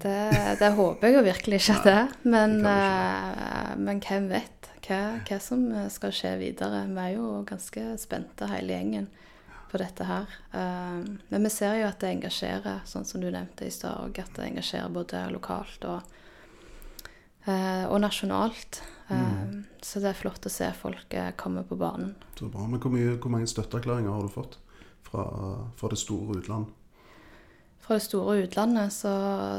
Det, 0.00 0.16
det 0.60 0.72
håper 0.76 1.08
jeg 1.08 1.16
jo 1.16 1.26
virkelig 1.26 1.60
ikke 1.60 1.76
at 1.76 1.86
det 1.86 1.94
er. 1.98 2.16
Men, 2.24 2.56
eh, 2.68 3.70
men 3.80 4.00
hvem 4.04 4.30
vet 4.32 4.70
hva, 4.86 5.00
hva 5.28 5.38
som 5.44 5.68
skal 5.92 6.12
skje 6.16 6.34
videre. 6.40 6.86
Vi 6.88 7.04
er 7.04 7.14
jo 7.18 7.44
ganske 7.48 7.84
spente 8.00 8.48
hele 8.48 8.76
gjengen 8.76 9.08
på 9.70 9.78
dette 9.82 10.04
her. 10.06 10.26
Eh, 10.52 11.04
Men 11.28 11.42
vi 11.42 11.50
ser 11.50 11.74
jo 11.80 11.88
at 11.88 11.98
det 12.00 12.12
engasjerer, 12.14 12.80
sånn 12.86 13.04
som 13.04 13.20
du 13.20 13.30
nevnte 13.30 13.66
i 13.66 13.70
stad 13.74 13.98
òg, 14.04 14.18
at 14.22 14.32
det 14.38 14.50
engasjerer 14.50 14.92
både 14.94 15.24
lokalt 15.34 15.84
og, 15.84 16.02
eh, 17.46 17.84
og 17.88 18.00
nasjonalt. 18.00 18.82
Mm. 19.08 19.64
Så 19.82 20.00
det 20.02 20.08
er 20.10 20.18
flott 20.18 20.46
å 20.46 20.50
se 20.50 20.66
folk 20.74 21.14
eh, 21.14 21.30
komme 21.38 21.62
på 21.66 21.76
banen. 21.78 22.14
Så 22.38 22.48
bra. 22.50 22.66
Men 22.66 22.80
hvor, 22.82 22.90
mye, 22.90 23.16
hvor 23.22 23.30
mange 23.30 23.46
støtteerklæringer 23.46 24.10
har 24.10 24.22
du 24.26 24.32
fått 24.34 24.58
fra, 25.06 25.26
fra 25.78 25.88
det 25.92 25.98
store 26.00 26.40
utland? 26.40 26.66
Fra 27.86 27.94
det 28.00 28.02
store 28.02 28.40
utlandet 28.42 28.90
så, 28.90 29.12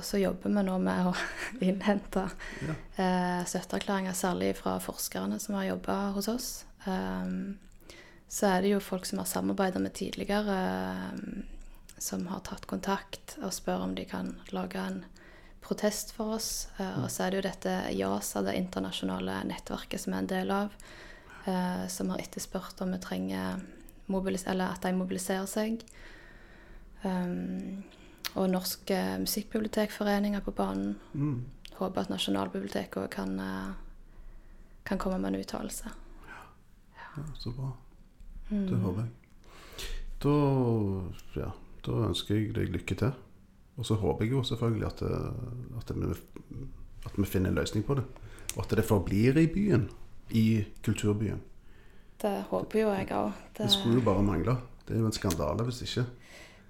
så 0.04 0.20
jobber 0.20 0.52
vi 0.52 0.64
nå 0.68 0.74
med 0.84 1.08
å 1.08 1.14
innhente 1.70 2.26
Ja. 2.68 2.76
eh, 3.00 3.46
støtteerklæringer, 3.48 4.12
særlig 4.20 4.52
fra 4.60 4.76
forskerne 4.84 5.40
som 5.40 5.56
har 5.56 5.70
jobba 5.70 6.00
hos 6.18 6.28
oss. 6.28 6.50
Så 8.28 8.50
er 8.50 8.64
det 8.64 8.74
jo 8.74 8.84
folk 8.84 9.06
som 9.08 9.22
har 9.22 9.30
samarbeida 9.30 9.80
med 9.80 9.96
tidligere, 9.96 10.58
um, 11.14 11.44
som 11.98 12.28
har 12.28 12.44
tatt 12.46 12.68
kontakt 12.70 13.38
og 13.42 13.54
spør 13.56 13.86
om 13.88 13.96
de 13.98 14.06
kan 14.06 14.36
lage 14.54 14.82
en 14.82 15.04
protest 15.64 16.12
for 16.16 16.36
oss. 16.38 16.68
Eh, 16.78 17.00
og 17.02 17.10
så 17.12 17.26
er 17.26 17.32
det 17.32 17.40
jo 17.40 17.48
dette 17.48 17.72
YASA, 17.92 18.44
det 18.46 18.54
internasjonale 18.60 19.40
nettverket 19.50 20.04
som 20.04 20.14
er 20.14 20.22
en 20.22 20.30
del 20.30 20.54
av, 20.54 20.76
eh, 21.50 21.88
som 21.92 22.14
har 22.14 22.22
etterspurt 22.22 22.84
om 22.86 22.94
vi 22.94 23.02
trenger 23.04 23.66
eller 24.08 24.70
at 24.70 24.86
de 24.86 24.94
mobiliserer 24.96 25.50
seg. 25.52 25.82
Og 28.38 28.50
Norsk 28.52 28.92
eh, 28.94 29.16
musikkbibliotekforening 29.22 30.36
er 30.38 30.46
på 30.46 30.54
banen. 30.56 30.96
Mm. 31.14 31.46
Håper 31.78 32.04
at 32.04 32.12
Nasjonalbiblioteket 32.12 33.00
òg 33.02 33.10
kan, 33.14 33.40
eh, 33.40 33.74
kan 34.86 35.02
komme 35.02 35.20
med 35.20 35.34
en 35.34 35.42
uttalelse. 35.42 35.92
Ja, 36.98 37.26
så 37.40 37.52
bra. 37.52 37.72
Det 38.50 38.78
håper 38.82 39.02
jeg. 39.02 39.12
Da, 40.24 40.34
ja, 41.40 41.50
da 41.86 41.98
ønsker 42.08 42.36
jeg 42.40 42.54
deg 42.56 42.72
lykke 42.74 42.96
til. 42.98 43.12
Og 43.78 43.86
så 43.86 43.98
håper 44.02 44.26
jeg 44.26 44.32
jo 44.34 44.44
selvfølgelig 44.48 44.88
at, 44.88 45.00
det- 45.00 45.78
at, 45.78 45.92
vi, 45.96 46.14
at 47.06 47.18
vi 47.18 47.26
finner 47.30 47.50
en 47.52 47.56
løsning 47.60 47.84
på 47.86 47.96
det. 48.00 48.04
Og 48.56 48.64
at 48.64 48.78
det 48.78 48.86
forblir 48.86 49.38
i 49.38 49.48
byen. 49.48 49.90
I 50.32 50.66
kulturbyen. 50.84 51.40
Det 52.22 52.32
håper 52.50 52.80
jo 52.82 52.88
jeg 52.94 53.08
òg. 53.14 53.32
Det 53.58 53.64
Det, 53.68 53.72
skulle 53.72 54.00
jo 54.00 54.06
bare 54.08 54.24
mangle. 54.24 54.58
Det 54.88 54.96
er 54.96 55.00
jo 55.00 55.06
en 55.06 55.12
skandale 55.16 55.64
hvis 55.68 55.82
ikke. 55.86 56.06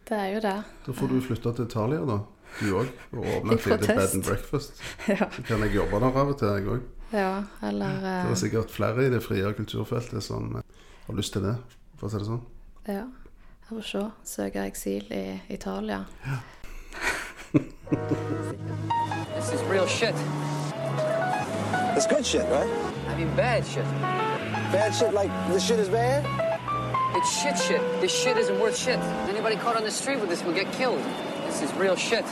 det 0.10 0.18
er 0.18 0.28
jo 0.36 0.42
det. 0.44 0.64
Da 0.86 0.92
får 0.92 1.08
du 1.08 1.22
flytte 1.22 1.54
til 1.56 1.66
Italia, 1.66 2.00
da. 2.06 2.20
Du 2.60 2.68
òg. 2.78 2.88
Og 3.14 3.24
åpne 3.26 3.54
et 3.54 3.66
lite 3.66 3.88
bed 3.96 4.14
and 4.16 4.24
breakfast. 4.24 4.82
Ja, 5.08 5.30
Så 5.32 5.42
kan 5.44 5.60
jeg 5.64 5.76
jobbe 5.76 6.00
der 6.00 6.06
av 6.20 6.28
og 6.34 6.38
til, 6.40 6.48
jeg 6.48 6.68
òg. 6.68 6.82
ja 7.14 7.44
eller 7.64 7.88
Det 8.04 8.12
er 8.12 8.30
eh, 8.30 8.36
sikkert 8.36 8.70
flere 8.72 9.06
i 9.06 9.10
det 9.10 9.24
frie 9.24 9.54
kulturfeltet 9.54 10.24
som 10.24 10.56
eh, 10.58 10.62
har 11.08 11.14
lyst 11.16 11.34
til 11.34 11.41
det, 11.43 11.55
for 11.97 12.08
å 12.08 12.12
si 12.12 12.20
det 12.20 12.28
sånn. 12.28 12.43
Ja. 12.88 13.05
Jeg 13.68 13.70
får 13.70 13.86
se. 13.89 14.01
Søke 14.24 14.64
eksil 14.68 15.10
i 15.12 15.39
Italia. 15.49 16.05
This 19.36 19.51
is 19.53 19.62
real 19.70 19.88
shit. 19.88 20.16
It's 21.95 22.08
good 22.08 22.26
shit, 22.26 22.45
right? 22.51 22.70
I 23.08 23.16
mean, 23.18 23.36
bad 23.36 23.66
shit. 23.66 23.86
Bad 24.72 24.93
shit 24.93 25.14
like 25.14 25.32
the 25.51 25.60
shit 25.60 25.80
is 25.80 25.89
bad? 25.89 26.26
It's 27.16 27.41
shit 27.41 27.58
shit. 27.58 27.82
This 28.01 28.12
shit 28.12 28.38
isn't 28.38 28.60
worth 28.60 28.78
shit. 28.78 28.99
Anybody 29.30 29.55
caught 29.55 29.76
on 29.76 29.84
the 29.84 29.91
street 29.91 30.20
with 30.20 30.30
this 30.30 30.43
will 30.43 30.53
get 30.53 30.72
killed. 30.74 31.01
This 31.47 31.62
is 31.62 31.74
real 31.74 31.95
shit. 31.95 32.26